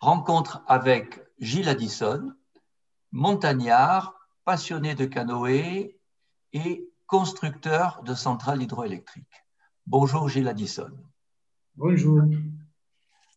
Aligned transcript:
rencontre 0.00 0.62
avec 0.66 1.20
Gilles 1.38 1.68
Addison, 1.68 2.32
montagnard, 3.12 4.14
passionné 4.44 4.94
de 4.94 5.04
canoë 5.04 5.98
et 6.52 6.88
constructeur 7.06 8.02
de 8.04 8.14
centrales 8.14 8.62
hydroélectriques. 8.62 9.44
Bonjour 9.86 10.28
Gilles 10.28 10.48
Addison. 10.48 10.90
Bonjour. 11.76 12.22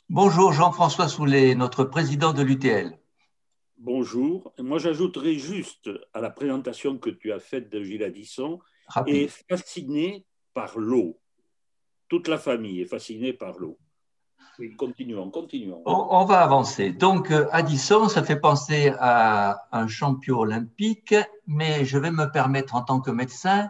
Bonjour 0.10 0.54
Jean-François 0.54 1.08
Soulet, 1.08 1.56
notre 1.56 1.84
président 1.84 2.34
de 2.34 2.42
l'UTL. 2.42 3.00
Bonjour. 3.78 4.54
Moi, 4.60 4.78
j'ajouterai 4.78 5.36
juste 5.36 5.90
à 6.14 6.20
la 6.20 6.30
présentation 6.30 6.98
que 6.98 7.10
tu 7.10 7.32
as 7.32 7.40
faite 7.40 7.70
de 7.70 7.82
Gilles 7.84 8.04
Addison, 8.04 8.60
est 9.06 9.28
fasciné 9.48 10.26
par 10.54 10.78
l'eau. 10.78 11.20
Toute 12.08 12.28
la 12.28 12.38
famille 12.38 12.82
est 12.82 12.86
fascinée 12.86 13.34
par 13.34 13.58
l'eau. 13.60 13.78
Continuons, 14.78 15.30
continuons. 15.30 15.82
On, 15.86 16.26
va 16.26 16.42
avancer. 16.42 16.92
Donc, 16.92 17.32
euh, 17.32 17.48
Addison, 17.52 18.10
ça 18.10 18.24
fait 18.24 18.40
penser 18.40 18.94
à 19.00 19.68
un 19.72 19.88
champion 19.88 20.40
olympique, 20.40 21.16
mais 21.48 21.86
je 21.86 21.98
vais 21.98 22.12
me 22.12 22.26
permettre 22.32 22.76
en 22.76 22.82
tant 22.82 23.00
que 23.00 23.12
médecin 23.12 23.70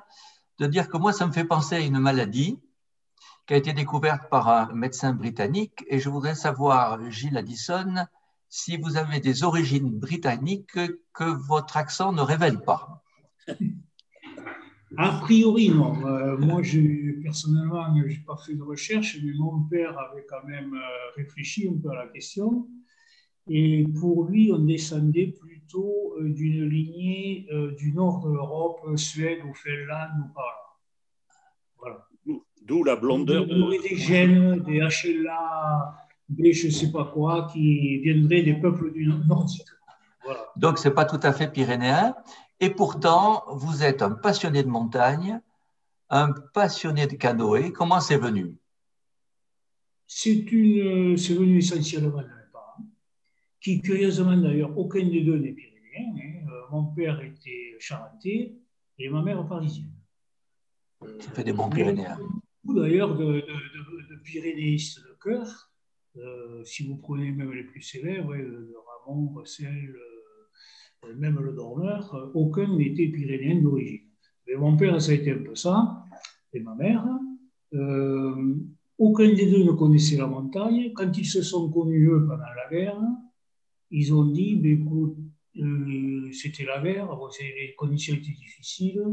de 0.59 0.67
dire 0.67 0.90
que 0.90 0.98
moi, 0.98 1.13
ça 1.13 1.27
me 1.27 1.31
fait 1.31 1.45
penser 1.45 1.76
à 1.76 1.79
une 1.79 1.99
maladie 1.99 2.59
qui 3.48 3.53
a 3.53 3.57
été 3.57 3.73
découverte 3.73 4.29
par 4.29 4.49
un 4.49 4.73
médecin 4.73 5.13
britannique. 5.13 5.85
Et 5.88 5.99
je 5.99 6.09
voudrais 6.09 6.35
savoir, 6.35 6.99
Gilles 7.09 7.38
Addison, 7.38 8.05
si 8.49 8.77
vous 8.77 8.98
avez 8.98 9.20
des 9.20 9.43
origines 9.43 9.91
britanniques 9.91 10.77
que 11.13 11.23
votre 11.23 11.77
accent 11.77 12.12
ne 12.12 12.21
révèle 12.21 12.62
pas. 12.62 13.04
A 14.98 15.20
priori, 15.21 15.70
non. 15.70 15.95
Euh, 16.05 16.38
moi, 16.38 16.61
personnellement, 17.23 17.95
je 17.95 18.07
n'ai 18.07 18.23
pas 18.25 18.38
fait 18.38 18.55
de 18.55 18.63
recherche, 18.63 19.17
mais 19.23 19.34
mon 19.34 19.63
père 19.63 19.98
avait 19.99 20.25
quand 20.27 20.43
même 20.48 20.73
euh, 20.73 21.12
réfléchi 21.15 21.70
un 21.70 21.79
peu 21.79 21.91
à 21.91 21.95
la 21.95 22.07
question. 22.07 22.67
Et 23.48 23.85
pour 23.99 24.25
lui, 24.25 24.52
on 24.52 24.59
descendait 24.59 25.34
plutôt 25.40 26.15
euh, 26.20 26.29
d'une 26.29 26.67
lignée 26.67 27.48
du 27.77 27.93
nord 27.93 28.26
de 28.26 28.34
l'Europe, 28.34 28.79
Suède 28.95 29.40
ou 29.48 29.54
Finlande 29.54 30.12
ou 30.20 30.34
par 30.34 30.45
là. 30.45 30.54
Voilà. 31.77 32.07
D'où 32.63 32.84
la 32.84 32.95
blondeur. 32.95 33.45
Il 33.48 33.57
y 33.57 33.62
aurait 33.62 33.79
des 33.79 33.95
gènes, 33.95 34.60
des 34.62 34.79
HLA, 34.79 35.95
des 36.29 36.54
je 36.54 36.67
ne 36.67 36.71
sais 36.71 36.91
pas 36.91 37.05
quoi, 37.05 37.48
qui 37.51 37.99
viendraient 37.99 38.43
des 38.43 38.54
peuples 38.54 38.91
du 38.91 39.07
Nordique. 39.07 39.65
Voilà. 40.23 40.48
Donc, 40.55 40.77
ce 40.77 40.87
n'est 40.87 40.93
pas 40.93 41.05
tout 41.05 41.20
à 41.23 41.32
fait 41.32 41.51
pyrénéen. 41.51 42.13
Et 42.60 42.70
pourtant, 42.70 43.43
vous 43.49 43.84
êtes 43.84 44.02
un 44.02 44.12
passionné 44.12 44.63
de 44.63 44.68
montagne, 44.68 45.41
un 46.10 46.34
passionné 46.54 47.07
de 47.07 47.16
canoë. 47.16 47.71
Comment 47.71 48.01
c'est 48.01 48.18
venu? 48.18 48.57
C'est 50.07 50.41
venu 50.41 51.57
essentiellement 51.57 52.18
de 52.18 52.27
mes 52.27 52.51
parents, 52.51 52.84
qui 53.62 53.82
curieusement 53.82 54.35
d'ailleurs, 54.35 54.76
aucun 54.77 55.05
des 55.05 55.21
deux 55.21 55.38
n'est 55.38 55.54
pyrénéen. 55.54 56.16
Hein. 56.18 56.48
Euh, 56.51 56.62
mon 56.71 56.85
père 56.85 57.21
était 57.21 57.76
charentais 57.79 58.55
et 58.98 59.10
ma 59.10 59.21
mère 59.21 59.48
parisienne. 59.48 59.94
Ça 61.20 61.32
fait 61.32 61.44
des 61.44 61.54
bons 61.54 61.70
pyrénéens. 61.70 62.18
Beaucoup 62.63 62.79
d'ailleurs 62.79 63.16
de, 63.16 63.26
de, 63.26 64.16
pyrénéistes 64.23 65.00
de 65.00 65.16
cœur. 65.22 65.72
Euh, 66.18 66.63
si 66.66 66.88
vous 66.88 66.97
prenez 66.97 67.31
même 67.31 67.53
les 67.53 67.63
plus 67.63 67.81
célèbres, 67.81 68.35
Ramon, 69.06 69.31
Russell, 69.35 69.96
euh, 69.96 70.09
même 71.17 71.39
le 71.39 71.53
dormeur, 71.53 72.13
euh, 72.16 72.31
aucun 72.33 72.67
n'était 72.75 73.07
pyrénéen 73.07 73.61
d'origine. 73.61 74.01
Mais 74.47 74.55
mon 74.55 74.75
père, 74.78 75.01
ça 75.01 75.11
a 75.11 75.16
été 75.16 75.31
un 75.31 75.44
peu 75.44 75.55
ça, 75.55 76.03
et 76.53 76.59
ma 76.59 76.75
mère. 76.75 77.05
Euh, 77.73 78.55
aucun 78.97 79.33
des 79.33 79.50
deux 79.50 79.63
ne 79.63 79.72
connaissait 79.72 80.17
la 80.17 80.27
montagne. 80.27 80.91
Quand 80.94 81.16
ils 81.17 81.25
se 81.25 81.41
sont 81.41 81.72
connus, 81.72 82.09
eux, 82.09 82.25
pendant 82.27 82.44
la 82.44 82.69
guerre, 82.69 83.00
ils 83.91 84.13
ont 84.13 84.25
dit, 84.25 84.55
ben, 84.55 84.81
écoute, 84.81 85.17
c'était 86.33 86.66
la 86.66 86.81
guerre, 86.81 87.09
les 87.39 87.75
conditions 87.75 88.16
étaient 88.16 88.31
difficiles, 88.31 89.03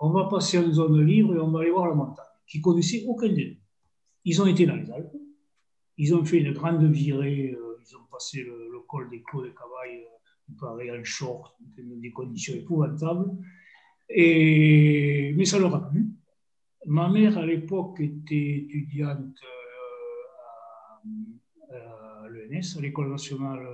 on 0.00 0.10
va 0.10 0.28
passer 0.28 0.58
en 0.58 0.72
zone 0.72 1.00
libre 1.04 1.34
et 1.34 1.38
on 1.38 1.50
va 1.50 1.60
aller 1.60 1.70
voir 1.70 1.88
la 1.88 1.94
montagne, 1.94 2.24
qui 2.46 2.60
connaissaient 2.60 3.04
aucun 3.06 3.28
des 3.28 3.44
deux. 3.44 3.56
Ils 4.24 4.40
ont 4.40 4.46
été 4.46 4.66
dans 4.66 4.76
les 4.76 4.90
Alpes, 4.90 5.12
ils 5.98 6.14
ont 6.14 6.24
fait 6.24 6.38
une 6.38 6.52
grande 6.52 6.84
virée, 6.84 7.54
ils 7.86 7.96
ont 7.96 8.04
passé 8.10 8.42
le, 8.42 8.70
col 8.88 9.08
des 9.10 9.22
Clos 9.22 9.44
de 9.44 9.50
Cavaille 9.50 10.04
paraît 10.60 10.90
en 10.90 11.04
short, 11.04 11.56
des 11.76 12.12
conditions 12.12 12.54
épouvantables. 12.54 13.30
Et, 14.08 15.32
mais 15.36 15.44
ça 15.44 15.58
leur 15.58 15.74
a 15.74 15.88
plu. 15.88 16.06
Ma 16.86 17.08
mère, 17.08 17.38
à 17.38 17.46
l'époque, 17.46 18.00
était 18.00 18.66
étudiante 18.68 19.38
euh, 21.72 21.76
à, 21.76 22.28
l'ENS, 22.28 22.76
à 22.76 22.80
l'École 22.80 23.10
nationale 23.10 23.66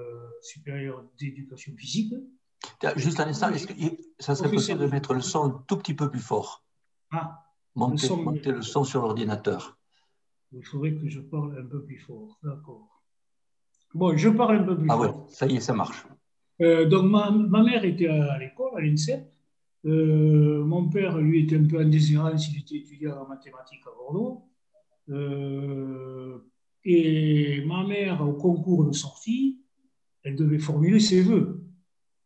supérieure 0.42 1.04
d'éducation 1.18 1.74
physique. 1.76 2.14
Juste 2.96 3.20
un 3.20 3.28
instant, 3.28 3.50
est-ce 3.50 3.66
que 3.66 3.74
ça 4.18 4.34
serait 4.34 4.50
possible 4.50 4.80
de 4.80 4.86
mettre 4.86 5.14
le 5.14 5.20
son 5.20 5.44
un 5.44 5.64
tout 5.66 5.76
petit 5.78 5.94
peu 5.94 6.10
plus 6.10 6.20
fort? 6.20 6.64
Ah, 7.10 7.42
monter 7.74 8.02
le 8.02 8.08
son, 8.08 8.22
monter 8.22 8.52
le 8.52 8.62
son 8.62 8.84
sur 8.84 9.02
l'ordinateur. 9.02 9.76
Il 10.52 10.64
faudrait 10.64 10.94
que 10.94 11.08
je 11.08 11.20
parle 11.20 11.58
un 11.58 11.66
peu 11.66 11.84
plus 11.84 11.98
fort, 11.98 12.38
d'accord. 12.42 13.02
Bon, 13.94 14.16
je 14.16 14.28
parle 14.28 14.58
un 14.58 14.62
peu 14.64 14.76
plus 14.76 14.86
fort. 14.86 15.04
Ah 15.04 15.08
oui, 15.08 15.34
ça 15.34 15.46
y 15.46 15.56
est, 15.56 15.60
ça 15.60 15.72
marche. 15.72 16.06
Euh, 16.60 16.86
donc, 16.86 17.10
ma, 17.10 17.62
mère 17.62 17.84
était 17.84 18.08
à 18.08 18.38
l'école, 18.38 18.72
à 18.76 18.80
l'INSEP. 18.80 19.26
Euh, 19.86 20.62
mon 20.64 20.88
père, 20.88 21.18
lui, 21.18 21.44
était 21.44 21.56
un 21.56 21.64
peu 21.64 21.82
en 21.82 21.88
désirance, 21.88 22.48
il 22.50 22.60
était 22.60 22.76
étudiant 22.76 23.22
en 23.22 23.28
mathématiques 23.28 23.80
à 23.86 23.90
Bordeaux. 23.96 24.42
Euh, 25.08 26.38
et 26.84 27.64
ma 27.64 27.86
mère, 27.86 28.20
au 28.26 28.34
concours 28.34 28.84
de 28.84 28.92
sortie, 28.92 29.58
elle 30.22 30.36
devait 30.36 30.58
formuler 30.58 31.00
ses 31.00 31.22
voeux. 31.22 31.64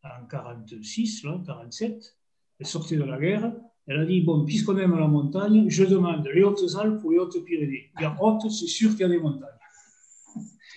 En 0.02 0.26
46, 0.26 1.24
là, 1.24 1.40
47, 1.46 2.16
elle 2.58 2.66
sortait 2.66 2.96
de 2.96 3.04
la 3.04 3.18
guerre. 3.18 3.52
Elle 3.86 4.00
a 4.00 4.04
dit, 4.04 4.20
bon, 4.20 4.44
puisqu'on 4.44 4.76
aime 4.78 4.96
la 4.98 5.06
montagne, 5.06 5.68
je 5.68 5.84
demande 5.84 6.26
les 6.34 6.42
Hautes-Alpes 6.42 7.02
ou 7.04 7.10
les 7.12 7.18
Hautes-Pyrénées. 7.18 7.92
Il 7.98 8.02
y 8.02 8.04
a 8.04 8.16
c'est 8.42 8.66
sûr 8.66 8.90
qu'il 8.90 9.00
y 9.00 9.04
a 9.04 9.08
des 9.08 9.18
montagnes. 9.18 9.48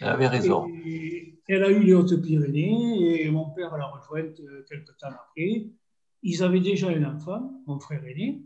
Elle 0.02 0.08
avait 0.10 0.28
raison. 0.28 0.68
elle 1.48 1.64
a 1.64 1.70
eu 1.70 1.84
les 1.84 1.94
Hautes-Pyrénées 1.94 3.24
et 3.24 3.32
mon 3.32 3.50
père 3.50 3.76
l'a 3.78 3.88
rejointe 3.88 4.40
euh, 4.40 4.66
quelques 4.70 4.96
temps 4.98 5.08
après. 5.08 5.68
Ils 6.24 6.44
avaient 6.44 6.60
déjà 6.60 6.90
un 6.90 7.04
enfant, 7.04 7.64
mon 7.66 7.80
frère 7.80 8.04
aîné, 8.06 8.44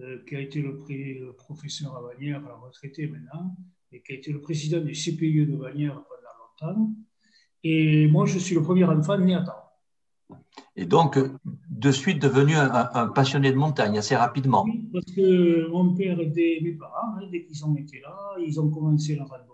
euh, 0.00 0.18
qui 0.26 0.36
a 0.36 0.40
été 0.40 0.60
le, 0.60 1.32
professeur 1.36 1.96
à 1.96 2.02
Bagnères, 2.02 2.44
à 2.44 2.48
la 2.48 2.56
retraité 2.56 3.06
maintenant, 3.06 3.56
et 3.92 4.02
qui 4.02 4.12
a 4.12 4.16
été 4.16 4.32
le 4.32 4.40
président 4.40 4.80
du 4.80 4.92
CPE 4.92 5.50
de 5.50 5.56
Bagnères 5.56 5.94
pendant 5.94 6.72
longtemps. 6.72 6.90
Et 7.62 8.06
moi, 8.08 8.26
je 8.26 8.38
suis 8.38 8.54
le 8.54 8.62
premier 8.62 8.84
enfant 8.84 9.18
né 9.18 9.34
à 9.34 9.42
temps. 9.42 10.38
Et 10.76 10.86
donc, 10.86 11.18
de 11.70 11.90
suite 11.92 12.20
devenu 12.20 12.54
un, 12.56 13.08
passionné 13.08 13.52
de 13.52 13.56
montagne 13.56 13.96
assez 13.96 14.16
rapidement. 14.16 14.64
Oui, 14.64 14.88
parce 14.92 15.06
que 15.06 15.68
mon 15.68 15.94
père, 15.94 16.18
et 16.20 16.60
mes 16.62 16.72
parents, 16.72 17.16
hein, 17.16 17.28
dès 17.30 17.44
qu'ils 17.44 17.64
ont 17.64 17.76
été 17.76 18.00
là, 18.00 18.16
ils 18.44 18.60
ont 18.60 18.70
commencé 18.70 19.14
la 19.14 19.24
randonnée 19.24 19.53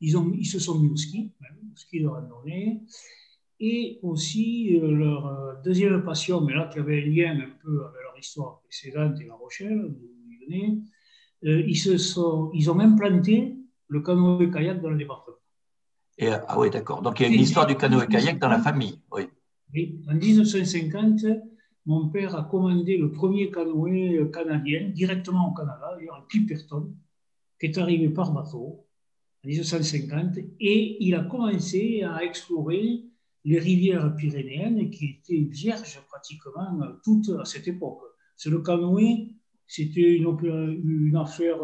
ils, 0.00 0.16
ont, 0.16 0.32
ils 0.36 0.46
se 0.46 0.58
sont 0.58 0.78
mis 0.78 0.88
au 0.88 0.96
ski, 0.96 1.32
même, 1.40 1.56
au 1.72 1.76
ski 1.76 2.00
de 2.00 2.08
randonnée. 2.08 2.82
Et 3.60 3.98
aussi, 4.02 4.78
euh, 4.78 4.90
leur 4.90 5.26
euh, 5.26 5.54
deuxième 5.64 6.02
passion, 6.04 6.40
mais 6.40 6.54
là 6.54 6.68
qui 6.72 6.78
avait 6.78 7.02
un 7.02 7.06
lien 7.06 7.40
un 7.40 7.50
peu 7.62 7.84
avec 7.84 8.02
leur 8.02 8.18
histoire 8.18 8.60
précédente 8.62 9.20
et 9.20 9.26
La 9.26 9.34
Rochelle, 9.34 9.86
d'où 9.88 10.10
ils 10.28 10.46
venaient, 10.46 10.78
euh, 11.44 11.64
ils, 11.66 11.76
se 11.76 11.96
sont, 11.96 12.50
ils 12.52 12.70
ont 12.70 12.74
même 12.74 12.96
planté 12.96 13.56
le 13.88 14.00
canoë-kayak 14.00 14.80
dans 14.80 14.90
le 14.90 14.98
département. 14.98 15.36
Et, 16.18 16.28
ah 16.28 16.58
oui, 16.58 16.70
d'accord. 16.70 17.02
Donc 17.02 17.20
il 17.20 17.22
y 17.24 17.26
a 17.26 17.34
une 17.34 17.40
histoire 17.40 17.66
du 17.66 17.76
canoë-kayak 17.76 18.38
dans 18.38 18.48
la 18.48 18.58
famille. 18.58 19.00
Oui. 19.12 19.22
oui. 19.72 20.00
En 20.08 20.14
1950, 20.14 21.24
mon 21.86 22.08
père 22.08 22.34
a 22.34 22.44
commandé 22.44 22.96
le 22.96 23.10
premier 23.10 23.50
canoë 23.50 24.30
canadien 24.32 24.88
directement 24.88 25.50
au 25.50 25.54
Canada, 25.54 25.96
un 25.96 26.22
Clipperton, 26.28 26.92
qui 27.60 27.66
est 27.66 27.78
arrivé 27.78 28.08
par 28.08 28.32
bateau 28.32 28.84
en 29.44 29.48
1950, 29.48 30.38
et 30.60 30.96
il 31.04 31.14
a 31.14 31.24
commencé 31.24 32.02
à 32.02 32.24
explorer 32.24 33.04
les 33.44 33.58
rivières 33.58 34.14
pyrénéennes 34.16 34.90
qui 34.90 35.20
étaient 35.20 35.44
vierges 35.50 36.00
pratiquement 36.08 36.80
toutes 37.04 37.30
à 37.38 37.44
cette 37.44 37.68
époque. 37.68 38.00
C'est 38.36 38.50
le 38.50 38.60
canoë, 38.60 39.34
c'était 39.66 40.16
une, 40.16 40.36
une, 40.84 41.16
affaire 41.16 41.58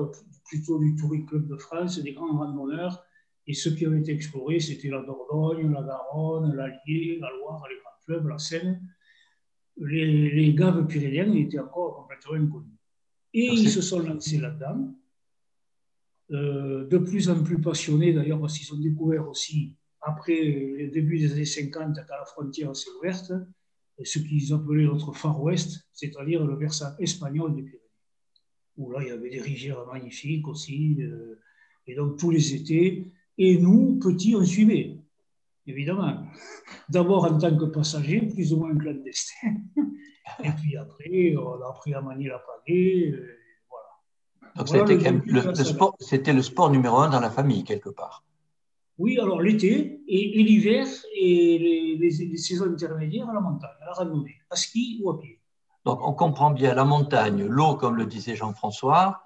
plutôt 0.45 0.79
du 0.79 0.95
Touring 0.97 1.27
Club 1.27 1.47
de 1.47 1.57
France, 1.57 1.99
des 1.99 2.13
grands 2.13 2.37
randonneurs, 2.37 3.03
et 3.47 3.55
ceux 3.55 3.75
qui 3.75 3.87
avaient 3.87 4.01
été 4.01 4.13
explorés, 4.13 4.61
c'était 4.61 4.89
la 4.89 5.03
Dordogne, 5.03 5.73
la 5.73 5.83
Garonne, 5.83 6.55
l'Allier, 6.55 7.19
la 7.21 7.31
Loire, 7.31 7.65
les 7.69 7.77
grands 7.77 7.99
fleuves, 8.05 8.29
la 8.29 8.39
Seine. 8.39 8.81
Les, 9.79 10.31
les 10.31 10.55
gaves 10.55 10.87
pyrénéennes 10.87 11.35
étaient 11.35 11.59
encore 11.59 11.97
complètement 11.97 12.35
inconnus. 12.35 12.77
Et 13.33 13.47
ils 13.47 13.71
se 13.71 13.81
sont 13.81 14.01
lancés 14.01 14.39
là-dedans. 14.39 14.95
Euh, 16.33 16.87
de 16.87 16.99
plus 16.99 17.29
en 17.29 17.43
plus 17.43 17.61
passionnés 17.61 18.13
d'ailleurs 18.13 18.41
parce 18.41 18.57
qu'ils 18.57 18.73
ont 18.73 18.79
découvert 18.79 19.29
aussi, 19.29 19.75
après 20.01 20.41
le 20.79 20.89
début 20.89 21.19
des 21.19 21.33
années 21.33 21.45
50, 21.45 21.97
quand 21.97 22.15
la 22.17 22.25
frontière 22.25 22.77
s'est 22.77 22.91
ouverte, 23.01 23.33
ce 24.05 24.21
qu'ils 24.21 24.53
appelaient 24.53 24.85
notre 24.85 25.13
Far 25.13 25.43
West, 25.43 25.89
c'est-à-dire 25.93 26.45
le 26.45 26.55
versant 26.55 26.97
espagnol 27.01 27.57
des 27.57 27.63
Pyrénées, 27.63 27.83
où 28.77 28.93
là 28.93 29.01
il 29.03 29.09
y 29.09 29.11
avait 29.11 29.29
des 29.29 29.41
rivières 29.41 29.85
magnifiques 29.93 30.47
aussi, 30.47 30.99
euh, 31.01 31.41
et 31.89 31.97
donc 31.97 32.17
tous 32.17 32.31
les 32.31 32.55
étés. 32.55 33.07
Et 33.37 33.59
nous, 33.59 33.99
petits, 33.99 34.37
on 34.37 34.45
suivait, 34.45 34.99
évidemment. 35.67 36.27
D'abord 36.89 37.25
en 37.25 37.39
tant 37.39 37.57
que 37.57 37.65
passager, 37.65 38.21
plus 38.21 38.53
ou 38.53 38.59
moins 38.59 38.77
clandestin. 38.77 39.57
Et 40.45 40.51
puis 40.63 40.77
après, 40.77 41.35
on 41.37 41.61
a 41.61 41.71
appris 41.71 41.93
à 41.93 42.01
manier 42.01 42.29
la 42.29 42.39
pagaie. 42.39 43.13
Voilà. 44.55 44.85
Donc 44.85 44.89
c'était 44.89 45.11
le, 45.11 45.55
sport, 45.55 45.97
c'était 46.01 46.33
le 46.33 46.43
sport 46.43 46.71
numéro 46.71 46.99
un 46.99 47.11
dans 47.11 47.21
la 47.21 47.31
famille, 47.31 47.65
quelque 47.65 47.91
part. 47.91 48.25
Oui, 48.99 49.19
alors 49.19 49.41
l'été 49.41 50.03
et, 50.09 50.43
l'hiver 50.43 50.87
et 51.15 51.97
les, 51.99 52.37
saisons 52.37 52.67
intermédiaires 52.67 53.29
à 53.31 53.33
la 53.33 53.41
montagne, 53.41 53.71
à 53.81 53.87
la 53.87 53.93
randonnée, 53.93 54.37
à 54.51 54.57
ski 54.57 55.01
ou 55.03 55.11
à 55.11 55.19
pied. 55.19 55.41
Donc 55.87 56.07
on 56.07 56.13
comprend 56.13 56.51
bien 56.51 56.75
la 56.75 56.85
montagne, 56.85 57.45
l'eau, 57.45 57.77
comme 57.77 57.97
le 57.97 58.05
disait 58.05 58.37
Jean-François, 58.37 59.23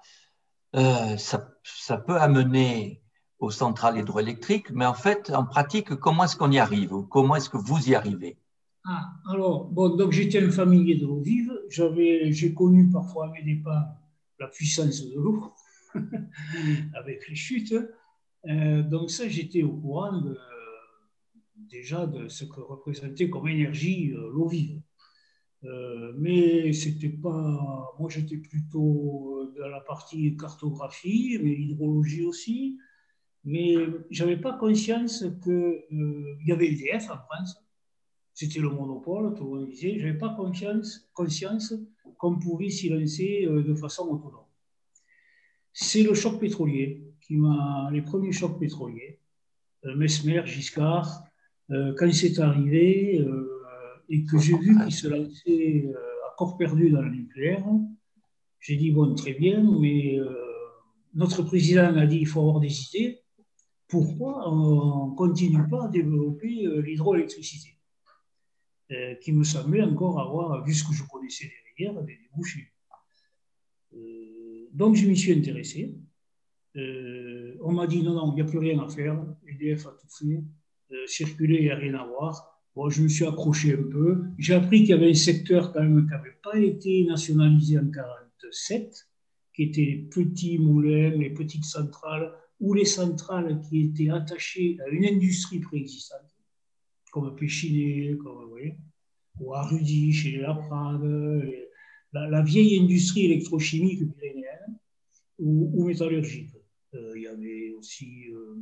euh, 0.75 1.17
ça, 1.17 1.49
ça, 1.63 1.97
peut 1.97 2.15
amener 2.15 3.01
aux 3.39 3.51
centrales 3.51 3.97
hydroélectriques, 3.97 4.71
mais 4.71 4.85
en 4.85 4.93
fait, 4.93 5.31
en 5.35 5.45
pratique, 5.45 5.95
comment 5.95 6.23
est-ce 6.23 6.37
qu'on 6.37 6.51
y 6.51 6.59
arrive 6.59 6.93
Comment 7.09 7.35
est-ce 7.35 7.49
que 7.49 7.57
vous 7.57 7.89
y 7.89 7.95
arrivez? 7.95 8.37
Ah, 8.87 9.09
alors, 9.29 9.65
bon, 9.65 9.95
donc 9.95 10.11
j'étais 10.11 10.41
un 10.41 10.51
familier 10.51 10.95
de 10.95 11.05
l'eau 11.05 11.19
vive. 11.19 11.51
J'avais, 11.69 12.31
j'ai 12.31 12.53
connu 12.53 12.89
parfois 12.89 13.29
mes 13.31 13.41
départs 13.41 13.87
la 14.39 14.47
puissance 14.47 15.05
de 15.05 15.15
l'eau 15.15 15.53
avec 16.93 17.27
les 17.27 17.35
chutes. 17.35 17.75
Euh, 18.47 18.83
donc 18.83 19.11
ça, 19.11 19.27
j'étais 19.27 19.63
au 19.63 19.73
courant 19.77 20.21
déjà 21.69 22.05
de 22.05 22.27
ce 22.27 22.45
que 22.45 22.59
représentait 22.59 23.29
comme 23.29 23.47
énergie 23.47 24.11
euh, 24.11 24.29
l'eau 24.31 24.47
vive. 24.47 24.81
Euh, 25.63 26.13
mais 26.17 26.73
c'était 26.73 27.09
pas. 27.09 27.95
Moi, 27.99 28.09
j'étais 28.09 28.37
plutôt 28.37 29.51
dans 29.57 29.67
la 29.67 29.79
partie 29.79 30.37
cartographie, 30.37 31.39
mais 31.41 31.53
hydrologie 31.53 32.23
aussi. 32.23 32.77
Mais 33.43 33.75
j'avais 34.09 34.37
pas 34.37 34.53
conscience 34.53 35.23
qu'il 35.43 36.37
y 36.45 36.51
avait 36.51 36.71
EDF 36.71 37.09
en 37.09 37.17
France. 37.17 37.55
C'était 38.33 38.59
le 38.59 38.69
monopole, 38.69 39.33
tout 39.35 39.43
le 39.43 39.49
monde 39.61 39.69
disait. 39.69 39.97
Je 39.99 40.05
n'avais 40.05 40.17
pas 40.17 40.35
conscience, 40.35 41.09
conscience 41.13 41.73
qu'on 42.17 42.37
pouvait 42.37 42.69
s'y 42.69 42.89
lancer 42.89 43.45
de 43.47 43.75
façon 43.75 44.03
autonome. 44.07 44.45
C'est 45.73 46.03
le 46.03 46.13
choc 46.13 46.39
pétrolier 46.39 47.05
qui 47.25 47.35
m'a 47.35 47.89
les 47.91 48.01
premiers 48.01 48.31
chocs 48.31 48.59
pétroliers, 48.59 49.19
euh, 49.85 49.95
Mesmer, 49.95 50.43
Giscard, 50.45 51.23
euh, 51.71 51.93
quand 51.97 52.11
c'est 52.13 52.39
arrivé 52.39 53.19
euh, 53.19 53.47
et 54.09 54.23
que 54.23 54.37
j'ai 54.37 54.57
vu 54.57 54.77
qu'il 54.83 54.93
se 54.93 55.07
lançait 55.07 55.91
à 56.27 56.35
corps 56.37 56.57
perdu 56.57 56.91
dans 56.91 57.01
le 57.01 57.09
nucléaire, 57.09 57.65
j'ai 58.59 58.77
dit 58.77 58.91
bon, 58.91 59.15
très 59.15 59.33
bien, 59.33 59.63
mais 59.79 60.17
notre 61.13 61.43
président 61.43 61.95
a 61.95 62.05
dit 62.05 62.17
il 62.17 62.27
faut 62.27 62.41
avoir 62.41 62.59
des 62.59 62.83
idées. 62.87 63.21
Pourquoi 63.87 64.49
on 64.51 65.11
ne 65.11 65.15
continue 65.15 65.67
pas 65.67 65.85
à 65.85 65.87
développer 65.87 66.65
l'hydroélectricité? 66.83 67.77
Qui 69.21 69.31
me 69.33 69.43
semblait 69.43 69.81
encore 69.81 70.19
avoir, 70.19 70.63
vu 70.63 70.73
ce 70.73 70.83
que 70.83 70.93
je 70.93 71.03
connaissais 71.03 71.51
des 71.77 72.17
débouchés. 72.17 72.71
donc 74.73 74.95
je 74.95 75.07
m'y 75.07 75.17
suis 75.17 75.33
intéressé. 75.33 75.95
Euh, 76.77 77.55
on 77.61 77.71
m'a 77.71 77.87
dit 77.87 78.03
non, 78.03 78.13
non, 78.13 78.31
il 78.31 78.35
n'y 78.35 78.41
a 78.41 78.45
plus 78.45 78.59
rien 78.59 78.79
à 78.79 78.89
faire. 78.89 79.17
EDF 79.47 79.87
a 79.87 79.91
tout 79.91 80.07
fait. 80.09 80.43
Euh, 80.91 81.07
circuler, 81.07 81.57
il 81.57 81.63
n'y 81.63 81.69
a 81.69 81.75
rien 81.75 81.95
à 81.95 82.05
voir. 82.05 82.61
Bon, 82.75 82.89
je 82.89 83.01
me 83.01 83.07
suis 83.07 83.25
accroché 83.25 83.73
un 83.73 83.89
peu. 83.89 84.23
J'ai 84.37 84.53
appris 84.53 84.79
qu'il 84.79 84.89
y 84.89 84.93
avait 84.93 85.09
un 85.09 85.13
secteur 85.13 85.71
quand 85.71 85.81
même 85.81 86.05
qui 86.05 86.11
n'avait 86.11 86.37
pas 86.43 86.57
été 86.59 87.05
nationalisé 87.05 87.77
en 87.77 87.83
1947, 87.83 89.07
qui 89.53 89.63
était 89.63 89.81
les 89.81 90.09
petits 90.11 90.59
moulins, 90.59 91.11
les 91.11 91.29
petites 91.29 91.63
centrales, 91.63 92.33
ou 92.59 92.73
les 92.73 92.85
centrales 92.85 93.61
qui 93.61 93.83
étaient 93.83 94.09
attachées 94.09 94.77
à 94.85 94.89
une 94.89 95.05
industrie 95.05 95.59
préexistante, 95.59 96.35
comme 97.11 97.33
Péchiné, 97.35 98.17
comme 98.17 98.43
vous 98.43 98.49
voyez, 98.49 98.77
ou 99.39 99.53
à 99.53 99.63
Rudy, 99.63 100.13
chez 100.13 100.37
la, 100.37 100.57
la 102.13 102.41
vieille 102.41 102.79
industrie 102.79 103.25
électrochimique 103.25 103.99
pyrénéenne 104.13 104.77
ou, 105.39 105.71
ou 105.73 105.87
métallurgique. 105.87 106.55
Euh, 106.95 107.13
il 107.15 107.23
y 107.23 107.27
avait 107.27 107.73
aussi, 107.77 108.25
euh, 108.31 108.55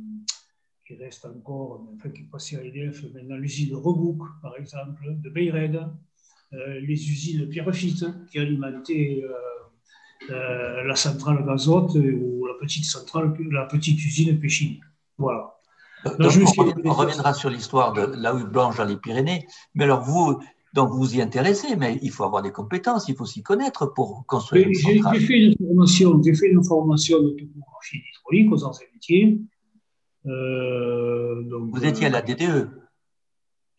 qui 0.86 0.96
reste 0.96 1.24
encore, 1.24 1.86
enfin 1.94 2.10
qui 2.10 2.22
passait 2.24 2.56
à 2.56 2.64
EDF, 2.64 3.04
maintenant 3.14 3.36
l'usine 3.36 3.70
de 3.70 3.76
Rebouk, 3.76 4.22
par 4.42 4.56
exemple, 4.56 5.02
de 5.06 5.30
Beyred, 5.30 5.76
euh, 6.52 6.80
les 6.80 7.10
usines 7.10 7.40
de 7.40 7.46
Pierrefitte 7.46 8.04
qui 8.30 8.38
alimentaient 8.38 9.22
la 10.28 10.96
centrale 10.96 11.44
d'azote 11.44 11.94
ou 11.96 12.46
la 12.46 12.54
petite 12.58 12.84
centrale, 12.84 13.36
la 13.50 13.66
petite 13.66 14.02
usine 14.02 14.38
Péchini. 14.40 14.80
Voilà. 15.18 15.54
on, 16.04 16.92
reviendra 16.92 17.34
sur 17.34 17.50
l'histoire 17.50 17.92
de 17.92 18.02
la 18.16 18.32
huile 18.32 18.46
blanche 18.46 18.76
dans 18.76 18.84
les 18.84 18.96
Pyrénées, 18.96 19.46
mais 19.74 19.84
alors 19.84 20.02
vous, 20.02 20.42
donc 20.74 20.90
vous 20.90 20.98
vous 20.98 21.16
y 21.16 21.22
intéressez, 21.22 21.76
mais 21.76 22.00
il 22.02 22.10
faut 22.10 22.24
avoir 22.24 22.42
des 22.42 22.50
compétences, 22.50 23.08
il 23.08 23.14
faut 23.14 23.24
s'y 23.24 23.44
connaître 23.44 23.86
pour 23.94 24.26
construire 24.26 24.66
une 24.66 24.74
centrale. 24.74 25.14
J'ai 25.20 25.26
fait 25.26 25.38
une 25.38 25.56
formation, 25.56 26.20
j'ai 26.22 26.34
fait 26.34 26.50
une 26.50 26.64
formation 26.64 27.22
de 27.22 27.30
topographie 27.30 27.98
hydraulique 27.98 28.52
aux 28.52 28.64
anciens 28.64 28.86
métiers. 28.92 29.40
Euh, 30.26 31.44
vous 31.48 31.84
étiez 31.84 32.06
à 32.06 32.08
la 32.08 32.22
DDE 32.22 32.70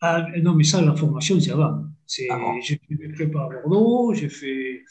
ah, 0.00 0.26
Non, 0.42 0.54
mais 0.54 0.64
ça, 0.64 0.80
la 0.80 0.94
formation, 0.94 1.38
c'est 1.38 1.50
avant. 1.50 1.84
Ah 2.30 2.52
j'ai 2.62 2.76
fait 2.76 2.94
mes 2.94 3.08
prépa 3.08 3.40
à 3.40 3.48
Bordeaux, 3.48 4.14
j'ai 4.14 4.30
fait. 4.30 4.82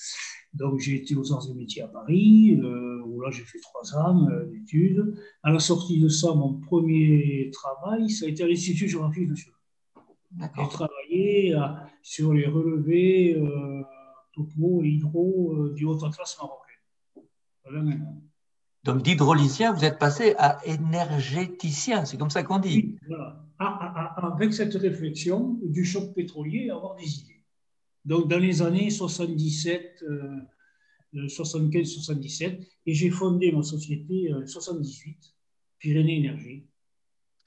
Donc, 0.54 0.80
j'ai 0.80 0.98
été 0.98 1.16
aux 1.16 1.34
arts 1.34 1.48
et 1.50 1.54
métiers 1.54 1.82
à 1.82 1.88
Paris, 1.88 2.60
euh, 2.62 3.02
où 3.06 3.20
là, 3.22 3.30
j'ai 3.32 3.44
fait 3.44 3.60
trois 3.60 3.98
ans 3.98 4.28
euh, 4.30 4.46
d'études. 4.46 5.16
À 5.44 5.52
la 5.52 5.60
sortie 5.60 6.00
de 6.00 6.08
ça, 6.08 6.34
mon 6.34 6.60
premier 6.60 7.50
travail, 7.52 8.10
ça 8.10 8.26
a 8.26 8.30
été 8.30 8.44
à 8.44 8.48
l'Institut 8.48 8.88
géographique 8.88 9.28
national. 9.28 9.56
J'ai 10.40 10.70
travaillé 10.70 11.56
euh, 11.56 11.62
sur 12.02 12.34
les 12.34 12.46
relevés 12.46 13.36
euh, 13.36 13.84
topo 14.34 14.84
et 14.84 14.90
hydro 14.90 15.54
euh, 15.54 15.74
du 15.74 15.86
Haut-Atlas 15.86 16.38
marocain. 16.40 18.06
Donc 18.84 19.02
d'hydraulicien, 19.02 19.74
vous 19.74 19.84
êtes 19.84 19.98
passé 19.98 20.36
à 20.38 20.60
énergéticien, 20.66 22.06
c'est 22.06 22.18
comme 22.18 22.30
ça 22.30 22.44
qu'on 22.44 22.60
dit. 22.60 22.76
Oui, 22.76 23.00
voilà. 23.08 23.42
Avec 23.58 24.54
cette 24.54 24.76
réflexion 24.76 25.58
du 25.64 25.86
choc 25.86 26.14
pétrolier, 26.14 26.70
avoir 26.70 26.96
des 26.96 27.20
idées. 27.20 27.44
Donc 28.04 28.28
dans 28.28 28.38
les 28.38 28.62
années 28.62 28.92
77, 28.92 30.04
75-77, 31.14 32.68
et 32.86 32.94
j'ai 32.94 33.10
fondé 33.10 33.52
ma 33.52 33.64
société 33.64 34.32
en 34.34 34.46
78, 34.46 35.34
Pyrénées 35.80 36.18
Énergie, 36.18 36.68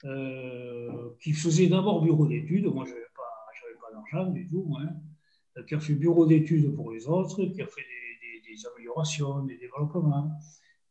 euh, 0.05 1.09
qui 1.19 1.33
faisait 1.33 1.67
d'abord 1.67 2.01
bureau 2.01 2.25
d'études, 2.25 2.65
moi 2.67 2.85
je 2.85 2.91
n'avais 2.91 3.01
pas, 3.13 3.81
pas 3.81 3.91
d'argent 3.93 4.31
du 4.31 4.47
tout, 4.47 4.73
hein, 4.79 4.93
euh, 5.57 5.63
qui 5.63 5.75
a 5.75 5.79
fait 5.79 5.93
bureau 5.93 6.25
d'études 6.25 6.73
pour 6.73 6.91
les 6.91 7.07
autres, 7.07 7.43
qui 7.45 7.61
a 7.61 7.65
fait 7.67 7.81
des, 7.81 8.65
améliorations, 8.73 9.43
des 9.43 9.57
développements, 9.57 10.31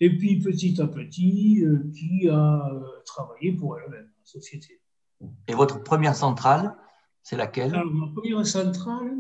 et 0.01 0.17
puis 0.17 0.39
petit 0.41 0.81
à 0.81 0.87
petit, 0.87 1.65
euh, 1.65 1.91
qui 1.95 2.29
a 2.29 2.71
travaillé 3.07 3.53
pour 3.53 3.79
elle-même, 3.79 4.11
la 4.19 4.25
société. 4.25 4.81
Et 5.47 5.55
votre 5.55 5.83
première 5.83 6.15
centrale, 6.15 6.77
c'est 7.23 7.37
laquelle? 7.37 7.75
Alors, 7.75 7.93
ma 7.93 8.09
première 8.09 8.47
centrale, 8.47 9.17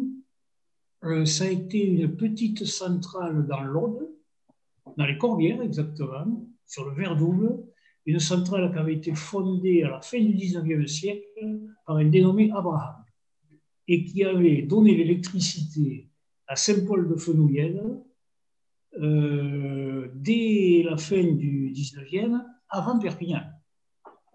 ça 1.24 1.44
a 1.44 1.48
été 1.48 1.82
une 1.82 2.14
petite 2.14 2.64
centrale 2.66 3.46
dans 3.46 3.62
l'Aude, 3.62 4.08
dans 4.96 5.06
les 5.06 5.16
Corbières 5.16 5.62
exactement, 5.62 6.46
sur 6.66 6.84
le 6.88 6.94
Verdouble, 6.94 7.67
une 8.08 8.20
centrale 8.20 8.72
qui 8.72 8.78
avait 8.78 8.94
été 8.94 9.14
fondée 9.14 9.82
à 9.82 9.90
la 9.90 10.00
fin 10.00 10.18
du 10.18 10.32
19e 10.32 10.86
siècle 10.86 11.26
par 11.84 11.96
un 11.96 12.06
dénommé 12.06 12.50
Abraham 12.52 13.04
et 13.86 14.02
qui 14.06 14.24
avait 14.24 14.62
donné 14.62 14.94
l'électricité 14.94 16.08
à 16.46 16.56
Saint-Paul-de-Fenouillenne 16.56 18.00
euh, 18.98 20.10
dès 20.14 20.86
la 20.88 20.96
fin 20.96 21.22
du 21.22 21.70
19e, 21.70 22.42
avant 22.70 22.98
Perpignan. 22.98 23.42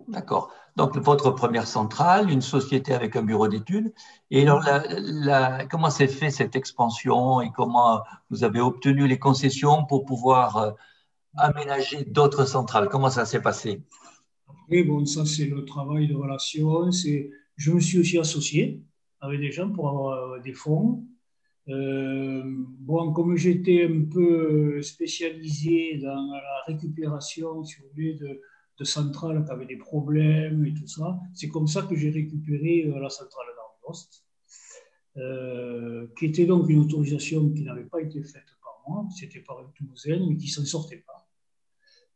D'accord. 0.08 0.52
Donc, 0.76 0.96
votre 0.98 1.32
première 1.32 1.66
centrale, 1.66 2.30
une 2.30 2.42
société 2.42 2.94
avec 2.94 3.16
un 3.16 3.24
bureau 3.24 3.48
d'études. 3.48 3.92
Et 4.30 4.46
comment 5.72 5.90
s'est 5.90 6.08
fait 6.08 6.30
cette 6.30 6.56
expansion 6.56 7.42
et 7.42 7.52
comment 7.52 8.02
vous 8.30 8.44
avez 8.44 8.60
obtenu 8.60 9.08
les 9.08 9.18
concessions 9.18 9.86
pour 9.86 10.06
pouvoir 10.06 10.58
euh, 10.58 10.72
aménager 11.38 12.06
d'autres 12.06 12.46
centrales 12.46 12.90
Comment 12.90 13.10
ça 13.10 13.26
s'est 13.26 13.42
passé? 13.42 13.82
Oui, 14.70 14.84
bon, 14.84 15.06
ça 15.06 15.26
c'est 15.26 15.46
le 15.46 15.66
travail 15.66 16.08
de 16.08 16.16
relation. 16.16 16.90
Je 17.56 17.72
me 17.72 17.80
suis 17.80 18.00
aussi 18.00 18.18
associé 18.18 18.82
avec 19.22 19.40
des 19.40 19.52
gens 19.52 19.70
pour 19.70 19.90
avoir 19.90 20.34
euh, 20.34 20.40
des 20.40 20.54
fonds. 20.54 21.06
Euh, 21.70 22.44
bon, 22.46 23.14
comme 23.14 23.38
j'étais 23.38 23.86
un 23.86 24.06
peu 24.12 24.82
spécialisé 24.82 25.98
dans 25.98 26.32
la 26.34 26.64
récupération, 26.68 27.64
si 27.64 27.80
vous 27.80 27.88
voulez, 27.94 28.16
de, 28.16 28.42
centrales 28.84 29.46
qui 29.46 29.52
avaient 29.52 29.66
des 29.66 29.78
problèmes 29.78 30.66
et 30.66 30.74
tout 30.74 30.88
ça, 30.88 31.18
c'est 31.34 31.48
comme 31.48 31.68
ça 31.68 31.84
que 31.84 31.96
j'ai 31.96 32.10
récupéré 32.10 32.86
euh, 32.86 33.00
la 33.00 33.10
centrale 33.10 33.46
d'Argost, 33.56 34.26
euh, 35.16 36.08
qui 36.20 36.26
était 36.26 36.46
donc 36.46 36.70
une 36.70 36.80
autorisation 36.80 37.50
qui 37.52 37.64
n'avait 37.64 37.86
pas 37.86 38.02
été 38.02 38.22
faite 38.22 38.44
par 38.62 38.84
moi, 38.86 39.08
c'était 39.18 39.40
par 39.40 39.60
un 39.60 39.72
Toulousain, 39.74 40.26
mais 40.28 40.36
qui 40.36 40.50
s'en 40.50 40.66
sortait 40.66 41.02
pas. 41.08 41.23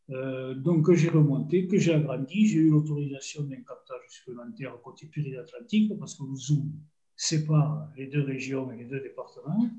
Euh, 0.09 0.53
donc, 0.53 0.91
j'ai 0.93 1.09
remonté, 1.09 1.67
que 1.67 1.77
j'ai 1.77 1.93
agrandi. 1.93 2.47
J'ai 2.47 2.59
eu 2.59 2.69
l'autorisation 2.69 3.43
d'un 3.43 3.57
captage 3.57 4.01
supplémentaire 4.09 4.79
côté 4.83 5.07
Pyrénées-Atlantique 5.07 5.97
parce 5.99 6.15
que 6.15 6.23
le 6.23 6.35
zoom 6.35 6.71
sépare 7.15 7.91
les 7.97 8.07
deux 8.07 8.23
régions 8.23 8.71
et 8.71 8.77
les 8.77 8.85
deux 8.85 9.01
départements. 9.01 9.69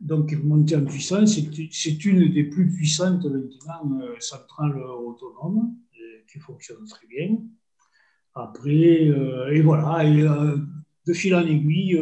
Donc, 0.00 0.32
monter 0.44 0.76
en 0.76 0.84
puissance, 0.84 1.38
c'est 1.72 2.04
une 2.04 2.32
des 2.32 2.44
plus 2.44 2.70
puissantes 2.70 3.24
maintenant 3.24 4.00
euh, 4.00 4.14
centrales 4.20 4.80
autonomes 4.80 5.74
euh, 6.00 6.20
qui 6.30 6.38
fonctionne 6.38 6.84
très 6.86 7.06
bien. 7.08 7.36
Après, 8.34 9.08
euh, 9.08 9.52
et 9.52 9.60
voilà, 9.60 10.04
de 10.04 11.12
fil 11.12 11.34
en 11.34 11.44
aiguille, 11.44 12.00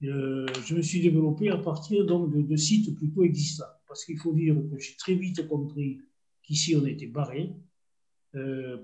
je 0.00 0.74
me 0.74 0.82
suis 0.82 1.00
développé 1.00 1.50
à 1.50 1.58
partir 1.58 2.04
donc, 2.04 2.34
de 2.34 2.56
sites 2.56 2.96
plutôt 2.96 3.22
existants. 3.22 3.64
Parce 3.86 4.04
qu'il 4.04 4.18
faut 4.18 4.32
dire 4.32 4.56
que 4.56 4.78
j'ai 4.78 4.96
très 4.96 5.14
vite 5.14 5.46
compris 5.46 6.00
qu'ici 6.48 6.74
on 6.74 6.86
était 6.86 7.06
barré. 7.06 7.54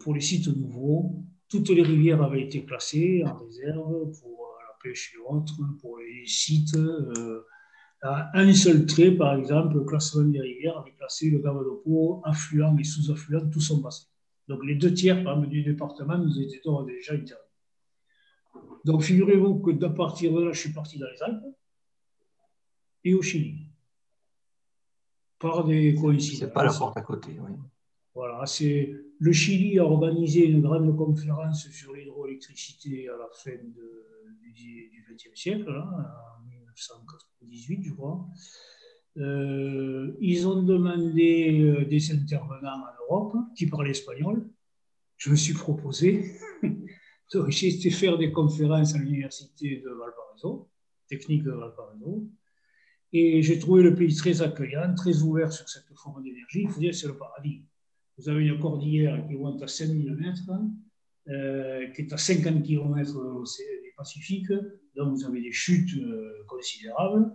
pour 0.00 0.14
les 0.14 0.20
sites 0.20 0.48
nouveaux, 0.48 1.24
toutes 1.48 1.70
les 1.70 1.82
rivières 1.82 2.22
avaient 2.22 2.42
été 2.42 2.64
classées 2.64 3.24
en 3.26 3.34
réserve 3.38 4.12
pour 4.20 4.56
la 4.60 4.78
pêche 4.82 5.14
et 5.14 5.18
autres, 5.18 5.58
pour 5.80 5.98
les 5.98 6.26
sites 6.26 6.76
un 8.04 8.52
seul 8.52 8.84
trait, 8.84 9.12
par 9.12 9.34
exemple, 9.34 9.76
le 9.76 9.84
classement 9.84 10.24
des 10.24 10.40
rivières 10.40 10.76
avait 10.76 10.92
classé 10.92 11.30
le 11.30 11.38
Gavalopo, 11.38 12.20
affluent 12.24 12.78
et 12.78 12.84
sous-affluent, 12.84 13.48
tout 13.50 13.62
son 13.62 13.78
bassin. 13.78 14.06
Donc 14.46 14.62
les 14.62 14.74
deux 14.74 14.92
tiers, 14.92 15.24
par 15.24 15.36
exemple, 15.36 15.48
du 15.48 15.62
département 15.62 16.18
nous 16.18 16.38
étaient 16.38 16.60
déjà 16.86 17.14
interdits. 17.14 17.32
Donc 18.84 19.02
figurez-vous 19.02 19.60
que 19.60 19.70
d'à 19.70 19.88
partir 19.88 20.34
de 20.34 20.42
là, 20.42 20.52
je 20.52 20.60
suis 20.60 20.72
parti 20.72 20.98
dans 20.98 21.08
les 21.10 21.22
Alpes 21.22 21.56
et 23.04 23.14
au 23.14 23.22
Chili. 23.22 23.70
Par 25.44 25.64
des 25.64 25.94
coïncidences. 25.94 26.40
C'est 26.40 26.52
pas 26.52 26.64
la 26.64 26.72
porte 26.72 26.96
à 26.96 27.02
côté, 27.02 27.36
oui. 27.38 27.52
Voilà, 28.14 28.46
c'est 28.46 28.94
le 29.18 29.32
Chili 29.32 29.78
a 29.78 29.84
organisé 29.84 30.46
une 30.46 30.62
grande 30.62 30.96
conférence 30.96 31.68
sur 31.68 31.92
l'hydroélectricité 31.92 33.08
à 33.08 33.16
la 33.16 33.28
fin 33.32 33.58
du 33.62 35.04
XXe 35.10 35.38
siècle, 35.38 35.70
là, 35.70 35.86
1998, 36.48 37.82
je 37.82 37.92
crois. 37.92 38.26
Euh, 39.16 40.16
ils 40.20 40.46
ont 40.48 40.62
demandé 40.62 41.60
euh, 41.60 41.84
des 41.84 42.12
intervenants 42.12 42.80
en 42.80 43.04
Europe 43.04 43.36
qui 43.56 43.66
parlaient 43.66 43.90
espagnol. 43.90 44.48
Je 45.16 45.30
me 45.30 45.36
suis 45.36 45.54
proposé. 45.54 46.24
J'ai 47.48 47.68
été 47.68 47.90
faire 47.90 48.16
des 48.16 48.32
conférences 48.32 48.94
à 48.94 48.98
l'université 48.98 49.82
de 49.84 49.90
Valparaiso, 49.90 50.68
technique 51.08 51.42
de 51.42 51.52
Valparaiso. 51.52 52.28
Et 53.16 53.42
j'ai 53.42 53.60
trouvé 53.60 53.84
le 53.84 53.94
pays 53.94 54.12
très 54.12 54.42
accueillant, 54.42 54.92
très 54.96 55.22
ouvert 55.22 55.52
sur 55.52 55.68
cette 55.68 55.84
forme 55.94 56.24
d'énergie. 56.24 56.62
Il 56.62 56.68
faut 56.68 56.80
dire 56.80 56.90
que 56.90 56.96
c'est 56.96 57.06
le 57.06 57.16
paradis. 57.16 57.62
Vous 58.18 58.28
avez 58.28 58.44
une 58.44 58.58
cordillère 58.58 59.24
qui 59.28 59.34
monte 59.34 59.62
à 59.62 59.68
5000 59.68 60.16
mètres, 60.16 60.50
euh, 61.28 61.86
qui 61.92 62.02
est 62.02 62.12
à 62.12 62.16
50 62.16 62.64
km 62.64 63.12
du 63.84 63.92
Pacifique, 63.96 64.52
donc 64.96 65.14
vous 65.14 65.24
avez 65.24 65.40
des 65.40 65.52
chutes 65.52 65.96
euh, 65.96 66.44
considérables. 66.48 67.32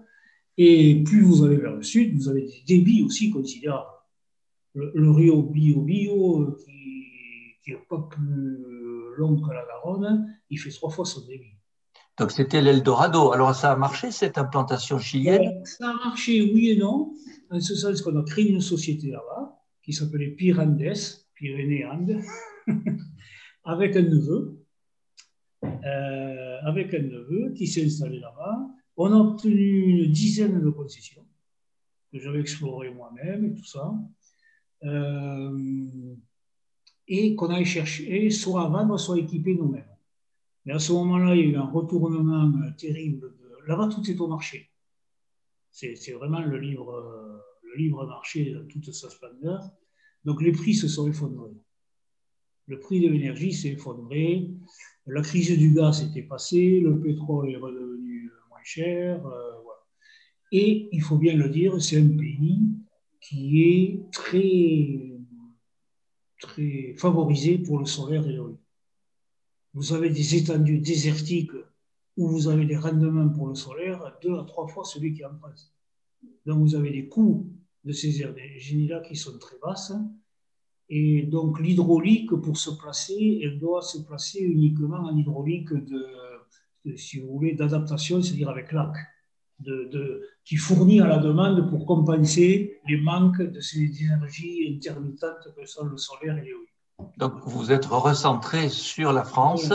Et 0.58 1.02
plus 1.06 1.22
vous 1.22 1.46
allez 1.46 1.56
vers 1.56 1.78
le 1.78 1.84
sud, 1.84 2.14
vous 2.18 2.28
avez 2.28 2.42
des 2.42 2.64
débits 2.68 3.02
aussi 3.04 3.32
considérables. 3.32 3.88
Le, 4.74 5.10
Rio 5.12 5.44
Bio 5.44 5.82
Bio, 5.82 6.42
euh, 6.42 6.58
qui 7.64 7.72
n'est 7.72 7.78
pas 7.90 8.06
plus 8.12 9.16
long 9.16 9.40
que 9.40 9.54
la 9.54 9.66
Garonne, 9.66 10.38
il 10.50 10.60
fait 10.60 10.72
trois 10.72 10.90
fois 10.90 11.06
son 11.06 11.26
débit. 11.26 11.54
Donc 12.20 12.32
c'était 12.32 12.62
l'Eldorado. 12.62 13.32
Alors 13.32 13.56
ça 13.56 13.72
a 13.72 13.76
marché 13.76 14.12
cette 14.12 14.38
implantation 14.38 15.00
chilienne? 15.00 15.64
Ça 15.66 15.90
a 15.90 15.94
marché, 15.94 16.52
oui 16.54 16.72
et 16.72 16.78
non. 16.78 17.14
En 17.50 17.60
ce 17.60 17.76
sens 17.76 18.02
qu'on 18.02 18.18
a 18.20 18.24
créé 18.24 18.50
une 18.50 18.62
société 18.62 19.10
là-bas 19.10 19.58
qui 19.82 19.94
s'appelait 19.94 20.30
Pirandes, 20.30 20.94
Pyrénées-Andes, 21.36 22.22
avec 23.64 23.96
un 23.96 24.02
neveu 24.02 24.60
euh, 25.64 26.58
avec 26.64 26.94
un 26.94 27.02
neveu 27.02 27.54
qui 27.54 27.68
s'est 27.68 27.86
installé 27.86 28.20
là-bas. 28.20 28.68
On 28.98 29.12
a 29.14 29.16
obtenu 29.16 30.04
une 30.04 30.12
dizaine 30.12 30.62
de 30.62 30.70
concessions 30.70 31.26
que 32.12 32.20
j'avais 32.20 32.40
explorées 32.42 32.92
moi-même 32.92 33.46
et 33.46 33.54
tout 33.54 33.66
ça. 33.66 33.94
Euh, 34.84 36.16
et 37.08 37.36
qu'on 37.36 37.48
allait 37.48 37.66
chercher 37.66 38.30
soit 38.30 38.66
à 38.66 38.70
vendre, 38.70 38.98
soit 39.00 39.18
équiper 39.18 39.56
nous-mêmes. 39.56 39.84
Mais 40.70 40.76
à 40.76 40.80
ce 40.80 40.94
moment-là, 40.94 41.36
il 41.36 41.42
y 41.42 41.44
a 41.46 41.48
eu 41.48 41.56
un 41.56 41.66
retournement 41.66 42.54
terrible. 42.78 43.34
Là-bas, 43.66 43.88
tout 43.88 44.08
est 44.08 44.22
au 44.22 44.28
marché. 44.28 44.70
C'est 45.72 46.12
vraiment 46.12 46.42
le 46.42 46.60
livre, 46.60 47.42
le 47.64 47.76
livre 47.76 48.06
marché 48.06 48.54
dans 48.54 48.68
toute 48.68 48.94
sa 48.94 49.10
splendeur. 49.10 49.64
Donc 50.26 50.44
les 50.44 50.52
prix 50.52 50.76
se 50.76 50.88
sont 50.88 51.08
effondrés. 51.08 51.58
Le 52.68 52.78
prix 52.78 53.02
de 53.02 53.08
l'énergie 53.08 53.52
s'est 53.52 53.70
effondré. 53.70 54.48
La 55.08 55.24
crise 55.24 55.58
du 55.58 55.74
gaz 55.74 56.04
était 56.04 56.22
passée, 56.22 56.82
le 56.82 57.02
pétrole 57.02 57.50
est 57.50 57.58
redevenu 57.58 58.30
moins 58.52 58.64
cher. 58.64 59.26
Euh, 59.26 59.54
Et 60.52 60.88
il 60.92 61.02
faut 61.02 61.18
bien 61.18 61.36
le 61.36 61.50
dire, 61.50 61.82
c'est 61.82 61.98
un 62.00 62.10
pays 62.10 62.60
qui 63.22 63.64
est 63.64 64.12
très, 64.12 65.18
très 66.40 66.94
favorisé 66.96 67.58
pour 67.58 67.80
le 67.80 67.86
solaire 67.86 68.28
et 68.28 68.34
l'éolien. 68.34 68.69
Vous 69.74 69.94
avez 69.94 70.10
des 70.10 70.36
étendues 70.36 70.80
désertiques 70.80 71.52
où 72.18 72.28
vous 72.28 72.48
avez 72.48 72.66
des 72.66 72.78
rendements 72.78 73.30
pour 73.30 73.48
le 73.48 73.56
solaire 73.56 74.18
deux 74.22 74.38
à 74.38 74.44
trois 74.44 74.68
fois 74.68 74.84
celui 74.84 75.14
qui 75.14 75.22
est 75.22 75.26
en 75.26 75.38
France. 75.38 75.74
Donc 76.46 76.60
vous 76.60 76.76
avez 76.76 76.92
des 76.92 77.08
coûts 77.08 77.48
de 77.84 77.94
ces 77.94 78.22
énergies-là 78.22 79.02
qui 79.02 79.16
sont 79.16 79.38
très 79.38 79.58
basses 79.62 79.94
et 80.90 81.22
donc 81.24 81.60
l'hydraulique, 81.60 82.32
pour 82.32 82.58
se 82.58 82.72
placer, 82.72 83.42
elle 83.44 83.60
doit 83.60 83.84
se 83.84 84.00
placer 84.00 84.40
uniquement 84.40 84.98
en 84.98 85.16
hydraulique 85.16 85.72
de, 85.72 86.06
si 86.96 87.20
vous 87.20 87.32
voulez, 87.32 87.54
d'adaptation, 87.54 88.22
c'est-à-dire 88.22 88.50
avec 88.50 88.72
lac, 88.72 88.94
qui 90.44 90.56
fournit 90.56 91.00
à 91.00 91.08
la 91.08 91.20
demande 91.20 91.70
pour 91.70 91.86
compenser 91.86 92.80
les 92.88 92.98
manques 92.98 93.42
de 93.42 93.60
ces 93.60 93.84
énergies 94.04 94.74
intermittentes 94.76 95.54
que 95.56 95.66
sont 95.66 95.86
le 95.86 95.98
solaire 95.98 96.38
et 96.40 96.46
l'éolien. 96.46 96.66
Donc 97.18 97.34
vous 97.46 97.72
êtes 97.72 97.86
recentré 97.86 98.70
sur 98.70 99.13
la 99.13 99.24
France 99.24 99.72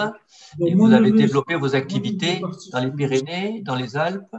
et 0.60 0.74
vous 0.74 0.92
avez 0.92 1.12
développé 1.12 1.56
vos 1.56 1.74
activités 1.74 2.40
dans 2.72 2.80
les 2.80 2.90
Pyrénées, 2.90 3.62
dans 3.62 3.74
les 3.74 3.96
Alpes. 3.96 4.36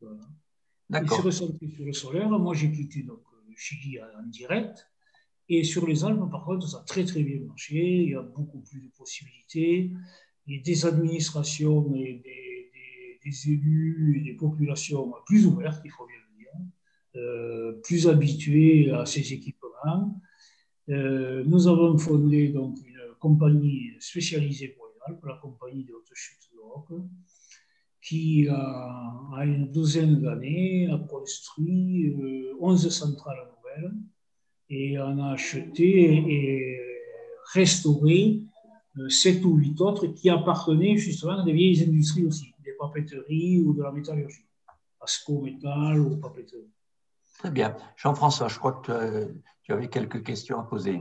Voilà. 0.00 0.20
D'accord. 0.90 1.08
Je 1.08 1.30
suis 1.30 1.44
recentré 1.44 1.68
sur 1.68 1.84
le 1.84 1.92
solaire. 1.92 2.28
Moi, 2.30 2.54
j'ai 2.54 2.72
quitté 2.72 3.02
donc, 3.02 3.20
le 3.48 3.54
Chili 3.56 3.98
en 4.00 4.26
direct 4.26 4.88
et 5.48 5.64
sur 5.64 5.86
les 5.86 6.04
Alpes, 6.04 6.30
par 6.30 6.44
contre, 6.44 6.68
ça 6.68 6.78
a 6.78 6.82
très 6.82 7.04
très 7.04 7.22
bien 7.22 7.40
marché. 7.40 8.02
Il 8.02 8.10
y 8.10 8.14
a 8.14 8.22
beaucoup 8.22 8.60
plus 8.60 8.80
de 8.80 8.88
possibilités. 8.88 9.90
Il 10.46 10.56
y 10.56 10.58
a 10.58 10.62
des 10.62 10.86
administrations 10.86 11.94
et 11.94 12.20
des, 12.24 12.70
des, 13.24 13.50
élus 13.50 14.18
et 14.18 14.24
des 14.24 14.34
populations 14.34 15.12
plus 15.26 15.46
ouvertes, 15.46 15.82
il 15.84 15.90
faut 15.90 16.06
bien 16.06 16.16
le 16.16 16.38
dire, 16.38 16.52
euh, 17.16 17.72
plus 17.82 18.08
habituées 18.08 18.90
à 18.92 19.04
ces 19.04 19.32
équipements. 19.32 20.20
Euh, 20.90 21.44
nous 21.46 21.68
avons 21.68 21.98
fondé 21.98 22.48
donc 22.48 22.78
une 22.86 23.14
compagnie 23.18 23.92
spécialisée 24.00 24.68
pour 24.68 24.86
les 24.86 25.14
la 25.26 25.36
compagnie 25.36 25.84
de 25.84 25.92
haute 25.92 26.10
chute 26.14 26.50
d'Europe, 26.52 26.92
qui 28.02 28.46
a, 28.48 29.44
une 29.44 29.70
douzaine 29.70 30.20
d'années 30.20 30.88
a 30.90 30.98
construit 30.98 32.14
11 32.60 32.86
euh, 32.86 32.90
centrales 32.90 33.48
nouvelles 33.56 33.92
et 34.70 34.98
on 34.98 35.18
a 35.18 35.32
acheté 35.32 36.24
et 36.28 36.80
restauré 37.52 38.42
euh, 38.98 39.08
sept 39.08 39.44
ou 39.44 39.56
huit 39.56 39.80
autres 39.80 40.06
qui 40.08 40.30
appartenaient 40.30 40.96
justement 40.96 41.38
à 41.40 41.44
des 41.44 41.52
vieilles 41.52 41.82
industries 41.82 42.24
aussi, 42.24 42.54
des 42.64 42.72
papeteries 42.78 43.60
ou 43.60 43.74
de 43.74 43.82
la 43.82 43.92
métallurgie, 43.92 44.46
Asco 45.00 45.40
Métal 45.42 46.00
ou 46.00 46.16
papeterie. 46.16 46.70
Très 47.38 47.50
bien. 47.50 47.76
Jean-François, 47.96 48.48
je 48.48 48.58
crois 48.58 48.72
que 48.72 49.32
tu 49.62 49.72
avais 49.72 49.88
quelques 49.88 50.24
questions 50.24 50.58
à 50.60 50.64
poser. 50.64 51.00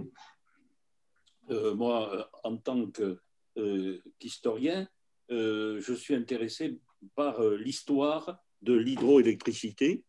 Euh, 1.50 1.76
moi, 1.76 2.30
en 2.44 2.58
tant 2.58 2.86
qu'historien, 2.92 4.88
euh, 5.32 5.82
je 5.82 5.94
suis 5.94 6.16
intéressé 6.16 6.80
par 7.16 7.42
l'histoire 7.42 8.40
de 8.62 8.74
l'hydroélectricité. 8.74 10.04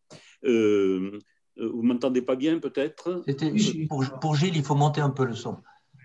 Euh, 0.44 1.18
vous 1.56 1.82
m'entendez 1.82 2.22
pas 2.22 2.36
bien 2.36 2.58
peut-être? 2.58 3.24
Pour, 3.88 4.04
pour, 4.20 4.34
Gilles, 4.36 4.56
il 4.56 4.62
faut 4.62 4.74
monter 4.74 5.00
un 5.00 5.10
peu 5.10 5.24
le 5.24 5.34
son. 5.34 5.58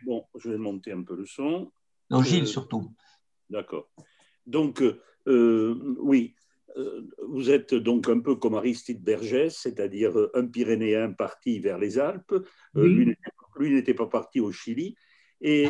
Bon, 0.05 0.25
je 0.35 0.49
vais 0.49 0.57
monter 0.57 0.91
un 0.91 1.03
peu 1.03 1.15
le 1.15 1.25
son. 1.25 1.71
Non, 2.09 2.21
Gilles 2.21 2.43
euh, 2.43 2.47
surtout. 2.47 2.93
D'accord. 3.49 3.89
Donc, 4.45 4.83
euh, 5.27 5.95
oui, 5.99 6.35
vous 7.27 7.51
êtes 7.51 7.73
donc 7.73 8.09
un 8.09 8.19
peu 8.19 8.35
comme 8.35 8.55
Aristide 8.55 9.03
Bergès, 9.03 9.55
c'est-à-dire 9.55 10.13
un 10.33 10.47
Pyrénéen 10.47 11.11
parti 11.11 11.59
vers 11.59 11.77
les 11.77 11.99
Alpes. 11.99 12.35
Lui 12.75 13.15
n'était 13.59 13.93
pas 13.93 14.07
parti 14.07 14.39
au 14.39 14.51
Chili. 14.51 14.95
Et 15.41 15.67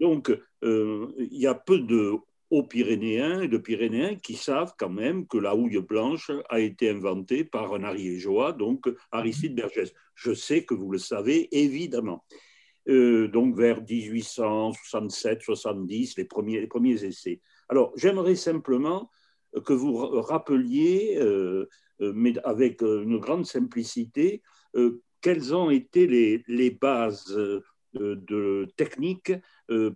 donc, 0.00 0.36
il 0.62 1.28
y 1.30 1.46
a 1.46 1.54
peu 1.54 1.78
de 1.78 2.18
aux 2.54 2.62
Pyrénéens 2.62 3.42
et 3.42 3.48
de 3.48 3.58
Pyrénéens 3.58 4.14
qui 4.14 4.34
savent 4.34 4.74
quand 4.78 4.90
même 4.90 5.26
que 5.26 5.38
la 5.38 5.56
houille 5.56 5.80
blanche 5.80 6.30
a 6.48 6.60
été 6.60 6.88
inventée 6.88 7.42
par 7.42 7.74
un 7.74 7.82
ariégeois, 7.82 8.52
donc 8.52 8.88
Aristide 9.10 9.56
Bergès. 9.56 9.92
Je 10.14 10.32
sais 10.34 10.64
que 10.64 10.74
vous 10.74 10.92
le 10.92 10.98
savez, 10.98 11.48
évidemment. 11.50 12.24
Euh, 12.88 13.26
donc 13.28 13.56
vers 13.56 13.82
1867-70, 13.82 16.14
les 16.16 16.26
premiers, 16.26 16.60
les 16.60 16.68
premiers 16.68 17.04
essais. 17.04 17.40
Alors, 17.68 17.92
j'aimerais 17.96 18.36
simplement 18.36 19.10
que 19.60 19.72
vous 19.72 19.94
rappeliez, 19.96 21.16
euh, 21.18 21.68
euh, 22.00 22.12
mais 22.14 22.34
avec 22.44 22.82
une 22.82 23.18
grande 23.18 23.46
simplicité, 23.46 24.42
quelles 25.20 25.54
ont 25.54 25.70
été 25.70 26.06
les, 26.06 26.42
les 26.48 26.70
bases 26.70 27.32
de 27.94 28.66
technique 28.76 29.32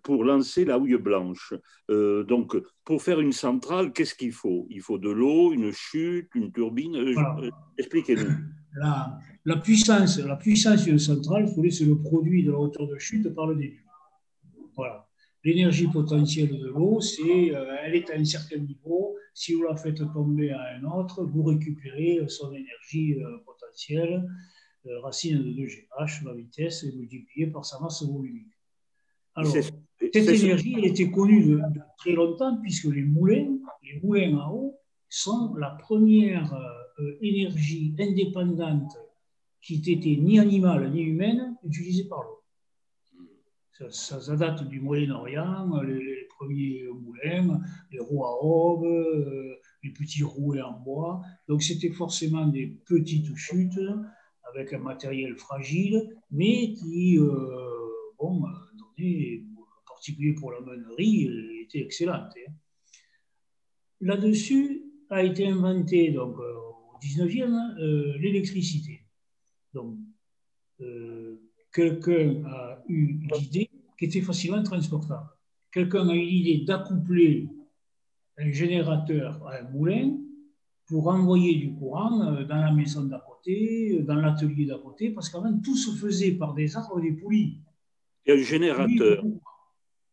pour 0.05 0.23
lancer 0.23 0.65
la 0.65 0.79
houille 0.79 0.97
blanche. 0.99 1.53
Donc, 1.88 2.57
pour 2.85 3.03
faire 3.03 3.19
une 3.19 3.33
centrale, 3.33 3.93
qu'est-ce 3.93 4.15
qu'il 4.15 4.31
faut? 4.31 4.69
Il 4.71 4.81
faut 4.81 4.99
de 4.99 5.11
l'eau, 5.11 5.53
une 5.53 5.73
chute, 5.73 6.29
une 6.37 6.53
turbine. 6.53 7.17
Expliquez-nous. 7.77 8.31
La, 8.77 9.19
la, 9.45 9.57
puissance, 9.57 10.19
la 10.19 10.37
puissance 10.37 10.85
d'une 10.85 11.00
centrale, 11.00 11.49
c'est 11.71 11.85
le 11.87 11.97
produit 11.99 12.45
de 12.45 12.53
la 12.53 12.59
hauteur 12.59 12.87
de 12.87 12.97
chute 12.99 13.29
par 13.35 13.49
le 13.49 13.57
débit. 13.57 13.81
Voilà. 14.77 15.08
L'énergie 15.49 15.87
potentielle 15.87 16.59
de 16.59 16.67
l'eau, 16.67 17.00
c'est, 17.00 17.47
elle 17.83 17.95
est 17.95 18.11
à 18.11 18.17
un 18.17 18.25
certain 18.25 18.59
niveau. 18.59 19.17
Si 19.33 19.55
vous 19.55 19.62
la 19.62 19.76
faites 19.76 20.02
tomber 20.12 20.50
à 20.50 20.61
un 20.76 20.85
autre, 20.85 21.25
vous 21.25 21.43
récupérez 21.43 22.21
son 22.28 22.52
énergie 22.52 23.17
potentielle 23.47 24.28
racine 25.02 25.38
de 25.38 25.62
2GH, 25.62 26.25
la 26.26 26.35
vitesse, 26.35 26.85
est 26.85 26.95
multipliée 26.95 27.47
par 27.47 27.64
sa 27.64 27.81
masse 27.81 28.02
volumique. 28.02 28.52
Alors, 29.35 29.50
cette 29.50 30.17
énergie 30.17 30.75
elle 30.76 30.85
était 30.85 31.11
connue 31.11 31.43
de, 31.45 31.61
très 31.97 32.12
longtemps 32.12 32.61
puisque 32.61 32.85
les 32.85 33.05
moulins, 33.05 33.59
les 33.83 34.00
moulins 34.02 34.38
à 34.38 34.52
eau, 34.52 34.76
sont 35.09 35.55
la 35.55 35.71
première 35.71 36.52
euh, 36.52 37.19
énergie 37.23 37.95
indépendante 37.99 38.93
qui 39.62 39.81
n'était 39.81 40.21
ni 40.21 40.38
animale 40.38 40.93
ni 40.93 41.00
humaine 41.05 41.57
utilisée 41.64 42.05
par 42.05 42.23
l'eau. 42.23 42.43
Ça, 43.90 44.37
date 44.37 44.68
du 44.68 44.80
Moyen-Orient, 44.80 45.80
les, 45.82 46.26
premiers 46.37 46.85
moulins, 46.92 47.61
les 47.92 47.99
roues 48.00 48.25
à 48.25 48.44
aube, 48.44 48.85
euh, 48.85 49.54
les 49.82 49.90
petits 49.90 50.25
rouets 50.25 50.62
en 50.62 50.78
bois. 50.80 51.23
Donc 51.49 51.62
c'était 51.62 51.90
forcément 51.90 52.47
des 52.47 52.66
petites 52.87 53.35
chutes 53.37 53.78
avec 54.54 54.73
un 54.73 54.78
matériel 54.78 55.37
fragile, 55.37 56.16
mais 56.30 56.73
qui, 56.75 57.18
euh, 57.18 57.28
bon, 58.18 58.42
en 58.42 59.85
particulier 59.87 60.35
pour 60.35 60.52
la 60.52 60.61
meunerie, 60.61 61.28
était 61.62 61.80
excellente. 61.80 62.32
Hein. 62.37 62.52
Là-dessus 64.00 64.85
a 65.11 65.23
été 65.23 65.47
inventé 65.47 66.11
donc, 66.11 66.38
euh, 66.38 66.54
au 66.94 66.99
19e 67.00 67.78
euh, 67.80 68.18
l'électricité. 68.18 69.00
Donc, 69.75 69.99
quelqu'un 71.73 72.42
a 72.47 72.82
eu 72.88 73.20
l'idée 73.32 73.67
qui 73.99 74.05
était 74.05 74.21
facilement 74.21 74.62
transportable. 74.62 75.28
Quelqu'un 75.73 76.09
a 76.09 76.14
eu 76.14 76.21
l'idée 76.21 76.64
d'accoupler 76.64 77.49
un 78.38 78.50
générateur 78.50 79.45
à 79.47 79.59
un 79.59 79.71
moulin 79.71 80.17
pour 80.87 81.09
envoyer 81.09 81.57
du 81.57 81.75
courant 81.75 82.33
dans 82.43 82.57
la 82.57 82.73
maison 82.73 83.02
d'à 83.02 83.19
côté, 83.19 84.00
dans 84.02 84.14
l'atelier 84.14 84.64
d'à 84.64 84.78
côté, 84.78 85.11
parce 85.11 85.28
qu'avant, 85.28 85.52
tout 85.61 85.76
se 85.76 85.90
faisait 85.90 86.33
par 86.33 86.55
des 86.55 86.76
arbres 86.76 86.99
et 87.00 87.11
des 87.11 87.17
poulies. 87.17 87.61
Et 88.25 88.33
un 88.33 88.43
générateur, 88.43 89.23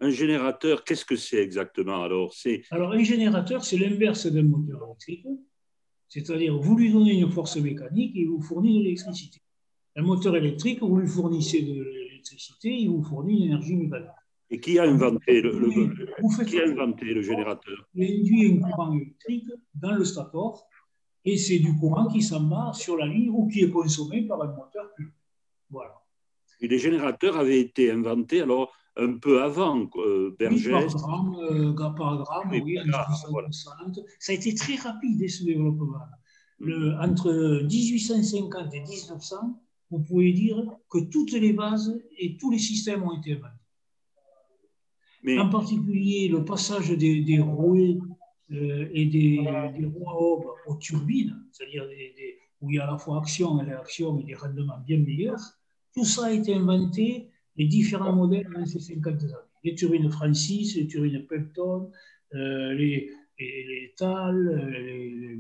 un 0.02 0.10
générateur, 0.10 0.84
qu'est-ce 0.84 1.06
que 1.06 1.16
c'est 1.16 1.42
exactement 1.42 2.04
alors? 2.04 2.34
Alors, 2.72 2.92
un 2.92 3.04
générateur, 3.04 3.64
c'est 3.64 3.78
l'inverse 3.78 4.26
d'un 4.26 4.44
moteur 4.44 4.84
électrique. 4.86 5.26
C'est-à-dire, 6.10 6.58
vous 6.58 6.78
lui 6.78 6.92
donnez 6.92 7.20
une 7.20 7.32
force 7.32 7.58
mécanique 7.58 8.16
et 8.16 8.22
il 8.22 8.28
vous 8.28 8.42
fournit 8.42 8.78
de 8.78 8.84
l'électricité. 8.84 9.40
Un 9.96 10.04
moteur 10.04 10.36
électrique, 10.36 10.82
vous 10.82 10.98
lui 10.98 11.08
fournissez 11.08 11.62
de 11.62 11.82
l'électricité, 12.26 12.70
il 12.70 12.90
vous 12.90 13.04
fournit 13.04 13.38
une 13.38 13.44
énergie 13.44 13.76
mécanique. 13.76 14.10
Et 14.52 14.60
qui 14.60 14.78
a 14.78 14.84
inventé 14.84 15.42
le, 15.42 15.52
qui 16.46 16.60
a 16.60 16.70
inventé 16.70 17.06
le 17.06 17.22
générateur? 17.22 17.90
Il 17.96 18.22
induit 18.22 18.52
un 18.52 18.70
courant 18.70 18.94
électrique 18.94 19.50
dans 19.74 19.94
le 19.94 20.06
stator 20.06 20.68
et 21.24 21.38
c'est 21.38 21.60
du 21.60 21.76
courant 21.76 22.08
qui 22.08 22.22
s'en 22.22 22.48
va 22.48 22.72
sur 22.74 22.96
la 22.98 23.08
ligne 23.08 23.30
ou 23.30 23.48
qui 23.48 23.62
est 23.62 23.72
consommé 23.72 24.22
par 24.28 24.42
un 24.44 24.54
moteur. 24.56 24.88
Voilà. 25.70 25.96
Et 26.62 26.68
les 26.68 26.78
générateurs 26.78 27.38
avaient 27.38 27.60
été 27.60 27.92
inventés 27.92 28.42
alors 28.42 28.72
un 28.98 29.18
peu 29.18 29.42
avant 29.42 29.90
euh, 29.98 30.36
Bergès. 30.40 30.94
par 30.94 31.02
gramme, 31.02 31.36
euh, 31.42 31.74
par 31.74 32.24
gramme, 32.24 32.52
oui, 32.64 32.78
Ça 34.20 34.32
a 34.32 34.36
été 34.36 34.54
très 34.54 34.76
rapide 34.76 35.28
ce 35.28 35.44
développement. 35.44 36.00
Le, 36.60 36.96
entre 37.02 37.64
1850 37.64 38.74
et 38.74 38.80
1900, 38.80 39.65
vous 39.92 40.00
pouvez 40.00 40.34
dire 40.34 40.78
que 40.90 41.00
toutes 41.00 41.34
les 41.34 41.54
bases 41.54 42.02
et 42.18 42.38
tous 42.38 42.52
les 42.52 42.60
systèmes 42.60 43.04
ont 43.04 43.18
été 43.18 43.34
inventés. 43.34 43.56
En 45.40 45.50
particulier, 45.50 46.28
le 46.28 46.46
passage 46.46 46.92
des, 46.92 47.22
des 47.22 47.40
roues 47.40 48.00
euh, 48.52 48.90
et 48.94 49.06
des, 49.06 49.40
des 49.78 49.86
roues 49.86 50.46
aux 50.68 50.76
turbines, 50.76 51.36
c'est-à-dire 51.52 51.88
où 52.62 52.70
il 52.70 52.76
y 52.76 52.80
a 52.80 52.88
à 52.88 52.92
la 52.92 52.98
fois 52.98 53.20
action 53.20 53.60
et 53.60 53.66
réaction 53.66 54.20
et 54.20 54.24
des 54.24 54.36
rendements 54.36 54.78
bien 54.86 55.00
meilleurs, 55.00 55.42
tout 55.94 56.06
ça 56.06 56.26
a 56.26 56.32
été 56.32 56.54
inventé, 56.54 57.30
les 57.56 57.66
différents 57.66 58.14
modèles 58.14 58.50
dans 58.54 58.66
ces 58.66 58.80
50 58.80 59.24
années. 59.24 59.34
Les 59.64 59.74
turbines 59.74 60.12
Francis, 60.12 60.76
les 60.76 60.88
turbines 60.88 61.26
Pepton, 61.26 61.90
euh, 62.36 62.74
les, 62.74 63.10
les, 63.40 63.94
TAL, 63.98 64.70
les, 64.70 65.10
les, 65.10 65.40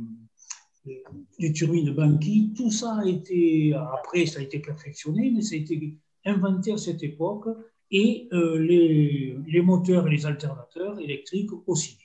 turbines 1.54 1.92
Banqui, 1.92 2.54
tout 2.56 2.72
ça 2.72 3.00
a 3.04 3.08
été, 3.08 3.74
après 3.74 4.26
ça 4.26 4.40
a 4.40 4.44
été 4.44 4.60
perfectionné, 4.60 5.32
mais 5.32 5.42
ça 5.42 5.56
a 5.56 5.58
été 5.58 5.96
inventé 6.26 6.74
à 6.74 6.78
cette 6.78 7.04
époque 7.04 7.48
et 7.92 8.28
euh, 8.34 8.58
les, 8.58 9.38
les, 9.48 9.62
moteurs 9.62 10.08
et 10.08 10.12
les 10.12 10.26
alternateurs 10.26 11.00
électriques 11.00 11.52
aussi. 11.68 11.98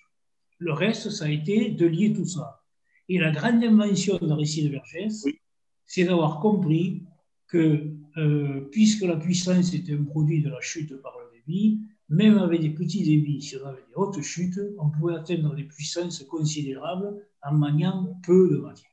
Le 0.58 0.72
reste, 0.72 1.10
ça 1.10 1.24
a 1.24 1.30
été 1.30 1.70
de 1.70 1.86
lier 1.86 2.12
tout 2.12 2.26
ça. 2.26 2.62
Et 3.08 3.18
la 3.18 3.30
grande 3.30 3.64
invention 3.64 4.18
d'Aristide 4.18 4.70
Vergès, 4.70 5.24
c'est 5.86 6.04
d'avoir 6.04 6.38
compris 6.40 7.02
que 7.48 7.90
euh, 8.16 8.68
puisque 8.70 9.02
la 9.02 9.16
puissance 9.16 9.74
était 9.74 9.94
un 9.94 10.04
produit 10.04 10.42
de 10.42 10.50
la 10.50 10.60
chute 10.60 10.94
par 11.02 11.16
le 11.18 11.38
débit, 11.38 11.80
même 12.10 12.38
avec 12.38 12.60
des 12.60 12.70
petits 12.70 13.04
débits, 13.04 13.40
si 13.40 13.56
on 13.56 13.66
avait 13.66 13.84
des 13.88 13.94
hautes 13.94 14.20
chutes, 14.20 14.60
on 14.78 14.90
pouvait 14.90 15.14
atteindre 15.14 15.54
des 15.54 15.64
puissances 15.64 16.22
considérables 16.24 17.24
en 17.42 17.54
maniant 17.54 18.20
peu 18.24 18.50
de 18.50 18.56
matière. 18.56 18.90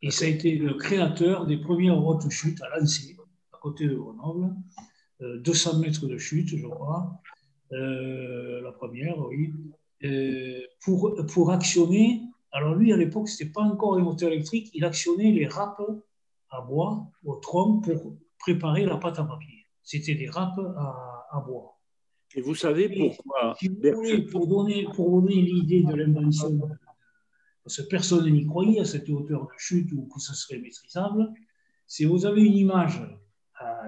Et 0.00 0.10
ça 0.10 0.24
a 0.24 0.28
été 0.28 0.56
le 0.56 0.74
créateur 0.74 1.46
des 1.46 1.58
premières 1.58 2.04
hautes 2.04 2.30
chutes 2.30 2.62
à 2.62 2.78
lancer, 2.78 3.16
à 3.52 3.58
côté 3.58 3.86
de 3.86 3.94
Grenoble, 3.94 4.54
200 5.20 5.74
euh, 5.74 5.78
mètres 5.80 6.06
de 6.06 6.18
chute, 6.18 6.48
je 6.48 6.66
crois, 6.66 7.20
euh, 7.72 8.62
la 8.62 8.72
première, 8.72 9.18
oui, 9.18 9.52
euh, 10.04 10.60
pour, 10.82 11.14
pour 11.26 11.50
actionner. 11.50 12.22
Alors 12.52 12.74
lui, 12.74 12.92
à 12.92 12.96
l'époque, 12.96 13.28
ce 13.28 13.42
n'était 13.42 13.52
pas 13.52 13.62
encore 13.62 13.96
les 13.96 14.02
moteurs 14.02 14.30
électriques, 14.30 14.70
il 14.72 14.84
actionnait 14.84 15.32
les 15.32 15.46
râpes 15.46 15.82
à 16.50 16.60
bois 16.62 17.06
au 17.24 17.36
tronc 17.36 17.80
pour 17.80 18.16
préparer 18.38 18.86
la 18.86 18.96
pâte 18.96 19.18
à 19.18 19.24
papier. 19.24 19.66
C'était 19.82 20.14
des 20.14 20.30
râpes 20.30 20.60
à, 20.76 21.26
à, 21.30 21.40
bois. 21.40 21.77
Et 22.34 22.40
vous 22.40 22.54
savez 22.54 22.88
pourquoi 22.88 23.56
si 23.58 23.68
vous 23.68 23.76
voulez, 23.94 24.22
pour 24.22 24.46
donner, 24.46 24.86
pour 24.94 25.10
donner 25.10 25.40
l'idée 25.40 25.82
de 25.82 25.94
l'invention, 25.94 26.60
parce 27.64 27.82
que 27.82 27.88
personne 27.88 28.30
n'y 28.30 28.46
croyait 28.46 28.80
à 28.80 28.84
cette 28.84 29.08
hauteur 29.08 29.44
de 29.44 29.52
chute 29.56 29.92
ou 29.92 30.06
que 30.06 30.20
ce 30.20 30.34
serait 30.34 30.58
maîtrisable, 30.58 31.32
si 31.86 32.04
vous 32.04 32.26
avez 32.26 32.44
une 32.44 32.56
image 32.56 33.00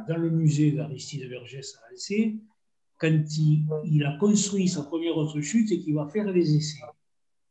dans 0.09 0.16
le 0.16 0.31
musée 0.31 0.72
d'Aristide 0.72 1.29
Vergès 1.29 1.76
à 1.76 1.90
Alcé, 1.90 2.40
quand 2.98 3.24
il, 3.85 4.05
a 4.05 4.16
construit 4.18 4.68
sa 4.68 4.83
première 4.83 5.16
autre 5.16 5.40
chute 5.40 5.70
et 5.72 5.81
qu'il 5.81 5.94
va 5.94 6.07
faire 6.09 6.31
les 6.31 6.55
essais. 6.55 6.81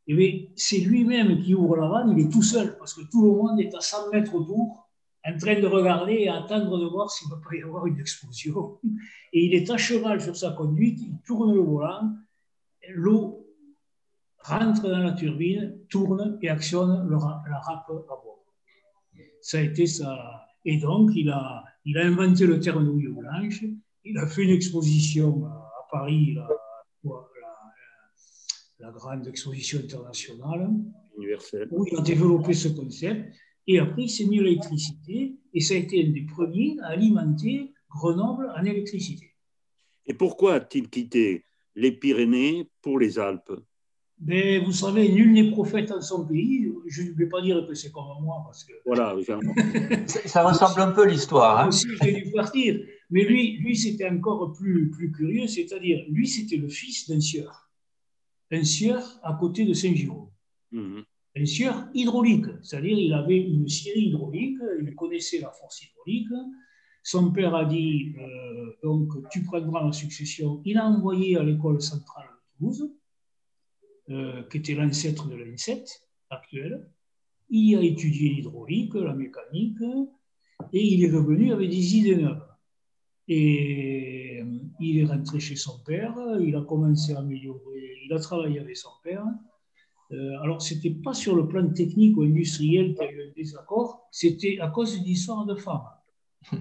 Et 0.07 0.49
c'est 0.55 0.79
lui-même 0.79 1.41
qui 1.41 1.53
ouvre 1.53 1.77
la 1.77 1.87
vanne, 1.87 2.17
il 2.17 2.25
est 2.25 2.29
tout 2.29 2.43
seul, 2.43 2.77
parce 2.77 2.93
que 2.93 3.01
tout 3.11 3.23
le 3.23 3.31
monde 3.31 3.59
est 3.59 3.73
à 3.75 3.81
100 3.81 4.11
mètres 4.11 4.33
autour, 4.33 4.88
en 5.25 5.37
train 5.37 5.59
de 5.59 5.67
regarder 5.67 6.13
et 6.13 6.29
attendre 6.29 6.79
de 6.79 6.85
voir 6.85 7.09
s'il 7.11 7.29
ne 7.29 7.35
va 7.35 7.41
pas 7.41 7.55
y 7.55 7.61
avoir 7.61 7.85
une 7.85 7.99
explosion. 7.99 8.79
Et 9.33 9.45
il 9.45 9.53
est 9.53 9.69
à 9.69 9.77
cheval 9.77 10.21
sur 10.21 10.35
sa 10.35 10.51
conduite, 10.51 10.99
il 11.01 11.17
tourne 11.25 11.53
le 11.53 11.61
volant, 11.61 12.13
l'eau 12.89 13.45
rentre 14.39 14.83
dans 14.83 14.99
la 14.99 15.11
turbine, 15.11 15.77
tourne 15.89 16.39
et 16.41 16.49
actionne 16.49 17.09
la 17.09 17.59
râpe 17.59 17.89
à 17.89 18.15
bois. 18.23 18.43
Ça 19.41 19.57
a 19.57 19.61
été 19.61 19.85
ça. 19.85 20.45
Et 20.65 20.77
donc, 20.77 21.11
il 21.15 21.29
a, 21.29 21.63
il 21.85 21.97
a 21.97 22.05
inventé 22.05 22.45
le 22.45 22.59
terme 22.59 22.85
de 23.01 23.09
blanche. 23.09 23.63
Il 24.03 24.17
a 24.17 24.27
fait 24.27 24.43
une 24.43 24.51
exposition 24.51 25.45
à 25.45 25.87
Paris, 25.91 26.35
la, 26.35 26.47
la, 28.79 28.91
grande 28.91 29.27
exposition 29.27 29.79
internationale, 29.79 30.69
Universelle. 31.17 31.67
où 31.71 31.85
il 31.85 31.97
a 31.97 32.01
développé 32.01 32.53
ce 32.53 32.69
concept. 32.69 33.35
Et 33.69 33.77
après, 33.77 34.01
il 34.01 34.09
s'est 34.09 34.25
mis 34.25 34.39
à 34.39 34.41
l'électricité 34.41 35.35
et 35.53 35.59
ça 35.59 35.75
a 35.75 35.77
été 35.77 36.03
un 36.03 36.09
des 36.09 36.23
premiers 36.23 36.75
à 36.81 36.87
alimenter 36.87 37.71
Grenoble 37.87 38.51
en 38.57 38.65
électricité. 38.65 39.35
Et 40.07 40.15
pourquoi 40.15 40.55
a-t-il 40.55 40.89
quitté 40.89 41.45
les 41.75 41.91
Pyrénées 41.91 42.67
pour 42.81 42.97
les 42.97 43.19
Alpes? 43.19 43.53
Mais 44.21 44.57
vous 44.57 44.71
savez, 44.71 45.07
nul 45.09 45.33
n'est 45.33 45.51
prophète 45.51 45.91
en 45.91 46.01
son 46.01 46.25
pays. 46.25 46.67
Je 46.87 47.03
ne 47.03 47.11
vais 47.11 47.27
pas 47.27 47.43
dire 47.43 47.63
que 47.67 47.75
c'est 47.75 47.91
comme 47.91 48.07
moi, 48.21 48.41
parce 48.43 48.63
que. 48.63 48.73
Voilà, 48.87 49.15
ça, 50.07 50.47
ressemble 50.47 50.81
un 50.81 50.91
peu 50.91 51.07
l'histoire. 51.07 51.59
Hein. 51.59 51.67
Aussi, 51.67 51.87
j'ai 52.01 52.23
dû 52.23 52.31
partir. 52.31 52.83
Mais 53.11 53.23
lui, 53.23 53.57
lui 53.57 53.77
c'était 53.77 54.09
encore 54.09 54.51
plus, 54.53 54.89
plus 54.89 55.11
curieux, 55.11 55.45
c'est-à-dire, 55.45 56.03
lui, 56.09 56.27
c'était 56.27 56.57
le 56.57 56.69
fils 56.69 57.07
d'un 57.07 57.21
sieur. 57.21 57.69
Un 58.51 58.63
sieur 58.63 59.19
à 59.21 59.37
côté 59.39 59.63
de 59.63 59.73
Saint-Giraud. 59.73 60.31
Mhm. 60.71 61.03
Hydraulique, 61.93 62.45
c'est-à-dire, 62.61 62.97
il 62.97 63.13
avait 63.13 63.37
une 63.37 63.67
scierie 63.67 64.07
hydraulique, 64.07 64.59
il 64.81 64.95
connaissait 64.95 65.39
la 65.39 65.51
force 65.51 65.83
hydraulique. 65.83 66.29
Son 67.03 67.31
père 67.31 67.55
a 67.55 67.65
dit 67.65 68.13
euh, 68.19 68.71
donc, 68.83 69.09
tu 69.31 69.43
prendras 69.43 69.85
la 69.85 69.91
succession. 69.91 70.61
Il 70.65 70.77
a 70.77 70.85
envoyé 70.85 71.37
à 71.37 71.43
l'école 71.43 71.81
centrale 71.81 72.27
de 72.27 72.57
Toulouse 72.57 72.91
euh, 74.09 74.43
qui 74.49 74.57
était 74.57 74.75
l'ancêtre 74.75 75.27
de 75.27 75.35
l'INSET 75.35 75.85
actuel. 76.29 76.87
Il 77.49 77.77
a 77.77 77.81
étudié 77.81 78.29
l'hydraulique, 78.29 78.93
la 78.95 79.13
mécanique, 79.13 79.81
et 80.73 80.83
il 80.83 81.03
est 81.03 81.11
revenu 81.11 81.51
avec 81.51 81.69
des 81.69 81.95
idées 81.97 82.17
neuves. 82.17 82.45
Et 83.27 84.41
euh, 84.41 84.59
il 84.79 84.99
est 84.99 85.05
rentré 85.05 85.39
chez 85.39 85.55
son 85.55 85.79
père, 85.79 86.15
il 86.39 86.55
a 86.55 86.61
commencé 86.61 87.13
à 87.13 87.19
améliorer, 87.19 87.97
il 88.05 88.13
a 88.13 88.19
travaillé 88.19 88.59
avec 88.59 88.77
son 88.77 88.89
père. 89.03 89.25
Euh, 90.11 90.41
alors, 90.41 90.61
ce 90.61 90.73
n'était 90.73 90.89
pas 90.89 91.13
sur 91.13 91.35
le 91.35 91.47
plan 91.47 91.67
technique 91.69 92.17
ou 92.17 92.23
industriel 92.23 92.95
qu'il 92.95 93.03
y 93.03 93.07
a 93.07 93.11
eu 93.11 93.29
un 93.29 93.31
désaccord, 93.35 94.07
c'était 94.11 94.59
à 94.59 94.69
cause 94.69 94.99
d'une 94.99 95.11
histoire 95.11 95.45
de 95.45 95.55
femme. 95.55 95.83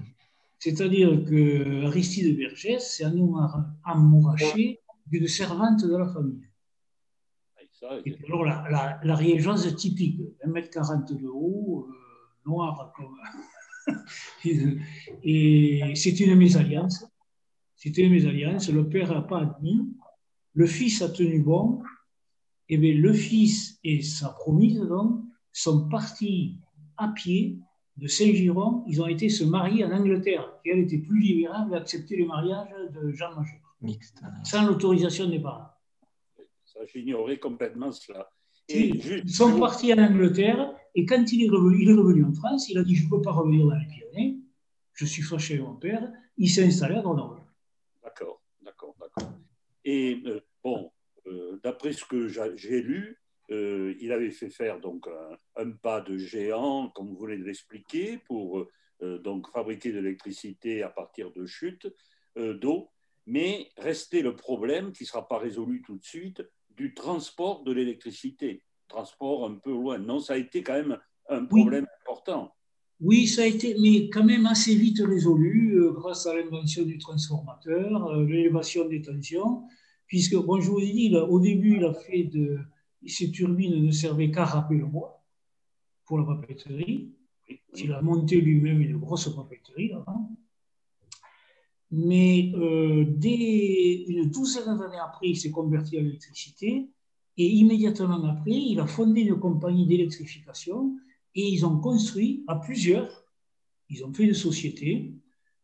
C'est-à-dire 0.59 1.23
que 1.25 1.85
Aristide 1.85 2.37
Vergès 2.37 2.79
s'est 2.79 3.05
amouraché 3.85 4.79
d'une 5.07 5.27
servante 5.27 5.85
de 5.85 5.95
la 5.95 6.07
famille. 6.07 6.45
Alors, 8.27 8.43
la, 8.43 8.99
la, 9.03 9.71
typique, 9.71 10.19
1m40 10.45 11.17
de 11.17 11.27
haut, 11.27 11.87
euh, 11.89 11.93
noire 12.45 12.93
comme. 12.95 13.95
et 15.23 15.93
c'est 15.95 16.19
une 16.19 16.35
mésalliance. 16.35 17.05
C'était 17.77 18.03
une 18.03 18.11
mésalliance. 18.11 18.69
Le 18.69 18.87
père 18.89 19.13
n'a 19.13 19.21
pas 19.21 19.39
admis. 19.39 19.79
Le 20.53 20.65
fils 20.65 21.01
a 21.01 21.09
tenu 21.09 21.41
bon. 21.41 21.81
Et 22.69 22.77
bien, 22.77 22.93
le 22.93 23.13
fils 23.13 23.79
et 23.83 24.01
sa 24.01 24.29
promise 24.29 24.79
donc, 24.79 25.21
sont 25.51 25.89
partis 25.89 26.57
à 26.97 27.07
pied 27.09 27.57
de 27.97 28.07
Saint-Giron. 28.07 28.83
Ils 28.87 29.01
ont 29.01 29.07
été 29.07 29.29
se 29.29 29.43
marier 29.43 29.83
en 29.83 29.91
Angleterre, 29.91 30.47
qui 30.63 30.69
elle 30.69 30.79
était 30.79 30.99
plus 30.99 31.19
libérale 31.19 31.69
d'accepter 31.69 32.15
le 32.15 32.25
mariage 32.25 32.69
de 32.93 33.11
Jean 33.11 33.29
Major. 33.35 33.59
Mixte. 33.81 34.21
Sans 34.43 34.65
l'autorisation 34.65 35.27
des 35.29 35.39
parents. 35.39 35.69
J'ignorais 36.93 37.39
complètement 37.39 37.91
cela. 37.91 38.29
ils 38.67 39.29
sont 39.29 39.57
partis 39.59 39.93
en 39.93 39.97
Angleterre 39.97 40.73
et 40.95 41.05
quand 41.05 41.31
il 41.31 41.45
est, 41.45 41.49
revenu, 41.49 41.83
il 41.83 41.89
est 41.89 41.93
revenu 41.93 42.25
en 42.25 42.33
France, 42.33 42.69
il 42.69 42.77
a 42.77 42.83
dit 42.83 42.95
Je 42.95 43.05
ne 43.05 43.09
peux 43.09 43.21
pas 43.21 43.31
revenir 43.31 43.65
dans 43.65 43.75
les 43.75 43.85
Pyrénées, 43.85 44.39
je 44.93 45.05
suis 45.05 45.21
fâché 45.21 45.55
avec 45.55 45.65
mon 45.65 45.75
père. 45.75 46.11
Il 46.37 46.49
s'est 46.49 46.65
installé 46.65 46.95
à 46.95 47.01
Grenoble. 47.01 47.41
D'accord, 48.03 48.41
d'accord, 48.61 48.95
d'accord. 48.99 49.31
Et 49.83 50.21
euh, 50.25 50.41
bon, 50.63 50.91
d'après 51.63 51.93
ce 51.93 52.05
que 52.05 52.27
j'ai 52.27 52.81
lu, 52.81 53.17
euh, 53.51 53.95
il 53.99 54.11
avait 54.11 54.31
fait 54.31 54.49
faire 54.49 54.79
donc 54.79 55.07
un, 55.55 55.71
pas 55.71 56.01
de 56.01 56.17
géant, 56.17 56.89
comme 56.89 57.07
vous 57.07 57.17
voulez 57.17 57.37
l'expliquer, 57.37 58.17
pour 58.17 58.67
donc 59.01 59.49
fabriquer 59.51 59.93
de 59.93 59.99
l'électricité 59.99 60.83
à 60.83 60.89
partir 60.89 61.31
de 61.31 61.45
chutes 61.45 61.87
d'eau. 62.35 62.89
Mais 63.25 63.69
restait 63.77 64.21
le 64.21 64.35
problème 64.35 64.91
qui 64.91 65.03
ne 65.03 65.07
sera 65.07 65.27
pas 65.27 65.37
résolu 65.37 65.81
tout 65.83 65.97
de 65.97 66.03
suite 66.03 66.43
du 66.75 66.93
transport 66.93 67.63
de 67.63 67.71
l'électricité, 67.71 68.63
transport 68.87 69.45
un 69.45 69.55
peu 69.55 69.71
loin. 69.71 69.97
Non, 69.99 70.19
ça 70.19 70.33
a 70.33 70.37
été 70.37 70.63
quand 70.63 70.73
même 70.73 70.97
un 71.29 71.45
problème 71.45 71.85
important. 72.01 72.53
Oui, 73.01 73.27
ça 73.27 73.43
a 73.43 73.45
été, 73.45 73.75
mais 73.79 74.09
quand 74.09 74.25
même 74.25 74.45
assez 74.45 74.75
vite 74.75 74.99
résolu 74.99 75.79
euh, 75.79 75.91
grâce 75.91 76.25
à 76.27 76.35
l'invention 76.35 76.83
du 76.83 76.97
transformateur, 76.97 78.07
euh, 78.07 78.25
l'élévation 78.25 78.87
des 78.87 79.01
tensions, 79.01 79.63
puisque, 80.09 80.35
bon, 80.35 80.59
je 80.59 80.69
vous 80.69 80.79
ai 80.79 80.91
dit, 80.91 81.15
au 81.15 81.39
début, 81.39 81.77
il 81.77 81.85
a 81.85 81.93
fait 81.93 82.23
de. 82.25 82.59
Ces 83.07 83.31
turbines 83.31 83.85
ne 83.85 83.91
servaient 83.91 84.29
qu'à 84.29 84.43
râper 84.43 84.75
le 84.75 84.85
bois 84.85 85.23
pour 86.03 86.19
la 86.19 86.25
papeterie. 86.25 87.13
Il 87.77 87.93
a 87.93 88.01
monté 88.01 88.41
lui-même 88.41 88.81
une 88.81 88.97
grosse 88.97 89.33
papeterie 89.33 89.87
là-bas. 89.87 90.19
Mais 91.91 92.51
euh, 92.55 93.05
dès 93.07 94.03
une 94.07 94.29
douzaine 94.29 94.77
d'années 94.77 94.99
après, 95.01 95.29
il 95.29 95.37
s'est 95.37 95.49
converti 95.49 95.97
à 95.97 96.01
l'électricité 96.01 96.89
et 97.37 97.47
immédiatement 97.47 98.23
après, 98.25 98.51
il 98.51 98.79
a 98.79 98.85
fondé 98.85 99.21
une 99.21 99.39
compagnie 99.39 99.87
d'électrification 99.87 100.97
et 101.33 101.47
ils 101.47 101.65
ont 101.65 101.79
construit 101.79 102.43
à 102.47 102.57
plusieurs, 102.57 103.25
ils 103.89 104.03
ont 104.03 104.13
fait 104.13 104.25
une 104.25 104.33
société, 104.33 105.13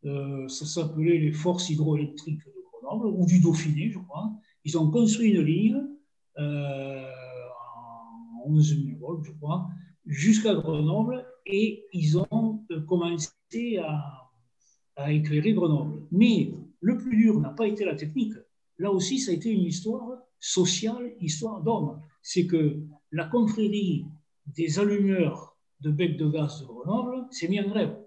euh, 0.05 0.47
ça 0.47 0.65
s'appelait 0.65 1.19
les 1.19 1.33
Forces 1.33 1.69
hydroélectriques 1.69 2.41
Grenoble 2.85 3.17
ou 3.17 3.25
du 3.25 3.39
Dauphiné, 3.39 3.89
je 3.89 3.99
crois. 3.99 4.31
Ils 4.63 4.77
ont 4.77 4.89
construit 4.91 5.31
une 5.31 5.41
ligne 5.41 5.83
euh, 6.37 7.09
en 8.45 8.49
11 8.51 8.77
000 8.85 8.99
volts, 8.99 9.23
je 9.25 9.31
crois, 9.33 9.67
jusqu'à 10.05 10.53
Grenoble 10.55 11.25
et 11.45 11.83
ils 11.93 12.17
ont 12.17 12.63
commencé 12.87 13.77
à 13.77 14.25
à 14.95 15.11
éclairer 15.11 15.53
Grenoble. 15.53 16.03
Mais 16.11 16.53
le 16.79 16.97
plus 16.97 17.17
dur 17.17 17.39
n'a 17.39 17.49
pas 17.49 17.67
été 17.67 17.85
la 17.85 17.95
technique. 17.95 18.33
Là 18.77 18.91
aussi, 18.91 19.19
ça 19.19 19.31
a 19.31 19.33
été 19.33 19.49
une 19.49 19.63
histoire 19.63 20.19
sociale, 20.39 21.13
histoire 21.19 21.61
d'homme. 21.61 22.01
C'est 22.21 22.47
que 22.47 22.79
la 23.11 23.25
confrérie 23.25 24.05
des 24.47 24.79
allumeurs 24.79 25.57
de 25.81 25.91
bec 25.91 26.17
de 26.17 26.29
gaz 26.29 26.61
de 26.61 26.65
Grenoble 26.65 27.25
s'est 27.31 27.47
mise 27.47 27.61
en 27.61 27.69
grève 27.69 27.97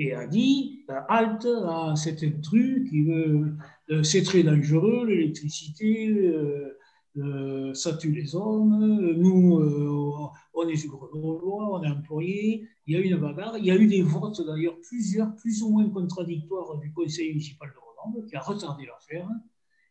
et 0.00 0.14
a 0.14 0.26
dit 0.26 0.86
halte 1.08 1.46
à 1.66 1.94
cet 1.94 2.22
intrus 2.22 2.88
qui 2.88 3.04
veut, 3.04 3.54
euh, 3.90 4.02
c'est 4.02 4.22
très 4.22 4.42
dangereux, 4.42 5.06
l'électricité, 5.06 6.08
euh, 6.08 6.78
euh, 7.18 7.74
ça 7.74 7.92
tue 7.98 8.10
les 8.10 8.34
hommes, 8.34 9.12
nous, 9.18 10.32
on 10.54 10.68
est 10.68 10.86
grenoblois, 10.86 11.78
on 11.78 11.82
est 11.82 11.90
employés, 11.90 12.66
il 12.86 12.94
y 12.94 12.96
a 12.96 13.00
eu 13.00 13.10
une 13.10 13.18
bagarre, 13.18 13.58
il 13.58 13.66
y 13.66 13.70
a 13.70 13.76
eu 13.76 13.86
des 13.86 14.00
votes 14.00 14.40
d'ailleurs, 14.46 14.80
plusieurs, 14.80 15.36
plus 15.36 15.62
ou 15.62 15.68
moins 15.70 15.88
contradictoires 15.90 16.78
du 16.78 16.90
conseil 16.92 17.28
municipal 17.28 17.68
de 17.68 17.74
Grenoble, 17.74 18.26
qui 18.26 18.36
a 18.36 18.40
retardé 18.40 18.86
l'affaire, 18.86 19.28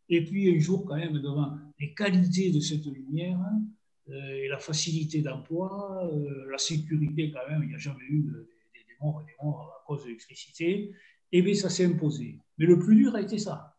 et 0.10 0.26
puis 0.26 0.56
un 0.56 0.60
jour 0.60 0.86
quand 0.86 0.96
même, 0.96 1.20
devant 1.20 1.52
les 1.80 1.94
qualités 1.94 2.52
de 2.52 2.60
cette 2.60 2.86
lumière, 2.86 3.40
et 4.12 4.48
la 4.48 4.58
facilité 4.58 5.22
d'emploi, 5.22 6.10
la 6.50 6.58
sécurité 6.58 7.32
quand 7.32 7.48
même, 7.48 7.62
il 7.62 7.70
n'y 7.70 7.76
a 7.76 7.78
jamais 7.78 8.06
eu 8.10 8.22
des, 8.22 8.59
morts, 9.02 9.24
des 9.26 9.34
morts 9.44 9.74
à 9.82 9.86
cause 9.86 10.02
de 10.02 10.08
l'électricité, 10.08 10.92
et 11.32 11.42
bien 11.42 11.54
ça 11.54 11.70
s'est 11.70 11.86
imposé. 11.86 12.40
Mais 12.58 12.66
le 12.66 12.80
plus 12.80 12.96
dur 12.96 13.16
a 13.16 13.22
été 13.22 13.38
ça. 13.38 13.76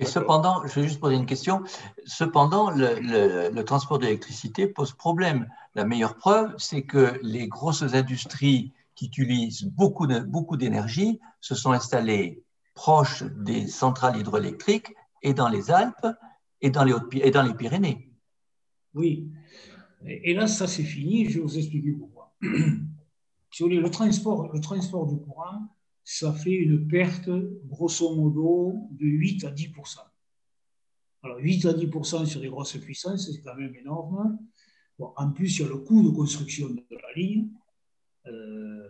Et 0.00 0.06
cependant, 0.06 0.66
je 0.66 0.80
vais 0.80 0.88
juste 0.88 0.98
poser 0.98 1.16
une 1.16 1.26
question. 1.26 1.62
Cependant, 2.06 2.70
le, 2.70 3.62
transport 3.62 3.98
d'électricité 3.98 4.66
pose 4.66 4.92
problème. 4.92 5.46
La 5.74 5.84
meilleure 5.84 6.16
preuve, 6.16 6.54
c'est 6.56 6.82
que 6.82 7.20
les 7.22 7.48
grosses 7.48 7.82
industries 7.82 8.72
qui 8.94 9.06
utilisent 9.06 9.64
beaucoup, 9.64 10.06
beaucoup 10.26 10.56
d'énergie 10.56 11.20
se 11.40 11.54
sont 11.54 11.72
installées 11.72 12.42
proches 12.74 13.24
des 13.24 13.66
centrales 13.66 14.18
hydroélectriques 14.18 14.94
et 15.22 15.34
dans 15.34 15.50
les 15.50 15.70
Alpes 15.70 16.06
et 16.62 16.70
dans 16.70 16.84
les, 16.84 16.94
et 17.20 17.30
dans 17.30 17.42
les 17.42 17.52
Pyrénées. 17.52 18.10
Oui. 18.94 19.30
Et 20.06 20.32
là, 20.32 20.46
ça 20.46 20.66
c'est 20.66 20.82
fini. 20.82 21.26
Je 21.26 21.34
vais 21.34 21.44
vous 21.44 21.58
expliquer 21.58 21.92
pourquoi. 21.92 22.34
Le 23.68 23.90
transport, 23.90 24.52
le 24.52 24.60
transport 24.60 25.06
du 25.06 25.16
courant, 25.16 25.68
ça 26.04 26.32
fait 26.32 26.54
une 26.54 26.88
perte, 26.88 27.30
grosso 27.66 28.14
modo, 28.14 28.74
de 28.90 29.06
8 29.06 29.44
à 29.44 29.50
10% 29.50 29.98
Alors, 31.22 31.38
8 31.38 31.66
à 31.66 31.72
10% 31.72 32.26
sur 32.26 32.40
des 32.40 32.48
grosses 32.48 32.76
puissances, 32.78 33.30
c'est 33.30 33.42
quand 33.42 33.54
même 33.54 33.74
énorme. 33.74 34.38
en 34.98 35.30
plus, 35.30 35.58
il 35.58 35.62
y 35.62 35.64
a 35.64 35.68
le 35.68 35.78
coût 35.78 36.02
de 36.02 36.10
construction 36.14 36.68
de 36.68 36.82
la 36.90 37.12
ligne. 37.14 37.48
Euh, 38.26 38.88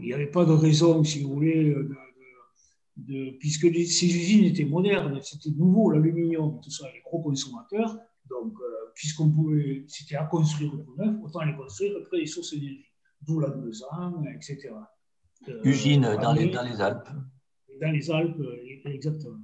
il 0.00 0.06
n'y 0.06 0.12
avait 0.12 0.30
pas 0.30 0.44
de 0.44 0.52
raison, 0.52 1.04
si 1.04 1.22
vous 1.22 1.34
voulez, 1.34 1.74
puisque 3.38 3.66
ces 3.74 4.06
usines 4.06 4.44
étaient 4.44 4.64
modernes, 4.64 5.20
c'était 5.22 5.50
nouveau, 5.50 5.90
l'aluminium, 5.90 6.60
tout 6.62 6.70
ça, 6.70 6.86
les 6.92 7.00
gros 7.00 7.20
consommateurs. 7.20 7.98
Donc, 8.28 8.54
euh, 8.58 8.90
puisqu'on 8.94 9.30
pouvait, 9.30 9.84
c'était 9.88 10.16
à 10.16 10.24
construire 10.24 10.72
tout 10.72 10.94
neuf, 10.96 11.14
autant 11.22 11.42
les 11.42 11.54
construire 11.54 11.92
près 12.04 12.20
des 12.20 12.26
sources 12.26 12.54
d'énergie. 12.54 12.93
Besoin, 13.26 14.22
etc. 14.34 14.70
Euh, 15.48 15.60
Usine 15.64 16.02
dans 16.02 16.32
les, 16.32 16.50
dans 16.50 16.62
les, 16.62 16.80
Alpes. 16.80 17.08
Dans 17.80 17.90
les 17.90 18.10
Alpes, 18.10 18.42
exactement. 18.84 19.40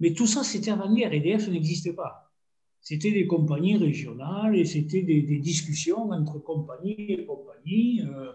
Mais 0.00 0.12
tout 0.12 0.26
ça, 0.26 0.42
c'était 0.42 0.70
avant-guerre. 0.70 1.12
EDF 1.12 1.48
n'existait 1.48 1.92
pas. 1.92 2.32
C'était 2.80 3.12
des 3.12 3.26
compagnies 3.26 3.76
régionales 3.76 4.56
et 4.56 4.64
c'était 4.64 5.02
des, 5.02 5.22
discussions 5.38 6.10
entre 6.10 6.38
compagnies 6.38 7.12
et 7.12 7.24
compagnies. 7.24 8.02
Euh, 8.02 8.32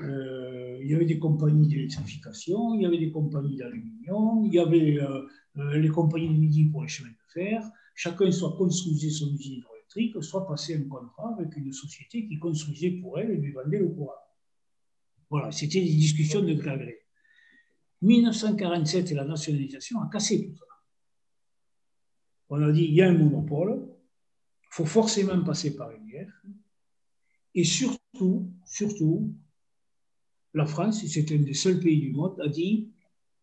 euh, 0.00 0.78
il 0.82 0.90
y 0.90 0.94
avait 0.94 1.06
des 1.06 1.18
compagnies 1.18 1.66
d'électrification, 1.66 2.74
il 2.74 2.82
y 2.82 2.86
avait 2.86 2.98
des 2.98 3.10
compagnies 3.10 3.56
d'aluminium, 3.56 4.44
il 4.44 4.54
y 4.54 4.58
avait 4.58 4.98
les 5.56 5.88
compagnies 5.88 6.28
de 6.28 6.38
midi 6.38 6.66
pour 6.66 6.82
les 6.82 6.88
chemins 6.88 7.08
de 7.08 7.32
fer. 7.32 7.68
Chacun 7.94 8.30
soit 8.30 8.56
construisait 8.56 9.10
son 9.10 9.32
usine 9.34 9.64
hydroélectrique, 9.98 10.24
soit 10.24 10.46
passait 10.46 10.76
un 10.76 10.88
contrat 10.88 11.34
avec 11.38 11.56
une 11.56 11.72
société 11.72 12.26
qui 12.26 12.38
construisait 12.38 12.92
pour 12.92 13.18
elle 13.18 13.30
et 13.30 13.36
lui 13.36 13.52
vendait 13.52 13.78
le 13.78 13.88
courant. 13.88 14.12
Voilà, 15.30 15.52
c'était 15.52 15.80
des 15.80 15.90
discussions 15.90 16.42
de 16.42 16.54
gré 16.54 17.04
1947 18.00 19.12
et 19.12 19.14
la 19.14 19.24
nationalisation 19.24 20.00
a 20.00 20.08
cassé 20.08 20.46
tout 20.46 20.56
ça. 20.56 20.64
On 22.50 22.62
a 22.62 22.72
dit, 22.72 22.84
il 22.84 22.94
y 22.94 23.02
a 23.02 23.08
un 23.08 23.18
monopole, 23.18 23.86
il 24.62 24.68
faut 24.70 24.86
forcément 24.86 25.42
passer 25.42 25.76
par 25.76 25.90
une 25.90 26.06
guerre. 26.06 26.42
Et 27.54 27.64
surtout, 27.64 28.50
surtout, 28.64 29.34
la 30.54 30.64
France, 30.64 31.04
c'est 31.06 31.30
un 31.32 31.38
des 31.38 31.54
seuls 31.54 31.80
pays 31.80 32.00
du 32.00 32.12
monde, 32.12 32.40
a 32.40 32.48
dit, 32.48 32.90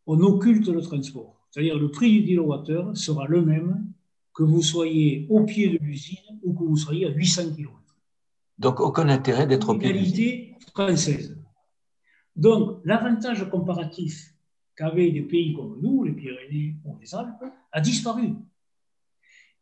on 0.08 0.20
occulte 0.22 0.68
le 0.68 0.82
transport. 0.82 1.48
C'est-à-dire 1.52 1.78
le 1.78 1.91
prix 1.91 2.22
du 2.22 2.26
kilowattheure 2.26 2.98
sera 2.98 3.28
le 3.28 3.41
même 3.41 3.94
que 4.36 4.43
vous 4.43 4.62
soyez 4.62 5.26
au 5.30 5.45
pied 5.45 5.69
de 5.69 5.78
l'usine 5.78 6.39
ou 6.43 6.54
que 6.54 6.63
vous 6.63 6.78
soyez 6.78 7.06
à 7.06 7.10
800 7.10 7.56
km. 7.56 7.71
Donc 8.60 8.80
aucun 8.80 9.08
intérêt 9.10 9.48
d'être 9.48 9.69
au 9.69 9.78
pied 9.78 9.93
de 9.93 9.98
l'usine. 9.98 10.56
française. 10.74 11.38
Donc 12.36 12.82
l'avantage 12.84 13.50
comparatif 13.50 14.34
qu'avaient 14.76 15.12
des 15.12 15.21
pays 15.21 15.54
comme 15.54 15.80
nous, 15.82 16.04
les 16.04 16.12
Pyrénées 16.12 16.76
ou 16.84 16.98
les 17.00 17.15
Alpes, 17.15 17.45
a 17.71 17.82
disparu. 17.82 18.34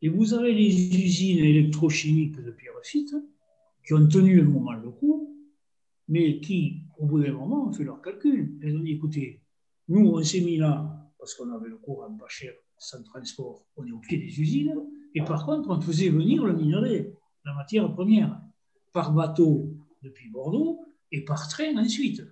Et 0.02 0.10
vous 0.10 0.34
avez 0.34 0.54
les 0.54 0.74
usines 1.06 1.46
électrochimiques 1.46 2.42
de 2.42 2.52
pyrophite 2.52 3.16
qui 3.86 3.94
ont 3.94 4.08
tenu 4.08 4.42
un 4.42 4.46
moment 4.46 4.74
le 4.74 4.90
coup, 4.90 5.38
mais 6.08 6.40
qui, 6.40 6.82
au 6.98 7.06
bout 7.06 7.22
d'un 7.22 7.34
moment, 7.34 7.68
ont 7.68 7.72
fait 7.72 7.84
leur 7.84 8.02
calcul. 8.02 8.58
Elles 8.62 8.76
ont 8.76 8.82
dit, 8.82 8.94
écoutez, 8.94 9.42
nous, 9.88 10.08
on 10.08 10.24
s'est 10.24 10.42
mis 10.42 10.58
là 10.58 11.12
parce 11.20 11.36
qu'on 11.36 11.50
avait 11.54 11.70
le 11.70 11.78
courant 11.78 12.12
pas 12.18 12.28
cher, 12.28 12.54
sans 12.84 13.04
transport, 13.04 13.66
on 13.78 13.86
est 13.86 13.92
au 13.92 14.00
pied 14.00 14.18
des 14.18 14.40
usines, 14.40 14.76
et 15.16 15.24
par 15.24 15.46
contre, 15.46 15.70
on 15.70 15.80
faisait 15.82 16.10
venir 16.10 16.44
le 16.44 16.54
minerai, 16.54 17.14
la 17.46 17.54
matière 17.54 17.92
première, 17.94 18.40
par 18.94 19.14
bateau 19.14 19.74
depuis 20.02 20.30
Bordeaux 20.30 20.82
et 21.12 21.24
par 21.24 21.48
train 21.48 21.78
ensuite. 21.78 22.24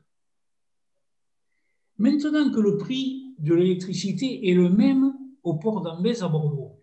Maintenant 1.97 2.51
que 2.51 2.59
le 2.59 2.77
prix 2.77 3.35
de 3.39 3.53
l'électricité 3.53 4.49
est 4.49 4.53
le 4.53 4.69
même 4.69 5.13
au 5.43 5.55
port 5.55 5.81
d'Ambès 5.81 6.21
à 6.21 6.27
Bordeaux, 6.27 6.81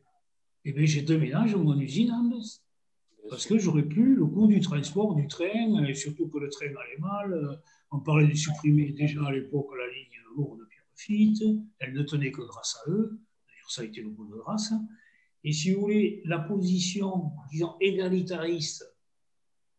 eh 0.65 0.73
bien, 0.73 0.85
j'ai 0.87 1.03
déménage 1.03 1.55
mon 1.57 1.79
usine 1.79 2.11
à 2.11 2.19
Ambès. 2.19 2.63
Parce 3.31 3.47
que 3.47 3.59
j'aurais 3.59 3.83
plus 3.83 4.15
le 4.15 4.27
coût 4.27 4.47
du 4.47 4.61
transport 4.61 5.15
du 5.15 5.27
train, 5.27 5.85
et 5.85 5.95
surtout 5.95 6.29
que 6.29 6.39
le 6.39 6.49
train 6.49 6.67
allait 6.67 6.99
mal. 7.01 7.61
On 7.91 8.01
parlait 8.01 8.27
de 8.29 8.35
supprimer 8.35 8.93
déjà 8.93 9.25
à 9.27 9.33
l'époque 9.33 9.71
la 9.77 9.87
ligne 9.87 10.37
lourde 10.37 10.61
de 10.61 10.65
Pierrefitte. 10.67 11.45
Elle 11.79 11.95
ne 11.95 12.03
tenait 12.03 12.31
que 12.31 12.43
grâce 12.43 12.79
à 12.85 12.91
eux. 12.91 13.19
Ça 13.69 13.83
a 13.83 13.85
été 13.85 14.01
le 14.01 14.11
coup 14.11 14.27
de 14.27 14.37
grâce. 14.37 14.73
Et 15.45 15.53
si 15.53 15.73
vous 15.73 15.83
voulez, 15.83 16.23
la 16.25 16.39
position, 16.39 17.33
disons, 17.51 17.77
égalitariste 17.81 18.85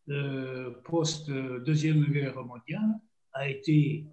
euh, 0.08 0.70
post-deuxième 0.84 2.04
guerre 2.06 2.42
mondiale 2.44 2.98
a 3.32 3.48
été 3.48 4.06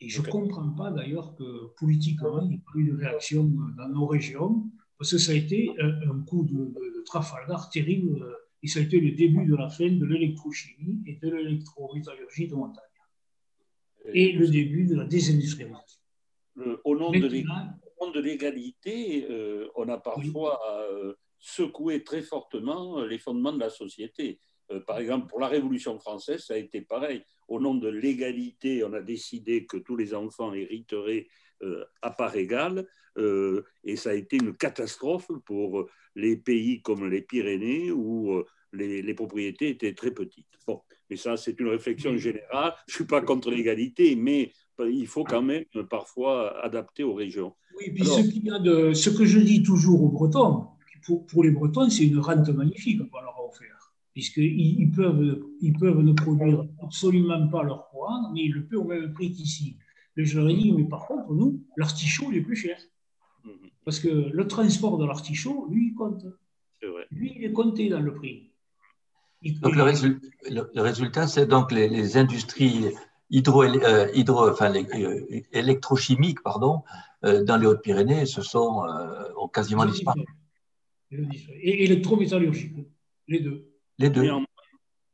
et 0.00 0.08
je 0.08 0.20
ne 0.20 0.26
comprends 0.26 0.70
pas 0.70 0.90
d'ailleurs 0.90 1.34
que 1.36 1.74
politiquement, 1.78 2.42
il 2.42 2.48
n'y 2.48 2.54
ait 2.56 2.58
pas 2.58 2.78
eu 2.78 2.84
de 2.84 2.96
réaction 2.96 3.44
dans 3.76 3.88
nos 3.88 4.06
régions, 4.06 4.70
parce 4.98 5.10
que 5.10 5.18
ça 5.18 5.32
a 5.32 5.34
été 5.34 5.70
un, 5.78 6.20
coup 6.20 6.44
de, 6.44 6.74
Trafalgar 7.06 7.70
terrible, 7.70 8.26
et 8.62 8.66
ça 8.66 8.80
a 8.80 8.82
été 8.82 9.00
le 9.00 9.12
début 9.12 9.46
de 9.46 9.54
la 9.54 9.68
fin 9.68 9.88
de 9.88 10.04
l'électrochimie 10.04 11.00
et 11.06 11.16
de 11.22 11.30
l'électrométallurgie 11.30 12.48
de 12.48 12.54
montagne. 12.56 12.82
Et 14.12 14.32
le 14.32 14.48
début 14.48 14.86
de 14.86 14.96
la 14.96 15.04
désindustrialisation. 15.04 16.00
au 16.84 16.96
nom 16.96 17.10
de 17.10 17.28
l'égalité, 18.14 19.26
euh, 19.30 19.68
on 19.76 19.88
a 19.88 19.98
parfois 19.98 20.60
euh, 20.70 21.14
secoué 21.38 22.02
très 22.04 22.22
fortement 22.22 23.04
les 23.04 23.18
fondements 23.18 23.52
de 23.52 23.60
la 23.60 23.70
société. 23.70 24.40
Euh, 24.72 24.80
par 24.80 24.98
exemple, 24.98 25.28
pour 25.28 25.40
la 25.40 25.48
Révolution 25.48 25.98
française, 25.98 26.44
ça 26.44 26.54
a 26.54 26.58
été 26.58 26.80
pareil. 26.80 27.22
Au 27.48 27.60
nom 27.60 27.74
de 27.74 27.88
l'égalité, 27.88 28.82
on 28.84 28.92
a 28.92 29.00
décidé 29.00 29.66
que 29.66 29.76
tous 29.76 29.96
les 29.96 30.14
enfants 30.14 30.52
hériteraient 30.52 31.28
euh, 31.62 31.84
à 32.02 32.10
part 32.10 32.36
égale, 32.36 32.86
euh, 33.18 33.62
et 33.84 33.96
ça 33.96 34.10
a 34.10 34.14
été 34.14 34.36
une 34.36 34.56
catastrophe 34.56 35.30
pour 35.44 35.88
les 36.14 36.36
pays 36.36 36.82
comme 36.82 37.08
les 37.08 37.22
Pyrénées 37.22 37.90
où 37.90 38.42
les, 38.72 39.14
propriétés 39.14 39.70
étaient 39.70 39.94
très 39.94 40.10
petites. 40.10 40.48
Bon, 40.66 40.82
mais 41.10 41.16
ça, 41.16 41.36
c'est 41.36 41.58
une 41.60 41.68
réflexion 41.68 42.16
générale. 42.16 42.74
Je 42.86 42.92
ne 42.92 42.96
suis 42.96 43.04
pas 43.04 43.20
contre 43.20 43.50
l'égalité, 43.50 44.16
mais 44.16 44.52
il 44.80 45.06
faut 45.06 45.24
quand 45.24 45.42
même 45.42 45.64
parfois 45.88 46.64
adapter 46.64 47.02
aux 47.02 47.14
régions. 47.14 47.54
Oui, 47.78 47.90
puis 47.94 48.04
ce, 48.04 48.54
a 48.54 48.58
de, 48.58 48.92
ce 48.92 49.10
que 49.10 49.24
je 49.24 49.38
dis 49.38 49.62
toujours 49.62 50.02
aux 50.02 50.08
Bretons, 50.08 50.68
pour, 51.04 51.26
pour 51.26 51.44
les 51.44 51.50
Bretons, 51.50 51.88
c'est 51.90 52.06
une 52.06 52.18
rente 52.18 52.48
magnifique 52.48 52.98
qu'on 53.10 53.20
leur 53.20 53.36
a 53.36 53.46
offert 53.46 53.76
puisqu'ils 54.16 54.80
ils 54.80 54.90
peuvent, 54.90 55.44
ils 55.60 55.74
peuvent 55.74 56.00
ne 56.00 56.14
produire 56.14 56.66
absolument 56.82 57.48
pas 57.48 57.62
leur 57.62 57.86
courant, 57.90 58.32
mais 58.32 58.44
ils 58.44 58.52
le 58.54 58.64
peuvent 58.66 58.80
au 58.80 58.84
même 58.84 59.12
prix 59.12 59.30
qu'ici. 59.30 59.76
Et 60.16 60.24
je 60.24 60.40
leur 60.40 60.48
ai 60.48 60.54
dit, 60.54 60.72
mais 60.72 60.88
par 60.88 61.06
contre, 61.06 61.30
nous, 61.34 61.62
l'artichaut, 61.76 62.28
il 62.30 62.38
est 62.38 62.40
plus 62.40 62.56
cher. 62.56 62.78
Mhm. 63.44 63.52
Parce 63.84 64.00
que 64.00 64.08
le 64.08 64.48
transport 64.48 64.96
de 64.96 65.04
l'artichaut, 65.04 65.66
lui, 65.70 65.88
il 65.88 65.94
compte. 65.94 66.24
Lui, 67.10 67.34
il 67.36 67.44
est 67.44 67.52
compté 67.52 67.90
dans 67.90 68.00
le 68.00 68.14
prix. 68.14 68.52
Donc, 69.42 69.74
le, 69.74 70.80
résultat, 70.82 71.26
c'est 71.26 71.46
donc 71.46 71.72
les, 71.72 72.16
industries 72.16 72.86
hydro, 73.30 73.62
euh, 73.64 74.08
hydro 74.14 74.48
enfin, 74.50 74.72
euh, 74.74 75.40
électrochimiques 75.52 76.42
pardon, 76.42 76.82
euh, 77.24 77.44
dans 77.44 77.56
les 77.56 77.66
Hautes-Pyrénées 77.66 78.26
se 78.26 78.42
sont 78.42 78.82
ont 79.36 79.48
quasiment 79.48 79.86
disparu. 79.86 80.24
Et 81.10 81.84
électrométallurgiques, 81.84 82.76
les 83.28 83.40
deux. 83.40 83.70
Les 83.98 84.10
deux. 84.10 84.24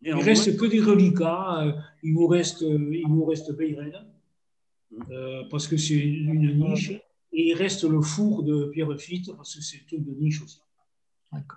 il 0.01 0.15
ne 0.15 0.23
reste 0.23 0.57
que 0.57 0.67
des 0.67 0.81
reliquats. 0.81 1.63
Euh, 1.63 1.73
il 2.03 2.15
vous 2.15 2.27
reste, 2.27 2.63
euh, 2.63 2.91
il 2.93 3.07
vous 3.07 3.25
reste 3.25 3.53
Beyren, 3.53 3.93
euh, 5.11 5.45
parce 5.51 5.69
que 5.69 5.77
c'est 5.77 5.95
une 5.95 6.59
niche. 6.59 6.93
Et 7.35 7.51
il 7.51 7.55
reste 7.55 7.85
le 7.85 8.01
four 8.01 8.43
de 8.43 8.67
Pierrefitte, 8.67 9.35
parce 9.37 9.55
que 9.55 9.63
c'est 9.63 9.87
tout 9.87 9.99
de 9.99 10.11
niche 10.13 10.43
aussi. 10.43 10.61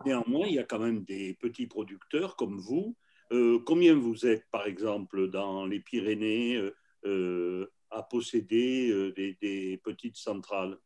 Néanmoins, 0.06 0.48
il 0.48 0.56
y 0.56 0.60
a 0.60 0.64
quand 0.64 0.80
même 0.80 1.04
des 1.04 1.34
petits 1.34 1.68
producteurs 1.68 2.36
comme 2.36 2.58
vous. 2.58 2.96
combien 3.66 3.96
vous 3.96 4.26
êtes, 4.26 4.46
par 4.52 4.68
exemple, 4.68 5.30
dans 5.30 5.66
les 5.66 5.80
Pyrénées 5.80 6.62
à 7.92 8.04
posséder 8.04 9.14
des, 9.42 9.80
petites 9.84 10.18
centrales? 10.18 10.78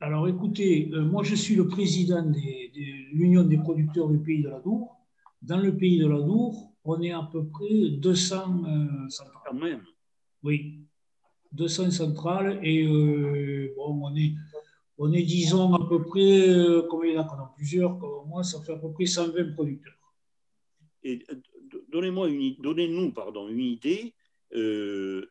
Alors 0.00 0.26
écoutez, 0.26 0.90
moi 0.92 1.22
je 1.22 1.36
suis 1.36 1.54
le 1.54 1.68
président 1.68 2.22
de 2.22 3.14
l'Union 3.14 3.44
des 3.44 3.58
producteurs 3.58 4.08
du 4.08 4.18
pays 4.18 4.42
de 4.42 4.48
la 4.48 4.58
Dour. 4.58 4.96
Dans 5.42 5.58
le 5.58 5.76
pays 5.76 5.98
de 5.98 6.08
la 6.08 6.20
Dour, 6.20 6.72
on 6.84 7.00
est 7.02 7.12
à 7.12 7.28
peu 7.30 7.44
près 7.46 7.90
200 7.90 8.64
euh, 8.64 9.08
centrales. 9.08 9.54
même. 9.54 9.82
Oui, 10.42 10.80
200 11.52 11.90
centrales 11.90 12.60
et 12.62 12.84
euh, 12.86 13.72
bon, 13.76 14.00
on 14.04 14.16
est, 14.16 14.34
on 15.02 15.12
est, 15.12 15.22
disons, 15.22 15.74
à 15.74 15.88
peu 15.88 16.02
près, 16.02 16.48
euh, 16.48 16.82
comme 16.82 17.04
il 17.04 17.14
y 17.14 17.18
en 17.18 17.22
a 17.22 17.24
qu'on 17.24 17.42
a 17.42 17.52
plusieurs, 17.56 17.98
comme 17.98 18.28
moi, 18.28 18.44
ça 18.44 18.60
fait 18.62 18.72
à 18.72 18.76
peu 18.76 18.92
près 18.92 19.06
120 19.06 19.54
producteurs. 19.54 19.98
Et 21.02 21.24
donnez-moi 21.88 22.28
une, 22.28 22.54
donnez-nous 22.60 23.12
pardon, 23.12 23.48
une 23.48 23.60
idée, 23.60 24.14
un, 24.54 25.22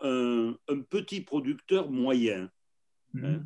un, 0.00 0.80
petit 0.88 1.20
producteur 1.20 1.90
moyen. 1.90 2.50
Hein, 3.16 3.42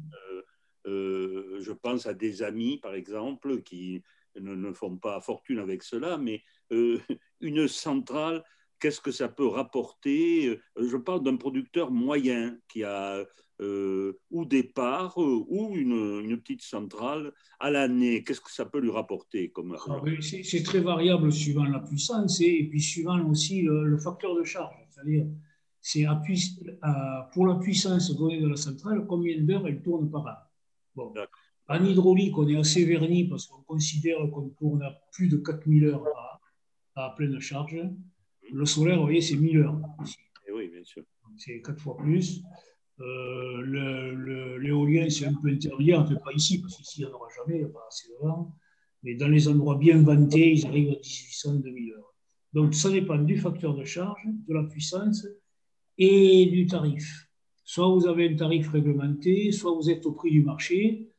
mhm. 0.85 1.61
je 1.61 1.73
pense 1.73 2.07
à 2.07 2.15
des 2.15 2.43
amis, 2.43 2.79
par 2.79 2.95
exemple, 2.95 3.63
qui 3.63 4.03
ne, 4.41 4.55
ne 4.55 4.73
font 4.73 4.97
pas 4.97 5.21
fortune 5.21 5.59
avec 5.59 5.83
cela, 5.83 6.17
mais 6.17 6.43
euh, 6.73 6.99
une 7.41 7.69
centrale, 7.69 8.45
qu'est-ce 8.81 9.01
que 9.01 9.13
ça 9.13 9.29
peut 9.29 9.47
rapporter? 9.47 10.49
Euh, 10.49 10.89
Je 10.89 10.97
parle 10.97 11.23
d'un 11.23 11.37
producteur 11.37 11.91
moyen 11.91 12.59
qui 12.69 12.85
a 12.85 13.25
euh, 13.61 14.19
ou 14.31 14.45
des 14.45 14.65
parts 14.65 15.17
ou 15.17 15.71
une, 15.77 16.23
une, 16.25 16.41
petite 16.41 16.63
centrale 16.63 17.33
à 17.61 17.71
l'année. 17.71 18.25
Qu'est-ce 18.25 18.41
que 18.41 18.51
ça 18.51 18.65
peut 18.65 18.81
lui 18.81 18.91
rapporter 18.91 19.51
comme 19.51 19.77
ah 19.89 20.03
C'est 20.21 20.63
très 20.65 20.81
variable 20.81 21.31
suivant 21.31 21.65
la 21.65 21.79
puissance 21.79 22.41
et, 22.41 22.67
puis 22.69 22.81
suivant 22.81 23.25
aussi 23.29 23.63
le, 23.63 23.97
facteur 23.99 24.35
de 24.35 24.43
charge. 24.43 24.75
C'est-à-dire, 24.91 25.27
c'est 25.81 26.05
pour 27.33 27.47
la 27.47 27.55
puissance 27.57 28.11
donnée 28.17 28.41
de 28.41 28.49
la 28.49 28.57
centrale, 28.57 29.07
combien 29.07 29.41
d'heures 29.41 29.69
elle 29.69 29.83
tourne 29.83 30.11
par 30.11 30.27
an? 30.27 30.35
Bon. 30.97 31.15
En 31.69 31.85
hydraulique, 31.85 32.37
on 32.37 32.49
est 32.49 32.57
assez 32.57 32.85
verni 32.85 33.29
parce 33.29 33.47
qu'on 33.47 33.63
considère 33.63 34.19
qu'on 34.33 34.49
tourne 34.51 34.83
à 34.83 34.91
plus 35.13 35.29
de 35.29 35.37
4000 35.37 35.85
heures 35.87 36.05
à, 36.97 37.15
pleine 37.17 37.39
charge. 37.39 37.79
Le 38.53 38.65
solaire, 38.67 38.97
vous 38.97 39.05
voyez, 39.05 39.21
c'est 39.21 39.37
1000 39.37 39.59
heures. 39.59 39.81
Eh 40.49 40.53
oui, 40.53 40.69
bien 40.69 40.85
sûr. 40.85 41.05
C'est 41.37 41.63
quatre 41.63 41.81
fois 41.81 41.97
plus. 41.97 42.43
Euh, 43.01 44.59
l'éolien, 44.61 45.11
c'est 45.11 45.27
un 45.27 45.35
peu 45.35 45.49
intermédiaire, 45.49 46.07
pas 46.23 46.33
ici, 46.33 46.61
parce 46.61 46.77
qu'ici, 46.77 47.01
il 47.01 47.07
n'y 47.07 47.13
en 47.13 47.15
aura 47.15 47.29
jamais, 47.37 47.57
il 47.57 47.65
n'y 47.65 47.71
a 47.71 47.73
pas 47.73 47.85
assez 47.89 48.09
de 48.09 48.27
vent. 48.27 48.55
Mais 49.03 49.15
dans 49.15 49.29
les 49.29 49.49
endroits 49.49 49.77
bien 49.77 50.01
vantés, 50.03 50.53
ils 50.53 50.67
arrivent 50.67 50.91
à 50.91 50.97
1800, 50.97 51.55
2000 51.57 51.93
heures. 51.93 52.15
Donc, 52.53 52.75
ça 52.75 52.91
dépend 52.91 53.19
du 53.19 53.37
facteur 53.37 53.75
de 53.75 53.85
charge, 53.85 54.23
de 54.27 54.55
la 54.55 54.63
puissance 54.63 55.27
et 55.99 56.47
du 56.47 56.67
tarif. 56.67 57.29
Soit 57.65 57.89
vous 57.89 58.07
avez 58.07 58.29
un 58.29 58.37
tarif 58.37 58.71
réglementé, 58.71 59.51
soit 59.51 59.75
vous 59.75 59.91
êtes 59.91 60.07
au 60.07 60.13
prix 60.13 60.31
du 60.31 60.43
marché. 60.43 61.11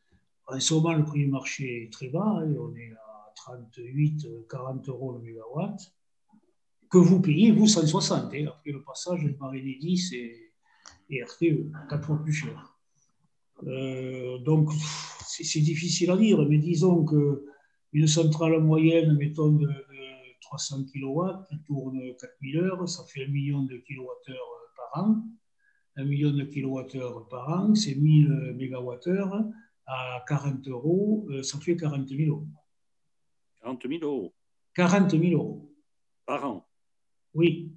En 0.47 0.59
ce 0.59 0.73
moment, 0.75 0.93
le 0.93 1.03
prix 1.03 1.25
du 1.25 1.27
marché 1.27 1.83
est 1.83 1.91
très 1.91 2.07
bas, 2.07 2.39
hein, 2.39 2.53
on 2.59 2.73
est 2.75 2.91
à 2.91 3.33
38, 3.35 4.27
40 4.49 4.87
euros 4.89 5.13
le 5.13 5.19
mégawatt, 5.19 5.93
que 6.89 6.97
vous 6.97 7.19
payez, 7.19 7.51
vous, 7.51 7.67
160. 7.67 8.33
Hein. 8.33 8.45
Après 8.47 8.71
le 8.71 8.83
passage 8.83 9.23
de 9.23 9.29
Paris 9.31 9.77
10 9.79 10.13
et, 11.09 11.23
RTE, 11.23 11.71
quatre 11.89 12.05
fois 12.05 12.21
plus 12.23 12.33
cher. 12.33 12.77
Euh, 13.63 14.37
donc, 14.39 14.69
c'est 15.27 15.59
difficile 15.59 16.11
à 16.11 16.17
dire, 16.17 16.39
mais 16.47 16.57
disons 16.57 17.05
qu'une 17.05 18.07
centrale 18.07 18.61
moyenne, 18.61 19.15
mettons, 19.17 19.51
de, 19.53 19.69
300 20.41 20.85
kW 20.85 21.45
qui 21.49 21.59
tourne 21.63 21.99
4000 22.19 22.57
heures, 22.57 22.87
ça 22.87 23.03
fait 23.05 23.25
un 23.25 23.29
million 23.29 23.63
de 23.63 23.77
kilowattheures 23.77 24.73
par 24.75 25.03
an. 25.03 25.23
Un 25.97 26.05
million 26.05 26.31
de 26.31 26.43
kilowattheures 26.43 27.27
par 27.29 27.49
an, 27.49 27.73
c'est 27.73 27.95
1000 27.95 28.53
mégawattheures 28.55 29.45
à 29.87 30.23
40 30.27 30.67
euros, 30.67 31.27
euh, 31.29 31.43
ça 31.43 31.59
fait 31.59 31.75
40 31.75 32.07
000 32.09 32.29
euros. 32.29 32.47
40 33.61 33.87
000 33.87 34.03
euros 34.03 34.33
40 34.73 35.11
000 35.11 35.23
euros. 35.33 35.71
Par 36.25 36.45
an 36.45 36.67
Oui, 37.33 37.71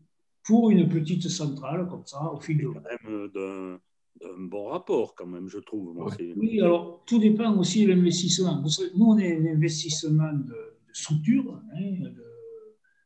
pour 0.45 0.71
une 0.71 0.89
petite 0.89 1.29
centrale 1.29 1.87
comme 1.89 2.07
ça, 2.07 2.33
au 2.33 2.41
fil 2.41 2.59
de 2.59 2.63
l'eau. 2.65 2.75
même 2.75 3.29
d'un 3.35 4.47
bon 4.47 4.67
rapport, 4.67 5.15
quand 5.15 5.27
même, 5.27 5.49
je 5.49 5.59
trouve. 5.59 5.97
oui, 6.37 6.61
alors 6.61 7.03
tout 7.07 7.19
dépend 7.19 7.57
aussi 7.57 7.85
de 7.85 7.93
l'investissement. 7.93 8.63
Nous, 8.97 9.05
on 9.05 9.19
est 9.19 9.37
un 9.37 9.47
investissement 9.47 10.33
de, 10.33 10.79
structure, 10.99 11.61
hein, 11.75 12.11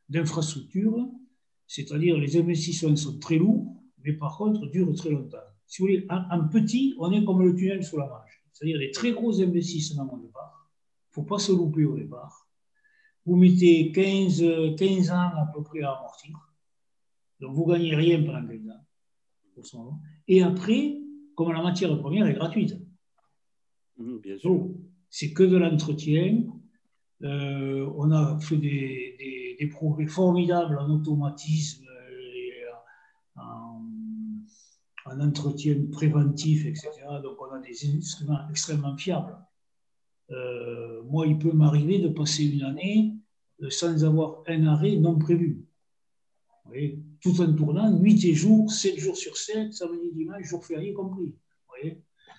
d'infrastructure, 0.09 1.09
c'est-à-dire 1.67 2.17
les 2.17 2.37
investissements 2.37 2.95
sont 2.95 3.19
très 3.19 3.37
lourds, 3.37 3.75
mais 4.03 4.13
par 4.13 4.37
contre 4.37 4.65
durent 4.67 4.93
très 4.95 5.11
longtemps. 5.11 5.37
Si 5.65 5.81
vous 5.81 5.87
voulez, 5.87 6.07
en, 6.09 6.47
petit, 6.49 6.95
on 6.99 7.11
est 7.11 7.23
comme 7.23 7.41
le 7.43 7.55
tunnel 7.55 7.83
sous 7.83 7.97
la 7.97 8.07
Manche, 8.07 8.43
c'est-à-dire 8.51 8.79
des 8.79 8.91
très 8.91 9.11
gros 9.11 9.41
investissements 9.41 10.11
au 10.11 10.17
départ. 10.17 10.69
Il 11.07 11.19
ne 11.19 11.23
faut 11.23 11.27
pas 11.27 11.39
se 11.39 11.51
louper 11.51 11.85
au 11.85 11.95
départ. 11.95 12.47
Vous 13.25 13.35
mettez 13.35 13.91
15, 13.91 14.75
15 14.77 15.11
ans 15.11 15.31
à 15.35 15.49
peu 15.53 15.63
près 15.63 15.81
à 15.81 15.93
amortir, 15.93 16.37
donc 17.43 17.55
vous 17.55 17.65
ne 17.65 17.73
gagnez 17.73 17.93
rien 17.93 18.23
pendant 18.23 18.47
15 19.55 19.75
ans. 19.75 19.99
Et 20.29 20.41
après, 20.41 20.97
comme 21.35 21.51
la 21.51 21.61
matière 21.61 21.97
première 21.99 22.25
est 22.25 22.35
gratuite. 22.35 22.77
Mmh, 23.97 24.19
c'est 25.09 25.33
que 25.33 25.43
de 25.43 25.57
l'entretien. 25.57 26.43
Euh, 27.21 27.89
on 27.95 28.11
a 28.11 28.39
fait 28.39 28.57
des, 28.57 29.55
des, 29.59 29.67
progrès 29.67 30.07
formidables 30.07 30.77
en 30.77 30.89
automatisme 30.89 31.85
et 32.11 32.53
en, 33.35 35.19
entretien 35.19 35.75
préventif, 35.91 36.65
etc. 36.65 36.89
Donc 37.21 37.41
on 37.41 37.53
a 37.53 37.59
des 37.59 37.95
instruments 37.95 38.49
extrêmement 38.49 38.97
fiables. 38.97 39.37
Euh, 40.31 41.03
moi, 41.03 41.27
il 41.27 41.37
peut 41.37 41.51
m'arriver 41.51 41.99
de 41.99 42.09
passer 42.09 42.45
une 42.45 42.63
année 42.63 43.13
euh, 43.61 43.69
sans 43.69 44.03
avoir 44.05 44.43
un 44.47 44.65
arrêt 44.65 44.95
non 44.95 45.17
prévu. 45.17 45.65
Vous 46.63 46.71
voyez? 46.71 47.03
Tout 47.23 47.41
en 47.41 47.53
tournant, 47.53 47.89
nuit 47.89 48.23
et 48.25 48.35
jour, 48.35 48.69
7 48.69 48.99
jours 48.99 49.15
sur 49.15 49.37
7, 49.37 49.73
samedi, 49.73 50.11
dimanche, 50.13 50.43
jour 50.43 50.63
férié 50.63 50.93
compris. 50.93 51.33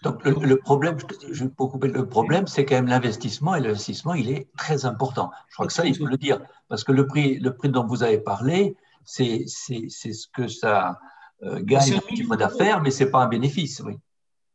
Donc 0.02 0.22
le, 0.24 0.56
problème, 0.56 0.98
je 1.30 1.44
peux 1.44 1.66
couper 1.66 1.88
le 1.88 2.06
problème, 2.06 2.46
c'est 2.46 2.66
quand 2.66 2.74
même 2.74 2.88
l'investissement 2.88 3.54
et 3.54 3.60
l'investissement, 3.60 4.12
il 4.12 4.30
est 4.30 4.46
très 4.58 4.84
important. 4.84 5.30
Je 5.48 5.54
crois 5.54 5.66
que 5.66 5.72
ça, 5.72 5.86
il 5.86 5.96
faut 5.96 6.04
le 6.04 6.18
dire, 6.18 6.40
parce 6.68 6.84
que 6.84 6.92
le 6.92 7.06
prix, 7.06 7.38
le 7.38 7.56
prix 7.56 7.70
dont 7.70 7.86
vous 7.86 8.02
avez 8.02 8.18
parlé, 8.18 8.76
c'est 9.04 9.46
ce 9.46 10.26
que 10.28 10.46
ça 10.46 11.00
euh, 11.42 11.60
gagne 11.62 11.94
un 11.94 12.00
petit 12.00 12.24
peu 12.24 12.36
d'affaires, 12.36 12.82
mais 12.82 12.90
c'est 12.90 13.10
pas 13.10 13.22
un 13.22 13.28
bénéfice, 13.28 13.80
oui. 13.84 13.94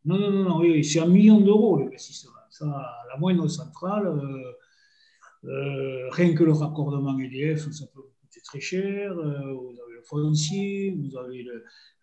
Non, 0.05 0.19
non, 0.19 0.43
non, 0.43 0.59
oui, 0.59 0.83
c'est 0.83 0.99
un 0.99 1.07
million 1.07 1.41
d'euros 1.41 1.77
l'investissement. 1.79 2.31
Ça, 2.51 2.65
la 3.11 3.17
moindre 3.19 3.47
centrale, 3.47 4.07
euh, 4.07 5.49
euh, 5.49 6.09
rien 6.11 6.35
que 6.35 6.43
le 6.43 6.53
raccordement 6.53 7.17
EDF, 7.17 7.71
ça 7.71 7.85
peut 7.93 8.01
très 8.43 8.60
cher. 8.60 9.13
vous 9.15 9.78
avez 9.86 9.93
le 9.93 10.04
foncier, 10.04 10.91
vous 10.91 11.17
avez 11.17 11.43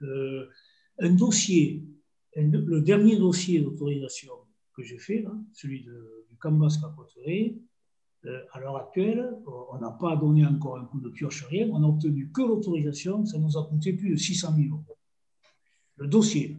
le, 0.01 0.49
un 0.99 1.11
dossier 1.15 1.85
le 2.43 2.81
dernier 2.81 3.17
dossier 3.17 3.61
d'autorisation 3.61 4.33
que 4.75 4.83
j'ai 4.83 4.99
fait, 4.99 5.25
celui 5.55 5.83
de, 5.85 6.27
du 6.29 6.37
Cambas 6.37 6.79
Capoterie, 6.81 7.63
euh, 8.27 8.41
à 8.53 8.61
l'heure 8.61 8.77
actuelle, 8.77 9.37
on 9.73 9.79
n'a 9.79 9.91
pas 9.91 10.17
donné 10.17 10.45
encore 10.45 10.79
un 10.79 10.85
coup 10.85 11.01
de 11.01 11.09
pioche, 11.09 11.45
rien. 11.45 11.69
On 11.73 11.81
n'a 11.81 11.87
obtenu 11.87 12.31
que 12.31 12.43
l'autorisation, 12.43 13.25
ça 13.25 13.39
nous 13.39 13.57
a 13.57 13.67
coûté 13.67 13.93
plus 13.93 14.11
de 14.11 14.17
600 14.17 14.55
000 14.57 14.69
euros. 14.75 14.99
Le 15.97 16.09
dossier. 16.09 16.59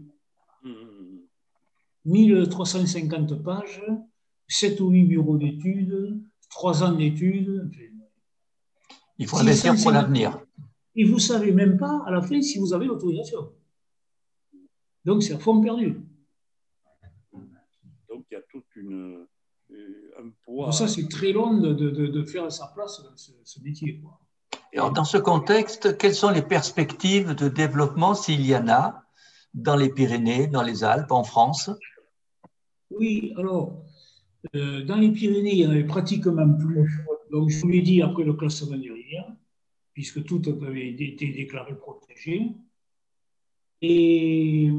1350 2.06 3.44
pages, 3.44 3.84
7 4.48 4.80
ou 4.80 4.90
8 4.90 5.04
bureaux 5.04 5.38
d'études, 5.38 6.22
3 6.50 6.84
ans 6.84 6.94
d'études. 6.94 7.70
Il 9.18 9.28
faut 9.28 9.38
investir 9.38 9.76
pour 9.82 9.92
l'avenir. 9.92 10.40
Et 10.96 11.04
vous 11.04 11.16
ne 11.16 11.20
savez 11.20 11.52
même 11.52 11.78
pas 11.78 12.04
à 12.06 12.12
la 12.12 12.22
fin 12.22 12.42
si 12.42 12.58
vous 12.60 12.74
avez 12.74 12.86
l'autorisation. 12.86 13.52
Donc, 15.06 15.24
c'est 15.24 15.34
à 15.34 15.40
fond 15.40 15.62
perdu. 15.62 16.02
Donc, 18.10 18.26
il 18.30 18.34
y 18.34 18.38
a 18.38 18.42
toute 18.50 18.66
une, 18.76 19.26
euh, 19.72 20.12
un 20.20 20.30
poids. 20.44 20.72
Ça, 20.72 20.88
c'est 20.88 21.08
très 21.08 21.32
long 21.32 21.58
de, 21.58 21.74
de, 21.74 21.90
de, 21.90 22.24
faire 22.24 22.46
à 22.46 22.50
sa 22.50 22.68
place 22.68 23.02
ce, 23.16 23.60
métier. 23.62 24.02
Et 24.74 24.78
alors, 24.78 24.92
dans 24.92 25.06
ce 25.06 25.18
contexte, 25.18 25.98
quelles 25.98 26.16
sont 26.16 26.30
les 26.30 26.42
perspectives 26.42 27.36
de 27.36 27.48
développement, 27.48 28.16
s'il 28.16 28.46
y 28.46 28.56
en 28.56 28.68
a, 28.68 29.04
dans 29.54 29.76
les 29.76 29.90
Pyrénées, 29.90 30.48
dans 30.48 30.64
les 30.64 30.84
Alpes, 30.84 31.12
en 31.12 31.24
France? 31.24 31.70
Oui, 32.90 33.34
alors, 33.38 33.84
euh, 34.56 34.84
dans 34.84 34.98
les 34.98 35.12
Pyrénées, 35.12 35.54
il 35.54 35.58
n'y 35.58 35.68
en 35.68 35.72
avait 35.72 35.84
pratiquement 35.84 36.54
plus. 36.54 37.06
Donc, 37.32 37.50
je 37.50 37.60
vous 37.60 37.68
l'ai 37.70 37.82
dit 37.82 38.02
après 38.02 38.24
le 38.24 38.34
classement 38.34 38.78
des 38.78 38.92
puisque 39.94 40.24
tout 40.26 40.42
avait 40.46 40.90
été 40.90 41.32
déclaré 41.32 41.76
protégé. 41.76 42.52
Et 43.82 44.70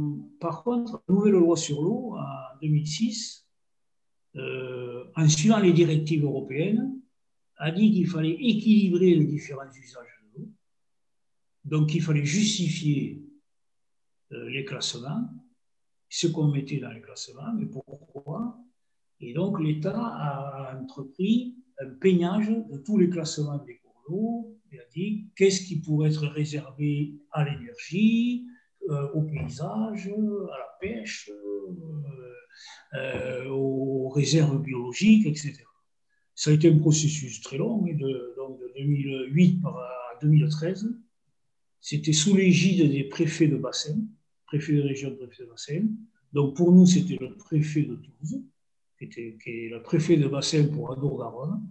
par 0.41 0.63
contre, 0.63 1.03
la 1.09 1.15
nouvelle 1.15 1.33
loi 1.33 1.57
sur 1.57 1.83
l'eau, 1.83 2.17
en 2.17 2.59
2006, 2.63 3.45
euh, 4.37 5.05
en 5.17 5.29
suivant 5.29 5.59
les 5.59 5.73
directives 5.73 6.25
européennes, 6.25 7.01
a 7.57 7.73
dit 7.73 7.91
qu'il 7.91 8.07
fallait 8.07 8.35
équilibrer 8.35 9.17
les 9.17 9.25
différents 9.25 9.71
usages 9.71 10.23
de 10.23 10.39
l'eau. 10.41 10.49
Donc, 11.65 11.95
il 11.95 12.03
fallait 12.03 12.25
justifier 12.25 13.21
euh, 14.33 14.49
les 14.51 14.65
classements, 14.65 15.29
ce 16.09 16.29
qu'on 16.29 16.49
mettait 16.49 16.79
dans 16.79 16.93
les 16.93 17.01
classements, 17.01 17.53
mais 17.55 17.67
pourquoi? 17.67 18.57
Et 19.21 19.33
donc, 19.33 19.61
l'État 19.61 19.99
a 19.99 20.79
entrepris 20.81 21.57
un 21.81 21.91
peignage 22.01 22.49
de 22.49 22.79
tous 22.79 22.99
les 22.99 23.09
classements 23.09 23.59
des 23.59 23.77
cours 23.79 24.03
d'eau 24.09 24.59
et 24.73 24.79
a 24.79 24.85
dit 24.95 25.27
qu'est-ce 25.37 25.63
qui 25.63 25.81
pourrait 25.81 26.11
être 26.11 26.27
réservé 26.27 27.15
à 27.33 27.45
l'énergie, 27.45 28.47
euh, 28.91 29.11
au 29.13 29.23
paysage, 29.23 30.09
à 30.09 30.59
la 30.59 30.69
pêche, 30.81 31.31
euh, 31.31 32.29
euh, 32.95 33.49
aux 33.49 34.09
réserves 34.09 34.63
biologiques, 34.63 35.27
etc. 35.27 35.63
Ça 36.35 36.51
a 36.51 36.55
été 36.55 36.71
un 36.71 36.79
processus 36.79 37.41
très 37.41 37.59
long, 37.59 37.83
de, 37.83 37.95
de 37.95 38.73
2008 38.77 39.65
à 39.67 40.19
2013. 40.23 40.89
C'était 41.81 42.13
sous 42.13 42.37
l'égide 42.37 42.91
des 42.91 43.05
préfets 43.05 43.49
de 43.49 43.57
bassin, 43.57 43.97
préfets 44.47 44.75
de 44.75 44.83
région, 44.83 45.15
préfets 45.17 45.45
de 45.45 45.49
bassin. 45.49 45.87
Donc 46.33 46.57
pour 46.57 46.73
nous, 46.73 46.87
c'était 46.87 47.19
le 47.21 47.37
préfet 47.37 47.83
de 47.83 47.97
Toulouse, 47.97 48.43
qui, 48.99 49.05
était, 49.05 49.39
est 49.47 49.69
le 49.71 49.83
préfet 49.83 50.17
de 50.17 50.29
bassin 50.29 50.65
pour 50.65 50.93
Adour-Garonne. 50.93 51.63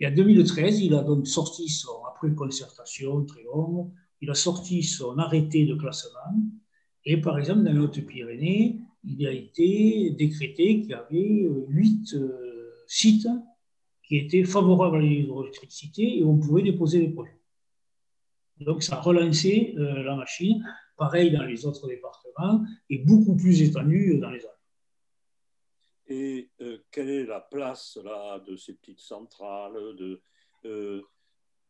Et 0.00 0.06
en 0.06 0.12
2013, 0.12 0.80
il 0.80 0.94
a 0.94 1.02
donc 1.02 1.26
sorti 1.26 1.68
son, 1.68 2.04
après 2.10 2.34
concertation 2.34 3.24
très 3.24 3.42
longue, 3.44 3.90
il 4.20 4.30
a 4.30 4.34
sorti 4.34 4.82
son 4.82 5.18
arrêté 5.18 5.64
de 5.64 5.74
classement. 5.74 6.34
Et 7.04 7.20
par 7.20 7.38
exemple, 7.38 7.62
dans 7.62 7.72
les 7.72 7.78
Hautes-Pyrénées, 7.78 8.78
il 9.04 9.26
a 9.26 9.32
été 9.32 10.10
décrété 10.10 10.80
qu'il 10.80 10.90
y 10.90 10.94
avait 10.94 11.48
huit 11.68 12.14
euh, 12.14 12.72
sites 12.86 13.28
qui 14.06 14.16
étaient 14.18 14.44
favorables 14.44 14.98
à 14.98 15.00
l'hydroélectricité 15.00 16.18
et 16.18 16.22
où 16.22 16.30
on 16.30 16.38
pouvait 16.38 16.62
déposer 16.62 17.00
des 17.00 17.08
projets. 17.08 17.40
Donc 18.60 18.82
ça 18.82 18.96
a 18.96 19.00
relancé 19.00 19.74
euh, 19.78 20.02
la 20.02 20.14
machine, 20.14 20.64
pareil 20.96 21.32
dans 21.32 21.42
les 21.42 21.66
autres 21.66 21.88
départements 21.88 22.64
et 22.90 22.98
beaucoup 22.98 23.34
plus 23.34 23.62
étendu 23.62 24.18
dans 24.18 24.30
les 24.30 24.40
Alpes. 24.40 24.51
Et 26.12 26.50
euh, 26.60 26.78
quelle 26.90 27.08
est 27.08 27.24
la 27.24 27.40
place 27.40 27.96
là, 28.04 28.38
de 28.40 28.54
ces 28.56 28.74
petites 28.74 29.00
centrales 29.00 29.96
de, 29.96 30.20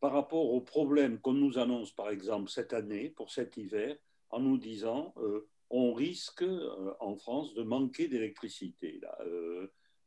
par 0.01 0.13
rapport 0.13 0.53
aux 0.53 0.61
problèmes 0.61 1.21
qu'on 1.21 1.33
nous 1.33 1.59
annonce, 1.59 1.93
par 1.93 2.11
exemple, 2.11 2.51
cette 2.51 2.73
année, 2.73 3.09
pour 3.09 3.31
cet 3.31 3.57
hiver, 3.57 3.97
en 4.31 4.41
nous 4.41 4.59
disant 4.59 5.15
euh, 5.19 5.49
on 5.71 5.95
risque 5.95 6.43
euh, 6.43 6.93
en 6.99 7.15
France 7.17 7.55
de 7.55 7.63
manquer 7.63 8.09
d'électricité. 8.09 9.01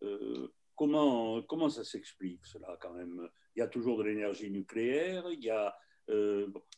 Euh, 0.04 0.48
comment, 0.76 1.42
comment 1.44 1.70
ça 1.70 1.86
s'explique 1.86 2.46
cela 2.46 2.78
quand 2.82 2.92
même? 2.92 3.30
Il 3.56 3.60
y 3.60 3.62
a 3.62 3.68
toujours 3.68 3.98
de 3.98 4.04
l'énergie 4.04 4.52
nucléaire, 4.52 5.32
il 5.32 5.42
y 5.42 5.50
a, 5.50 5.74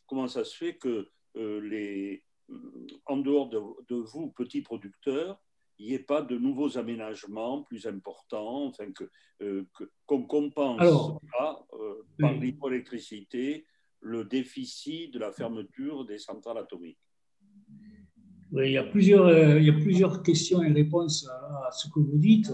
comment 0.06 0.28
ça 0.28 0.44
se 0.44 0.56
fait 0.56 0.76
que 0.76 1.10
les, 1.34 2.22
en 3.06 3.16
dehors 3.16 3.48
de, 3.48 3.96
vous, 3.96 4.30
petits 4.30 4.62
producteurs, 4.62 5.42
il 5.78 5.86
n'y 5.86 5.94
ait 5.94 5.98
pas 5.98 6.22
de 6.22 6.36
nouveaux 6.36 6.76
aménagements 6.76 7.62
plus 7.62 7.86
importants, 7.86 8.66
enfin 8.66 8.90
que, 8.92 9.08
qu'on 10.06 10.24
compense 10.24 11.18
pas, 11.38 11.66
par 12.18 12.32
l'hydroélectricité 12.34 13.64
le 14.00 14.24
déficit 14.24 15.12
de 15.12 15.18
la 15.18 15.32
fermeture 15.32 16.04
des 16.04 16.18
centrales 16.18 16.58
atomiques 16.58 16.98
oui, 18.50 18.70
il 18.70 18.72
y, 18.72 18.78
a 18.78 18.84
plusieurs, 18.84 19.26
euh, 19.26 19.58
il 19.58 19.66
y 19.66 19.70
a 19.70 19.74
plusieurs 19.74 20.22
questions 20.22 20.62
et 20.62 20.72
réponses 20.72 21.28
à, 21.28 21.70
ce 21.70 21.88
que 21.88 22.00
vous 22.00 22.16
dites. 22.16 22.50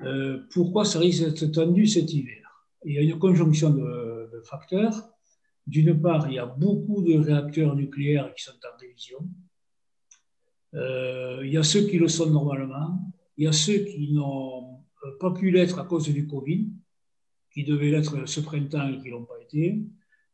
Euh, 0.00 0.38
pourquoi 0.50 0.86
ça 0.86 0.98
risque 0.98 1.24
d'être 1.24 1.44
tendu 1.52 1.86
cet 1.86 2.12
hiver? 2.12 2.66
Il 2.86 2.94
y 2.94 2.98
a 2.98 3.02
une 3.02 3.18
conjonction 3.18 3.70
de, 3.70 4.42
facteurs. 4.44 5.10
D'une 5.66 6.00
part, 6.00 6.26
il 6.28 6.36
y 6.36 6.38
a 6.38 6.46
beaucoup 6.46 7.02
de 7.02 7.18
réacteurs 7.18 7.76
nucléaires 7.76 8.32
qui 8.34 8.44
sont 8.44 8.52
en 8.52 8.78
révision. 8.80 9.18
Euh, 10.74 11.40
il 11.44 11.52
y 11.52 11.56
a 11.56 11.62
ceux 11.62 11.86
qui 11.86 11.98
le 11.98 12.08
sont 12.08 12.30
normalement. 12.30 13.12
Il 13.36 13.44
y 13.44 13.48
a 13.48 13.52
ceux 13.52 13.78
qui 13.78 14.12
n'ont 14.12 14.84
pas 15.18 15.30
pu 15.32 15.50
l'être 15.50 15.78
à 15.78 15.84
cause 15.84 16.08
du 16.08 16.26
Covid, 16.26 16.70
qui 17.52 17.64
devaient 17.64 17.90
l'être 17.90 18.28
ce 18.28 18.40
printemps 18.40 18.88
et 18.88 18.98
qui 18.98 19.06
ne 19.06 19.12
l'ont 19.12 19.24
pas 19.24 19.40
été. 19.40 19.82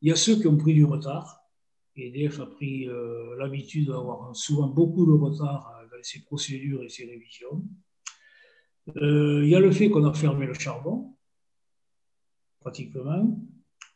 Il 0.03 0.09
y 0.09 0.13
a 0.13 0.17
ceux 0.17 0.37
qui 0.37 0.47
ont 0.47 0.57
pris 0.57 0.75
du 0.75 0.85
retard. 0.85 1.41
EDF 1.97 2.41
a 2.41 2.47
pris 2.47 2.89
euh, 2.89 3.37
l'habitude 3.39 3.89
d'avoir 3.89 4.37
souvent 4.37 4.67
beaucoup 4.69 5.07
de 5.07 5.13
retard 5.13 5.73
euh, 5.81 5.97
dans 5.97 6.03
ses 6.03 6.23
procédures 6.23 6.83
et 6.83 6.89
ses 6.89 7.07
révisions. 7.07 7.65
Euh, 8.97 9.41
il 9.43 9.49
y 9.49 9.55
a 9.55 9.61
le 9.61 9.73
fait 9.73 9.89
qu'on 9.89 10.05
a 10.05 10.13
fermé 10.13 10.47
le 10.47 10.55
charbon, 10.55 11.17
pratiquement. 12.61 13.41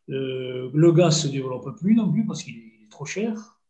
le 0.08 0.92
gaz 0.92 1.24
ne 1.24 1.28
se 1.28 1.32
développe 1.32 1.78
plus 1.78 1.94
non 1.94 2.10
plus 2.10 2.26
parce 2.26 2.42
qu'il 2.42 2.56
est 2.56 2.90
trop 2.90 3.04
cher. 3.04 3.60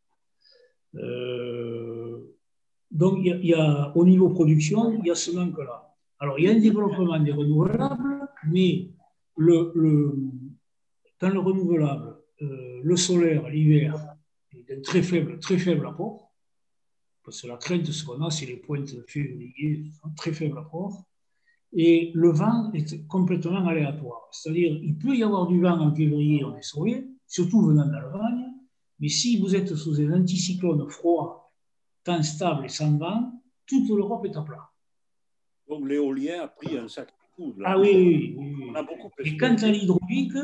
Donc, 2.90 3.18
il 3.22 3.46
y, 3.46 3.54
a, 3.54 3.92
au 3.96 4.04
niveau 4.04 4.30
production, 4.30 4.92
il 4.92 5.06
y 5.06 5.10
a 5.10 5.14
ce 5.14 5.30
manque-là. 5.30 5.94
Alors, 6.18 6.38
il 6.38 6.44
y 6.44 6.48
a 6.48 6.52
un 6.52 6.58
développement 6.58 7.18
des 7.20 7.32
renouvelables, 7.32 8.28
mais 8.48 8.90
dans 9.36 11.28
le 11.28 11.38
renouvelable, 11.38 12.16
le 12.40 12.96
solaire, 12.96 13.48
l'hiver, 13.48 13.94
un 14.52 14.80
très 14.82 15.02
faible, 15.02 15.38
très 15.38 15.58
faible 15.58 15.86
apport, 15.86 16.32
parce 17.24 17.42
que 17.42 17.46
la 17.46 17.56
crainte, 17.56 17.86
ce 17.86 18.04
qu'on 18.04 18.22
a, 18.22 18.30
c'est 18.30 18.46
les 18.46 18.56
pointes 18.56 18.90
février, 19.06 19.84
un 20.02 20.10
très 20.10 20.32
faible 20.32 20.58
apport, 20.58 21.04
et 21.72 22.10
le 22.14 22.30
vent 22.30 22.72
est 22.72 23.06
complètement 23.06 23.66
aléatoire. 23.66 24.28
C'est-à-dire, 24.32 24.78
il 24.82 24.96
peut 24.96 25.16
y 25.16 25.22
avoir 25.22 25.46
du 25.46 25.60
vent 25.60 25.78
en 25.78 25.94
février, 25.94 26.44
on 26.44 26.56
est 26.56 26.62
sauvé, 26.62 27.06
surtout 27.26 27.62
venant 27.62 27.86
d'Allemagne, 27.86 28.46
mais 28.98 29.08
si 29.08 29.38
vous 29.38 29.54
êtes 29.54 29.74
sous 29.76 30.00
un 30.00 30.12
anticyclone 30.12 30.88
froid, 30.88 31.39
temps 32.04 32.22
stable 32.22 32.66
et 32.66 32.68
sans 32.68 32.96
vent, 32.96 33.32
toute 33.66 33.88
l'Europe 33.88 34.24
est 34.26 34.36
à 34.36 34.42
plat. 34.42 34.70
Donc 35.68 35.86
l'éolien 35.88 36.42
a 36.42 36.48
pris 36.48 36.76
un 36.76 36.88
sacré 36.88 37.14
coup. 37.36 37.54
Ah 37.64 37.78
oui, 37.78 38.34
oui, 38.36 38.72
Et 39.24 39.36
quant 39.36 39.54
à 39.54 39.68
l'hydraulique, 39.68 40.36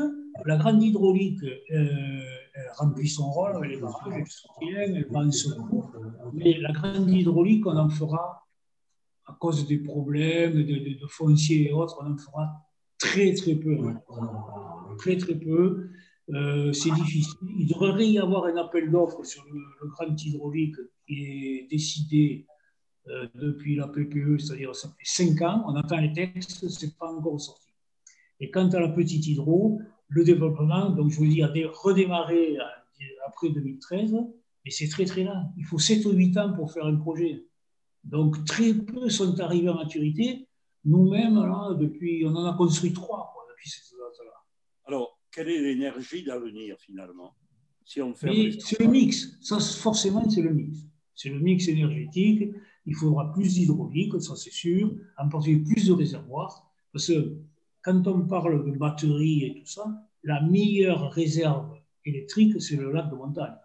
la 0.45 0.57
grande 0.57 0.81
hydraulique, 0.81 1.43
euh, 1.43 2.19
elle 2.53 2.71
remplit 2.75 3.07
son 3.07 3.29
rôle 3.29 3.65
les 3.65 3.77
barrages, 3.77 4.13
elle 4.15 4.27
soutient, 4.27 4.79
elle 4.79 5.07
va 5.09 5.19
en 5.19 5.31
secours. 5.31 5.91
Mais 6.33 6.57
la 6.59 6.71
grande 6.71 7.09
hydraulique, 7.09 7.65
on 7.65 7.77
en 7.77 7.89
fera, 7.89 8.47
à 9.25 9.33
cause 9.33 9.67
des 9.67 9.79
problèmes 9.79 10.53
de, 10.53 10.99
de, 10.99 11.07
foncier 11.07 11.69
et 11.69 11.73
autres, 11.73 11.99
on 12.01 12.13
en 12.13 12.17
fera 12.17 12.67
très 12.97 13.33
très 13.33 13.55
peu. 13.55 13.77
Très 14.97 15.17
très 15.17 15.35
peu. 15.35 15.89
Euh, 16.29 16.73
c'est 16.73 16.91
difficile. 16.91 17.37
Il 17.57 17.67
devrait 17.67 18.07
y 18.07 18.19
avoir 18.19 18.45
un 18.45 18.57
appel 18.57 18.91
d'offres 18.91 19.23
sur 19.23 19.45
le, 19.51 19.87
grand 19.89 20.15
hydraulique 20.25 20.75
qui 21.07 21.23
est 21.23 21.67
décidé 21.69 22.45
euh, 23.07 23.27
depuis 23.35 23.75
la 23.75 23.87
PPE, 23.87 24.37
c'est-à-dire 24.37 24.75
ça 24.75 24.89
fait 24.89 25.05
cinq 25.05 25.41
ans. 25.41 25.63
On 25.67 25.75
attend 25.75 25.97
les 25.97 26.11
textes, 26.11 26.67
ce 26.67 26.85
n'est 26.85 26.91
pas 26.91 27.11
encore 27.11 27.39
sorti. 27.39 27.71
Et 28.39 28.51
quant 28.51 28.67
à 28.69 28.79
la 28.79 28.89
petite 28.89 29.25
hydro, 29.25 29.79
le 30.09 30.23
développement, 30.23 30.89
donc 30.89 31.11
je 31.11 31.17
vous 31.17 31.27
dis, 31.27 31.41
a 31.41 31.51
redémarré 31.73 32.57
après 33.25 33.49
2013, 33.49 34.13
mais 34.65 34.71
c'est 34.71 34.89
très 34.89 35.05
très 35.05 35.23
lent. 35.23 35.53
Il 35.57 35.65
faut 35.65 35.79
7 35.79 36.05
ou 36.05 36.11
8 36.11 36.37
ans 36.37 36.53
pour 36.53 36.71
faire 36.71 36.85
un 36.85 36.95
projet. 36.95 37.45
Donc 38.03 38.45
très 38.45 38.73
peu 38.73 39.09
sont 39.09 39.39
arrivés 39.39 39.69
à 39.69 39.73
maturité. 39.73 40.47
Nous-mêmes, 40.85 41.35
là, 41.35 41.75
depuis, 41.79 42.23
on 42.25 42.35
en 42.35 42.45
a 42.45 42.55
construit 42.55 42.93
trois 42.93 43.33
depuis 43.49 43.69
cette 43.69 43.91
date-là. 43.91 44.33
Alors, 44.85 45.19
quelle 45.31 45.49
est 45.49 45.61
l'énergie 45.61 46.23
d'avenir 46.23 46.77
finalement? 46.79 47.35
Si 47.83 48.01
on 48.01 48.13
fait 48.13 48.51
C'est 48.59 48.79
le 48.81 48.87
mix. 48.87 49.37
Ça, 49.41 49.59
forcément, 49.59 50.29
c'est 50.29 50.41
le 50.41 50.53
mix. 50.53 50.79
C'est 51.17 51.29
le 51.29 51.39
mix 51.39 51.67
énergétique. 51.67 52.53
Il 52.85 52.95
faudra 52.95 53.33
plus 53.33 53.55
d'hydraulique, 53.55 54.21
ça 54.21 54.35
c'est 54.37 54.53
sûr, 54.53 54.95
en 55.17 55.27
particulier 55.27 55.65
plus 55.65 55.87
de 55.87 55.93
réservoirs. 55.93 56.71
Parce 56.93 57.07
que 57.07 57.37
quand 57.81 58.07
on 58.07 58.21
parle 58.27 58.65
de 58.71 58.77
batterie 58.77 59.43
et 59.43 59.59
tout 59.59 59.65
ça, 59.65 59.85
la 60.23 60.41
meilleure 60.41 61.11
réserve 61.11 61.75
électrique, 62.05 62.61
c'est 62.61 62.75
le 62.75 62.91
lac 62.91 63.09
de 63.09 63.15
montagne. 63.15 63.57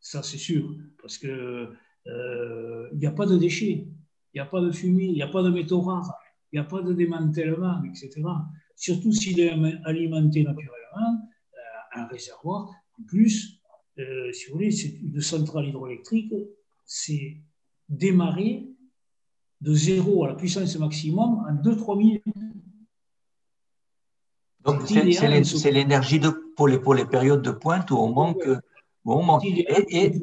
Ça, 0.00 0.22
c'est 0.22 0.38
sûr, 0.38 0.74
parce 1.00 1.16
qu'il 1.18 1.28
euh, 1.30 2.88
n'y 2.94 3.06
a 3.06 3.12
pas 3.12 3.26
de 3.26 3.36
déchets, 3.36 3.86
il 3.86 4.36
n'y 4.36 4.40
a 4.40 4.46
pas 4.46 4.60
de 4.60 4.70
fumée, 4.70 5.04
il 5.04 5.14
n'y 5.14 5.22
a 5.22 5.28
pas 5.28 5.42
de 5.42 5.50
métaux 5.50 5.80
rares, 5.80 6.18
il 6.52 6.58
n'y 6.58 6.66
a 6.66 6.68
pas 6.68 6.82
de 6.82 6.92
démantèlement, 6.92 7.82
etc. 7.84 8.22
Surtout 8.76 9.12
s'il 9.12 9.38
est 9.40 9.52
alimenté 9.84 10.42
naturellement, 10.42 11.28
euh, 11.54 12.00
un 12.00 12.06
réservoir. 12.06 12.70
En 12.98 13.02
plus, 13.04 13.59
euh, 13.98 14.32
si 14.32 14.46
vous 14.46 14.54
voulez, 14.54 14.70
c'est 14.70 14.88
une 14.88 15.20
centrale 15.20 15.66
hydroélectrique, 15.66 16.32
c'est 16.84 17.36
démarrer 17.88 18.68
de 19.60 19.74
zéro 19.74 20.24
à 20.24 20.28
la 20.28 20.34
puissance 20.34 20.76
maximum 20.78 21.44
en 21.48 21.54
2-3 21.62 21.98
minutes. 21.98 22.22
Donc, 24.64 24.82
c'est 24.86 25.70
l'énergie 25.70 26.20
pour 26.56 26.68
les, 26.68 26.78
pour 26.78 26.94
les 26.94 27.04
périodes 27.04 27.42
de 27.42 27.50
pointe 27.50 27.90
où 27.90 27.96
on 27.96 28.12
manque. 28.12 28.46
Où 29.04 29.14
on 29.14 29.22
manque. 29.22 29.44
Et, 29.44 30.20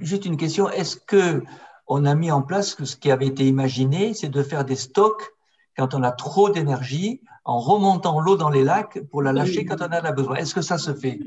juste 0.00 0.24
une 0.24 0.36
question 0.36 0.68
est-ce 0.68 0.96
que 0.96 1.42
on 1.86 2.04
a 2.04 2.14
mis 2.14 2.30
en 2.30 2.42
place 2.42 2.82
ce 2.84 2.96
qui 2.96 3.10
avait 3.10 3.26
été 3.26 3.46
imaginé, 3.46 4.14
c'est 4.14 4.28
de 4.28 4.42
faire 4.42 4.64
des 4.64 4.76
stocks 4.76 5.22
quand 5.76 5.94
on 5.94 6.02
a 6.04 6.12
trop 6.12 6.50
d'énergie 6.50 7.20
en 7.44 7.58
remontant 7.58 8.20
l'eau 8.20 8.36
dans 8.36 8.50
les 8.50 8.62
lacs 8.62 9.00
pour 9.10 9.22
la 9.22 9.32
lâcher 9.32 9.64
quand 9.64 9.80
on 9.80 9.86
en 9.86 10.04
a 10.04 10.12
besoin? 10.12 10.36
Est-ce 10.36 10.54
que 10.54 10.62
ça 10.62 10.78
se 10.78 10.94
fait? 10.94 11.18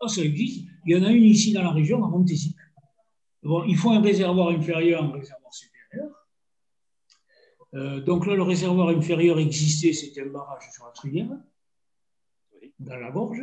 Oh, 0.00 0.08
Ça 0.08 0.22
existe. 0.22 0.66
Il 0.86 0.96
y 0.96 1.00
en 1.00 1.04
a 1.04 1.10
une 1.10 1.24
ici 1.24 1.52
dans 1.52 1.62
la 1.62 1.70
région, 1.70 2.04
à 2.04 2.08
Montésy. 2.08 2.56
Bon, 3.42 3.64
il 3.64 3.76
faut 3.76 3.90
un 3.90 4.00
réservoir 4.00 4.48
inférieur, 4.48 5.02
un 5.04 5.12
réservoir 5.12 5.52
supérieur. 5.52 6.10
Euh, 7.74 8.00
donc 8.00 8.26
là, 8.26 8.34
le 8.34 8.42
réservoir 8.42 8.88
inférieur 8.88 9.38
existait, 9.38 9.92
c'était 9.92 10.22
un 10.22 10.26
barrage 10.26 10.64
sur 10.72 10.84
la 10.84 10.92
Truyère, 10.92 11.30
dans 12.78 12.96
la 12.96 13.10
gorge. 13.10 13.42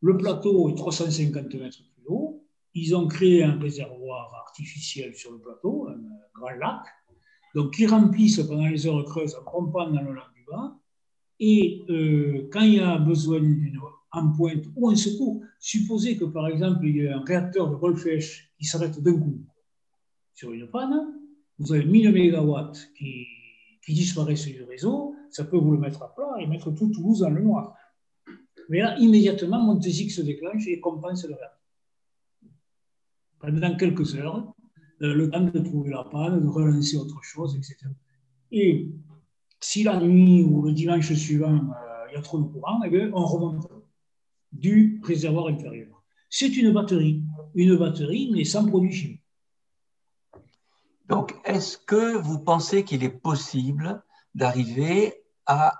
Le 0.00 0.16
plateau 0.16 0.68
est 0.70 0.74
350 0.74 1.54
mètres 1.54 1.78
plus 1.94 2.06
haut. 2.08 2.44
Ils 2.74 2.96
ont 2.96 3.06
créé 3.06 3.44
un 3.44 3.58
réservoir 3.58 4.34
artificiel 4.34 5.14
sur 5.14 5.32
le 5.32 5.38
plateau, 5.38 5.88
un 5.88 6.00
grand 6.34 6.50
lac, 6.50 6.82
donc 7.54 7.74
qui 7.74 7.86
remplissent 7.86 8.42
pendant 8.42 8.66
les 8.66 8.86
heures 8.86 9.04
creuses 9.04 9.36
en 9.36 9.50
pompant 9.50 9.90
dans 9.90 10.00
le 10.00 10.14
lac 10.14 10.32
du 10.34 10.44
bas. 10.50 10.76
Et 11.38 11.84
euh, 11.90 12.48
quand 12.50 12.62
il 12.62 12.74
y 12.74 12.80
a 12.80 12.96
besoin 12.98 13.40
d'une 13.40 13.78
en 14.12 14.32
pointe 14.32 14.64
ou 14.76 14.90
un 14.90 14.96
secours, 14.96 15.42
supposez 15.58 16.16
que 16.16 16.24
par 16.24 16.46
exemple 16.48 16.86
il 16.86 16.96
y 16.96 17.08
a 17.08 17.16
un 17.16 17.24
réacteur 17.24 17.70
de 17.70 17.76
Wolfesch 17.76 18.52
qui 18.58 18.64
s'arrête 18.64 19.02
d'un 19.02 19.18
coup 19.18 19.40
sur 20.34 20.52
une 20.52 20.68
panne, 20.68 21.14
vous 21.58 21.72
avez 21.72 21.84
1000 21.84 22.10
MW 22.10 22.72
qui 22.96 23.94
disparaissent 23.94 24.46
du 24.46 24.62
réseau, 24.64 25.14
ça 25.30 25.44
peut 25.44 25.56
vous 25.56 25.72
le 25.72 25.78
mettre 25.78 26.02
à 26.02 26.14
plat 26.14 26.36
et 26.40 26.46
mettre 26.46 26.70
tout 26.72 26.88
Toulouse 26.90 27.20
dans 27.20 27.30
le 27.30 27.42
noir. 27.42 27.74
Mais 28.68 28.80
là, 28.80 28.96
immédiatement, 28.98 29.60
Montesic 29.62 30.10
se 30.10 30.22
déclenche 30.22 30.66
et 30.66 30.80
compense 30.80 31.26
le 31.26 31.34
reste. 31.34 32.52
Pendant 33.38 33.76
quelques 33.76 34.14
heures, 34.14 34.54
euh, 35.02 35.14
le 35.14 35.30
temps 35.30 35.40
de 35.40 35.58
trouver 35.58 35.90
la 35.90 36.04
panne, 36.04 36.40
de 36.40 36.46
relancer 36.46 36.96
autre 36.96 37.22
chose, 37.22 37.56
etc. 37.56 37.76
Et 38.52 38.88
si 39.60 39.82
la 39.82 39.98
nuit 39.98 40.44
ou 40.44 40.62
le 40.62 40.72
dimanche 40.72 41.12
suivant, 41.12 41.54
euh, 41.54 42.06
il 42.10 42.14
y 42.14 42.16
a 42.16 42.22
trop 42.22 42.38
de 42.38 42.44
courant, 42.44 42.80
eh 42.84 43.10
on 43.12 43.24
remonte 43.24 43.68
du 44.52 45.00
réservoir 45.02 45.48
inférieur. 45.48 46.02
C'est 46.28 46.56
une 46.56 46.72
batterie, 46.72 47.22
une 47.54 47.76
batterie, 47.76 48.30
mais 48.32 48.44
sans 48.44 48.66
produit 48.66 48.92
chimique. 48.92 49.22
Donc, 51.08 51.34
est-ce 51.44 51.76
que 51.76 52.16
vous 52.16 52.38
pensez 52.38 52.84
qu'il 52.84 53.04
est 53.04 53.10
possible 53.10 54.02
d'arriver 54.34 55.14
à 55.46 55.74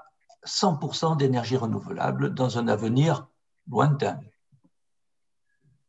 100% 0.46 1.16
d'énergie 1.16 1.56
renouvelable 1.56 2.34
dans 2.34 2.58
un 2.58 2.68
avenir 2.68 3.28
lointain? 3.68 4.20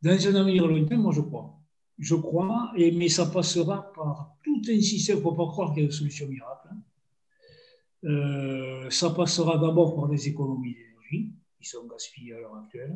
Dans 0.02 0.28
un 0.28 0.36
avenir 0.36 0.68
lointain, 0.68 0.98
moi 0.98 1.12
je 1.14 1.22
crois. 1.22 1.60
Je 2.00 2.16
crois, 2.16 2.72
et, 2.76 2.92
mais 2.92 3.10
ça 3.10 3.26
passera 3.26 3.92
par 3.94 4.36
tout 4.44 4.62
un 4.68 4.82
système. 4.82 5.18
Il 5.18 5.20
ne 5.20 5.24
faut 5.24 5.34
pas 5.34 5.48
croire 5.48 5.74
qu'il 5.74 5.84
y 5.84 5.86
a 5.86 5.86
une 5.86 5.92
solution 5.92 6.28
miracle. 6.28 6.70
Hein. 6.72 8.10
Euh, 8.10 8.90
ça 8.90 9.10
passera 9.12 9.58
d'abord 9.58 9.96
par 9.96 10.08
des 10.08 10.28
économies 10.28 10.74
d'énergie 10.74 11.34
qui 11.64 11.70
sont 11.70 11.86
gaspillées 11.88 12.34
à 12.34 12.40
l'heure 12.40 12.56
actuelle, 12.56 12.96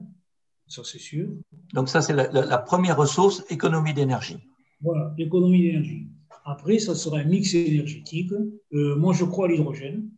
ça 0.68 0.84
c'est 0.84 1.00
sûr. 1.00 1.30
Donc 1.74 1.88
ça, 1.88 2.02
c'est 2.02 2.14
la, 2.14 2.58
première 2.58 2.98
ressource, 2.98 3.46
économie 3.50 3.94
d'énergie. 3.94 4.38
Voilà, 4.82 5.14
l'économie 5.18 5.62
d'énergie. 5.62 6.08
Après, 6.44 6.78
ça 6.80 6.94
sera 6.94 7.20
un 7.20 7.24
mix 7.24 7.54
énergétique. 7.54 8.32
Euh, 8.74 8.96
moi, 8.96 9.14
je 9.14 9.24
crois 9.24 9.48
à 9.48 9.50
l'hydrogène. 9.50 10.10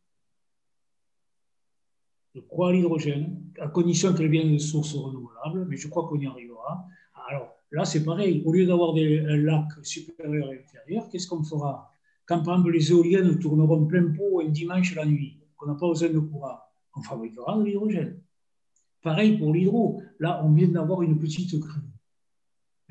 Je 2.35 2.41
crois 2.41 2.69
à 2.69 2.71
l'hydrogène, 2.73 3.41
à 3.59 3.67
condition 3.67 4.13
qu'elle 4.13 4.29
vienne 4.29 4.53
de 4.53 4.57
sources 4.57 4.93
renouvelables, 4.93 5.65
mais 5.67 5.77
je 5.77 5.87
crois 5.87 6.07
qu'on 6.07 6.19
y 6.19 6.27
arrivera. 6.27 6.85
Alors 7.29 7.55
là, 7.71 7.85
c'est 7.85 8.03
pareil. 8.03 8.41
Au 8.45 8.53
lieu 8.53 8.65
d'avoir 8.65 8.93
des 8.93 9.19
lacs 9.19 9.83
supérieurs 9.83 10.51
et 10.53 10.59
inférieurs, 10.59 11.09
qu'est-ce 11.09 11.27
qu'on 11.27 11.43
fera? 11.43 11.91
Quand, 12.25 12.43
par 12.43 12.55
exemple, 12.55 12.71
les 12.71 12.91
éoliennes 12.91 13.39
tourneront 13.39 13.85
plein 13.85 14.11
pot 14.11 14.41
un 14.41 14.49
dimanche 14.49 14.95
la 14.95 15.05
nuit, 15.05 15.39
qu'on 15.57 15.67
n'a 15.67 15.75
pas 15.75 15.87
besoin 15.87 16.09
de 16.09 16.19
courant, 16.19 16.59
on 16.95 17.01
fabriquera 17.01 17.57
de 17.57 17.63
l'hydrogène. 17.63 18.19
Pareil 19.01 19.37
pour 19.37 19.53
l'hydro. 19.53 20.01
Là, 20.19 20.41
on 20.43 20.51
vient 20.51 20.67
d'avoir 20.67 21.01
une 21.01 21.19
petite 21.19 21.59
crue. 21.59 21.81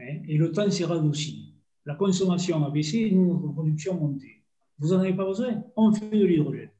Hein, 0.00 0.22
et 0.26 0.36
le 0.36 0.52
temps 0.52 0.70
s'est 0.70 0.84
radouci. 0.84 1.54
La 1.84 1.94
consommation 1.94 2.64
a 2.64 2.70
baissé 2.70 3.10
nous, 3.10 3.26
notre 3.26 3.52
production 3.52 3.96
a 3.96 4.00
monté. 4.00 4.42
Vous 4.78 4.88
n'en 4.88 5.00
avez 5.00 5.14
pas 5.14 5.24
besoin? 5.24 5.62
On 5.76 5.92
fait 5.92 6.08
de 6.08 6.24
l'hydrogène. 6.24 6.70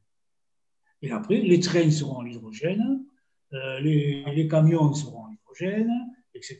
Et 1.02 1.10
après, 1.10 1.40
les 1.40 1.60
trains 1.60 1.90
seront 1.90 2.18
en 2.18 2.26
hydrogène, 2.26 3.04
euh, 3.52 3.80
les, 3.80 4.48
camions 4.48 4.92
seront 4.92 5.24
en 5.24 5.30
hydrogène, 5.30 5.90
etc. 6.34 6.58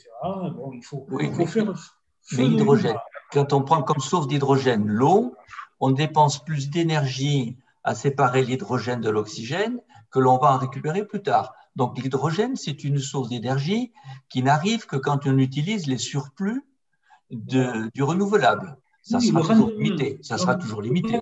Bon, 0.57 0.73
il 0.73 0.83
faut, 0.83 1.07
faire. 1.47 1.75
l'hydrogène, 2.33 2.97
quand 3.33 3.53
on 3.53 3.63
prend 3.63 3.83
comme 3.83 4.01
source 4.01 4.29
d'hydrogène 4.29 4.87
l'eau, 4.87 5.35
on 5.81 5.91
dépense 5.91 6.45
plus 6.45 6.71
d'énergie 6.71 7.57
à 7.85 7.95
séparer 7.95 8.45
l'hydrogène 8.45 9.01
de 9.01 9.11
l'oxygène 9.11 9.81
que 10.11 10.19
l'on 10.19 10.39
va 10.39 10.55
en 10.55 10.59
récupérer 10.59 11.05
plus 11.05 11.23
tard. 11.23 11.53
Donc 11.79 11.97
l'hydrogène, 12.03 12.57
c'est 12.57 12.83
une 12.83 12.99
source 12.99 13.29
d'énergie 13.29 13.93
qui 14.29 14.43
n'arrive 14.43 14.87
que 14.87 14.97
quand 14.97 15.29
on 15.29 15.39
utilise 15.39 15.87
les 15.87 15.97
surplus 15.97 16.65
de, 17.31 17.89
du 17.95 18.03
renouvelable. 18.03 18.77
Ça 19.03 19.21
sera 19.21 19.43
toujours 19.43 19.71
limité. 19.71 20.19
Ça 20.21 20.39
sera 20.39 20.57
toujours 20.57 20.83
limité. 20.83 21.21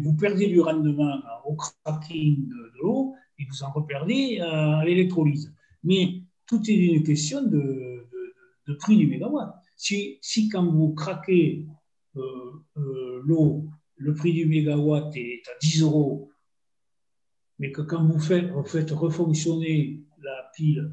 vous 0.00 0.14
perdez 0.14 0.48
du 0.48 0.60
rendement 0.60 1.20
au 1.46 1.54
cracking 1.54 2.48
de, 2.48 2.72
l'eau 2.82 3.14
et 3.38 3.44
vous 3.48 3.62
en 3.62 3.70
reperdez 3.70 4.40
à 4.40 4.84
l'électrolyse. 4.84 5.54
Mais 5.84 6.22
tout 6.48 6.60
est 6.68 6.74
une 6.74 7.04
question 7.04 7.40
de, 7.42 8.08
de 8.66 8.74
prix 8.74 8.96
du 8.96 9.06
mégawatt. 9.06 9.54
Si, 9.76 10.18
si, 10.20 10.48
quand 10.48 10.66
vous 10.66 10.94
craquez 10.94 11.64
euh, 12.16 12.20
euh, 12.76 13.22
l'eau, 13.24 13.66
le 13.96 14.14
prix 14.14 14.32
du 14.32 14.46
mégawatt 14.46 15.16
est 15.16 15.42
à 15.48 15.52
10 15.62 15.82
euros 15.82 16.28
mais 17.58 17.72
que 17.72 17.82
quand 17.82 18.04
vous 18.04 18.20
faites, 18.20 18.90
refonctionner 18.90 20.02
la 20.22 20.50
pile 20.54 20.92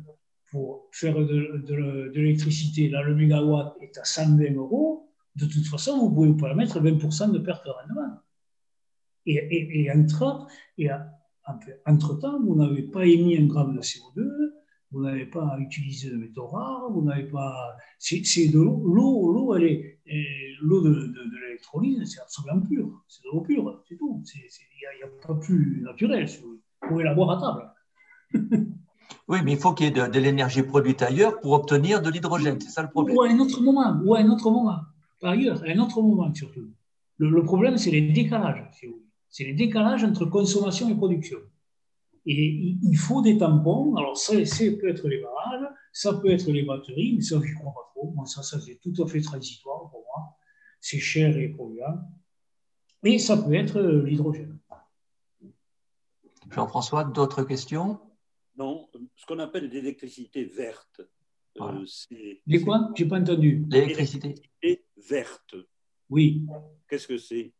pour 0.51 0.88
faire 0.91 1.16
de, 1.16 2.11
l'électricité, 2.13 2.89
là 2.89 3.01
le 3.03 3.16
mégawatt 3.16 3.76
est 3.82 3.97
à 3.97 4.03
120 4.03 4.53
euros, 4.55 5.11
de 5.36 5.45
toute 5.45 5.68
façon, 5.68 5.99
vous 5.99 6.13
pouvez 6.13 6.36
pas 6.38 6.53
mettre 6.53 6.80
20% 6.82 7.32
de 7.32 7.39
perte 7.39 7.66
de 7.66 7.72
rendement. 7.72 8.20
Et, 9.26 9.91
entre, 9.91 10.47
entre-temps, 11.86 12.41
vous 12.41 12.55
n'avez 12.55 12.84
pas 12.84 13.05
émis 13.05 13.38
un 13.38 13.45
gramme 13.45 13.76
de 13.76 13.82
CO2, 13.82 14.53
vous 14.91 15.01
n'avez 15.01 15.26
pas 15.26 15.57
utilisé 15.59 16.09
de 16.09 16.16
métaux 16.16 16.47
rares, 16.47 16.89
vous 16.91 17.01
n'avez 17.01 17.28
pas. 17.28 17.76
C'est 17.99 18.22
de 18.47 18.59
l'eau. 18.59 18.82
L'eau. 18.86 19.34
L'eau 20.61 20.82
de, 20.82 21.13
l'électrolyse, 21.41 22.13
c'est 22.13 22.22
absolument 22.22 22.61
pur. 22.61 23.03
C'est 23.07 23.24
de 23.24 23.30
l'eau 23.34 23.41
pure, 23.41 23.84
c'est 23.89 23.97
tout. 23.97 24.24
Il 24.34 24.97
n'y 24.97 25.03
a, 25.03 25.28
pas 25.28 25.36
plus 25.36 25.82
naturel. 25.82 26.28
Vous 26.41 26.55
pouvez 26.88 27.03
la 27.03 27.13
boire 27.13 27.31
à 27.31 27.41
table. 27.41 27.71
oui, 29.27 29.39
mais 29.43 29.53
il 29.53 29.57
faut 29.57 29.73
qu'il 29.73 29.86
y 29.86 29.89
ait 29.89 30.09
de, 30.09 30.19
l'énergie 30.19 30.63
produite 30.63 31.01
ailleurs 31.01 31.39
pour 31.39 31.53
obtenir 31.53 32.01
de 32.01 32.09
l'hydrogène. 32.09 32.59
C'est 32.59 32.69
ça 32.69 32.81
le 32.81 32.89
problème. 32.89 33.17
Ou 33.17 33.21
à 33.21 33.29
un 33.29 33.39
autre 33.39 33.61
moment. 33.61 33.99
Ou 34.03 34.15
à 34.15 34.19
un 34.19 34.29
autre 34.29 34.49
moment. 34.49 34.79
Par 35.21 35.31
ailleurs, 35.31 35.63
à 35.63 35.67
un 35.67 35.79
autre 35.79 36.01
moment 36.01 36.33
surtout. 36.33 36.69
Le, 37.17 37.29
le 37.29 37.43
problème, 37.43 37.77
c'est 37.77 37.91
les 37.91 38.01
décalages. 38.01 38.69
C'est 39.29 39.43
les 39.43 39.53
décalages 39.53 40.03
entre 40.03 40.25
consommation 40.25 40.89
et 40.89 40.95
production. 40.95 41.39
Et 42.25 42.77
il 42.81 42.97
faut 42.97 43.21
des 43.21 43.38
tampons. 43.38 43.95
Alors, 43.95 44.17
ça, 44.17 44.33
peut 44.33 44.89
être 44.89 45.07
les 45.07 45.21
barrages, 45.21 45.67
ça 45.93 46.13
peut 46.13 46.31
être 46.31 46.49
les 46.51 46.63
batteries, 46.63 47.13
mais 47.15 47.21
ça, 47.21 47.39
je 47.43 47.51
ne 47.51 47.55
crois 47.55 47.73
pas 47.73 47.91
trop. 47.93 48.11
Moi, 48.15 48.25
ça, 48.25 48.41
ça 48.41 48.59
c'est 48.59 48.79
tout 48.81 49.03
à 49.03 49.07
fait 49.07 49.21
transitoire 49.21 49.89
pour 49.91 50.03
moi. 50.07 50.36
C'est 50.81 50.99
cher 50.99 51.38
et 51.38 51.49
polluant. 51.49 51.99
Et 53.03 53.19
ça 53.19 53.38
peut 53.38 53.53
être 53.53 53.77
euh, 53.77 54.03
l'hydrogène. 54.03 54.57
Jean-François, 56.52 57.04
d'autres 57.04 57.43
questions? 57.43 58.00
Non, 58.58 58.88
ce 59.16 59.26
qu'on 59.26 59.39
appelle 59.39 59.70
l'électricité 59.70 60.46
verte. 60.46 61.02
Euh, 61.62 61.86
les 62.48 62.62
quoi? 62.62 62.91
Je 62.96 63.04
n'ai 63.04 63.10
pas 63.10 63.20
entendu. 63.20 63.66
L'électricité 63.70 64.36
verte. 65.10 65.56
Oui. 66.10 66.46
Qu'est-ce 66.88 67.08
que 67.08 67.18
c'est? 67.18 67.54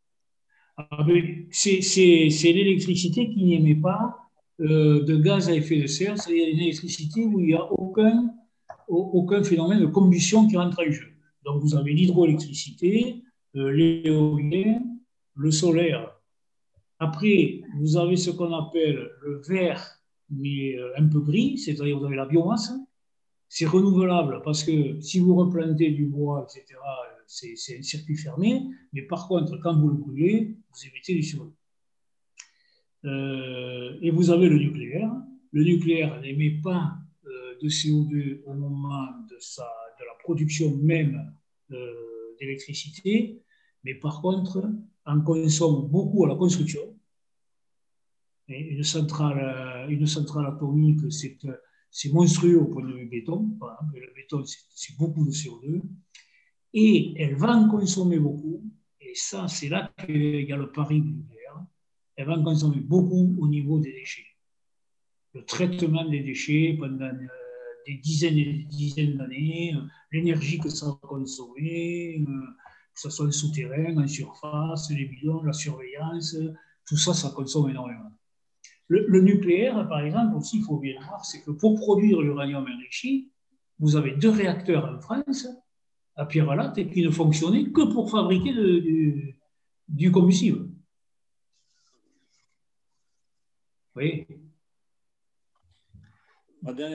Ah, 0.78 1.06
C'est 1.52 2.52
l'électricité 2.54 3.30
qui 3.30 3.44
n'émet 3.46 3.76
pas 3.76 4.18
euh, 4.60 5.04
de 5.04 5.16
gaz 5.18 5.50
à 5.50 5.54
effet 5.54 5.80
de 5.80 5.88
serre, 5.88 6.18
c'est-à-dire 6.18 6.48
une 6.50 6.60
électricité 6.60 7.26
où 7.26 7.40
il 7.40 7.48
n'y 7.48 7.54
a 7.54 7.64
aucun, 7.72 8.34
aucun 8.88 9.44
phénomène 9.44 9.80
de 9.80 9.86
combustion 9.86 10.48
qui 10.48 10.58
rentre 10.58 10.80
en 10.86 10.92
jeu. 10.92 11.08
Donc 11.44 11.62
vous 11.62 11.76
avez 11.76 11.94
l'hydroélectricité, 11.94 13.24
euh, 13.56 13.72
l'éolien, 13.72 14.82
le 15.36 15.52
solaire. 15.52 16.15
Après, 17.00 17.62
vous 17.78 17.98
avez 17.98 18.16
ce 18.16 18.32
qu'on 18.32 18.54
appelle 18.54 19.10
le 19.22 19.42
vert, 19.48 20.00
mais 20.30 20.78
euh, 20.78 20.92
un 20.98 21.08
peu 21.08 21.20
gris, 21.20 21.58
c'est-à-dire 21.58 21.98
vous 22.00 22.06
avez 22.06 22.16
la 22.16 22.26
biomasse. 22.26 22.74
C'est 23.48 23.66
renouvelable 23.66 24.42
parce 24.44 24.64
que 24.64 25.00
si 25.02 25.20
vous 25.20 25.36
replantez 25.36 25.92
du 25.92 26.06
bois, 26.06 26.48
etc., 26.50 26.80
c'est 27.28 27.78
un 27.78 27.84
circuit 27.84 28.18
fermé. 28.18 28.64
Mais 28.94 29.02
par 29.04 29.28
contre, 29.28 29.58
quand 29.58 29.78
vous 29.78 29.90
le 29.90 29.96
brûlez, 29.96 30.58
vous 30.72 30.88
émettez 30.88 31.16
du 31.16 31.22
CO2. 31.22 31.52
Euh, 33.06 33.98
et 34.02 34.12
vous 34.12 34.32
avez 34.32 34.50
le 34.50 34.58
nucléaire. 34.58 35.12
Le 35.52 35.64
nucléaire 35.64 36.20
n'émet 36.22 36.60
pas 36.64 36.98
euh, 37.26 37.56
de 37.62 37.70
CO2 37.70 38.42
au 38.46 38.54
moment 38.54 39.08
de, 39.30 39.36
la 40.00 40.14
production 40.24 40.76
même 40.78 41.32
euh, 41.72 41.94
d'électricité, 42.40 43.42
mais 43.84 43.94
par 43.94 44.22
contre, 44.22 44.68
en 45.06 45.22
consomme 45.22 45.88
beaucoup 45.88 46.26
à 46.26 46.30
la 46.30 46.36
construction. 46.36 46.82
une, 48.48 48.84
centrale, 48.84 49.88
une 49.90 50.06
centrale 50.06 50.48
atomique, 50.48 51.02
c'est 51.10 52.12
monstrueux 52.12 52.60
au 52.60 52.66
point 52.66 52.84
de 52.84 52.94
vue 52.94 53.06
béton. 53.08 53.58
Le 53.94 54.14
béton, 54.16 54.44
c'est 54.46 54.98
beaucoup 54.98 55.26
de 55.26 55.32
CO2. 55.32 55.82
Et 56.74 57.14
elle 57.22 57.36
va 57.36 57.56
en 57.56 57.70
consommer 57.70 58.20
beaucoup. 58.20 58.64
Et 59.00 59.14
ça, 59.16 59.48
c'est 59.48 59.70
là 59.70 59.92
qu'il 60.06 60.42
y 60.42 60.52
a 60.52 60.58
le 60.58 60.72
pari 60.72 61.02
du 61.02 61.12
nucléaire 61.12 61.36
elle 62.16 62.28
va 62.28 62.38
consommer 62.40 62.80
beaucoup 62.80 63.36
au 63.40 63.48
niveau 63.48 63.80
des 63.80 63.92
déchets. 63.92 64.26
Le 65.34 65.44
traitement 65.44 66.08
des 66.10 66.22
déchets 66.22 66.78
pendant 66.80 67.06
euh, 67.06 67.28
des 67.86 67.96
dizaines 67.96 68.38
et 68.38 68.46
des 68.46 68.64
dizaines 68.64 69.18
d'années, 69.18 69.74
euh, 69.76 69.82
l'énergie 70.12 70.60
que 70.60 70.70
ça 70.70 70.88
va 70.88 71.00
consommer, 71.02 72.24
euh, 72.26 72.32
que 72.96 73.02
ce 73.02 73.10
soit 73.10 73.28
en 73.28 73.32
souterrain, 73.32 73.98
en 73.98 74.08
surface, 74.08 74.90
les 74.90 75.06
bidons, 75.06 75.44
la 75.44 75.52
surveillance, 75.52 76.36
tout 76.88 76.98
ça, 76.98 77.14
ça 77.14 77.30
consomme 77.30 77.70
énormément. 77.70 78.12
Le, 78.88 79.20
nucléaire, 79.20 79.88
par 79.90 80.00
exemple, 80.02 80.36
aussi, 80.38 80.60
il 80.60 80.64
faut 80.64 80.78
bien 80.78 80.96
voir, 81.02 81.26
c'est 81.26 81.42
que 81.42 81.52
pour 81.52 81.76
produire 81.76 82.22
l'uranium 82.22 82.64
enrichi, 82.64 83.32
vous 83.80 83.96
avez 83.96 84.16
deux 84.16 84.30
réacteurs 84.30 84.86
en 84.86 85.00
France, 85.00 85.48
à 86.16 86.26
Pierre-Latte, 86.26 86.90
qui 86.92 87.02
ne 87.02 87.10
fonctionnaient 87.10 87.72
que 87.72 87.92
pour 87.92 88.10
fabriquer 88.10 88.54
du 89.90 90.12
combustible. 90.12 90.70
Oui. 93.96 94.28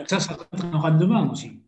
ça, 0.06 0.20
ça 0.20 0.48
un 0.52 0.78
rendement 0.78 1.30
aussi. 1.30 1.60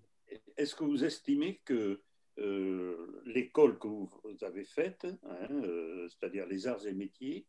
Est-ce 0.56 0.74
que 0.74 0.84
vous 0.84 1.04
estimez 1.04 1.60
que 1.64 2.00
l'école 2.36 3.78
que 3.78 3.88
vous 3.88 4.10
avez 4.42 4.64
faite, 4.64 5.06
hein, 5.24 5.48
euh, 5.50 6.08
c'est-à-dire 6.08 6.46
les 6.46 6.66
arts 6.66 6.86
et 6.86 6.94
métiers, 6.94 7.46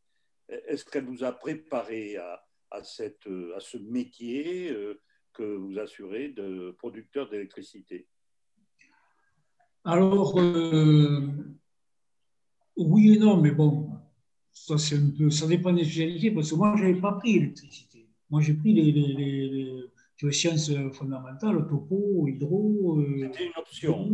est-ce 0.49 0.83
qu'elle 0.85 1.05
vous 1.05 1.23
a 1.23 1.31
préparé 1.31 2.17
à, 2.17 2.83
cette, 2.83 3.27
à 3.55 3.59
ce 3.59 3.77
métier 3.77 4.71
euh, 4.71 5.01
que 5.31 5.43
vous 5.43 5.79
assurez 5.79 6.29
de 6.29 6.75
producteur 6.77 7.29
d'électricité? 7.29 8.07
Alors, 9.85 10.35
oui 12.77 13.13
et 13.13 13.19
non, 13.19 13.39
mais 13.41 13.51
bon, 13.51 13.89
ça, 14.51 14.77
c'est 14.77 14.97
un 14.97 15.09
peu, 15.09 15.29
ça 15.29 15.47
dépend 15.47 15.73
des 15.73 15.83
spécialités, 15.83 16.31
parce 16.31 16.51
que 16.51 16.55
moi, 16.55 16.75
je 16.77 16.83
n'avais 16.83 17.01
pas 17.01 17.13
pris 17.13 17.33
l'électricité. 17.33 18.07
Moi, 18.29 18.41
j'ai 18.41 18.53
pris 18.53 18.73
les, 18.73 18.91
les, 18.91 19.82
sciences 20.31 20.71
fondamentales, 20.93 21.67
topo, 21.67 22.27
hydro. 22.27 22.99
Euh, 22.99 23.29
C'était 23.31 23.45
une 23.45 23.51
option. 23.57 24.11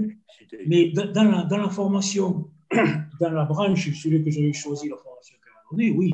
Mais 0.67 0.89
dans 0.91 1.23
la, 1.23 1.43
dans 1.43 1.57
la, 1.57 1.69
formation, 1.69 2.49
dans 3.19 3.29
la 3.31 3.45
branche, 3.45 3.91
celui 3.93 4.23
que 4.23 4.31
j'avais 4.31 4.53
choisi, 4.53 4.89
la 4.89 4.97
formation 4.97 5.35
qu'elle 5.43 5.53
m'a 5.53 5.61
donnée, 5.71 5.91
oui, 5.97 6.13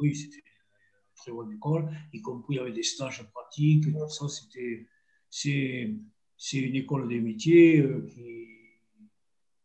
oui, 0.00 0.14
c'était 0.14 0.38
une 0.38 1.14
très 1.14 1.32
bonne 1.32 1.52
école, 1.52 1.88
y 2.12 2.20
compris 2.20 2.58
avec 2.58 2.74
des 2.74 2.82
stages 2.82 3.24
pratiques, 3.32 3.84
tout 3.84 4.08
ça, 4.08 4.28
c'était. 4.28 4.86
c'est 5.30 6.58
une 6.58 6.76
école 6.76 7.08
des 7.08 7.20
métiers 7.20 7.84
qui. 8.08 8.46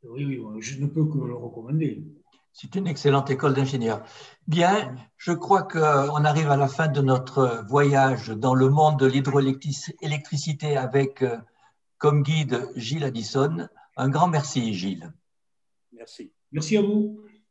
Oui, 0.03 0.23
oui, 0.25 0.39
je 0.59 0.79
ne 0.79 0.85
peux 0.87 1.05
que 1.05 1.17
le 1.17 1.33
recommander. 1.33 2.03
C'est 2.57 2.75
une 2.75 2.87
excellente 2.87 3.29
école 3.29 3.53
d'ingénieur. 3.53 4.01
Bien, 4.47 4.95
je 5.17 5.33
crois 5.33 5.63
qu'on 5.63 6.23
arrive 6.23 6.49
à 6.49 6.55
la 6.55 6.69
fin 6.69 6.87
de 6.87 7.01
notre 7.01 7.65
voyage 7.67 8.29
dans 8.29 8.55
le 8.55 8.69
monde 8.69 8.97
de 8.97 9.05
l'hydroélectricité 9.05 10.77
avec 10.77 11.21
comme 11.97 12.23
guide 12.23 12.69
Gilles 12.77 13.03
Addison. 13.03 13.67
Un 13.97 14.07
grand 14.07 14.29
merci, 14.29 14.73
Gilles. 14.73 15.11
Merci. 15.91 16.31
Merci 16.53 16.77
à 16.77 16.81
vous. 16.81 17.24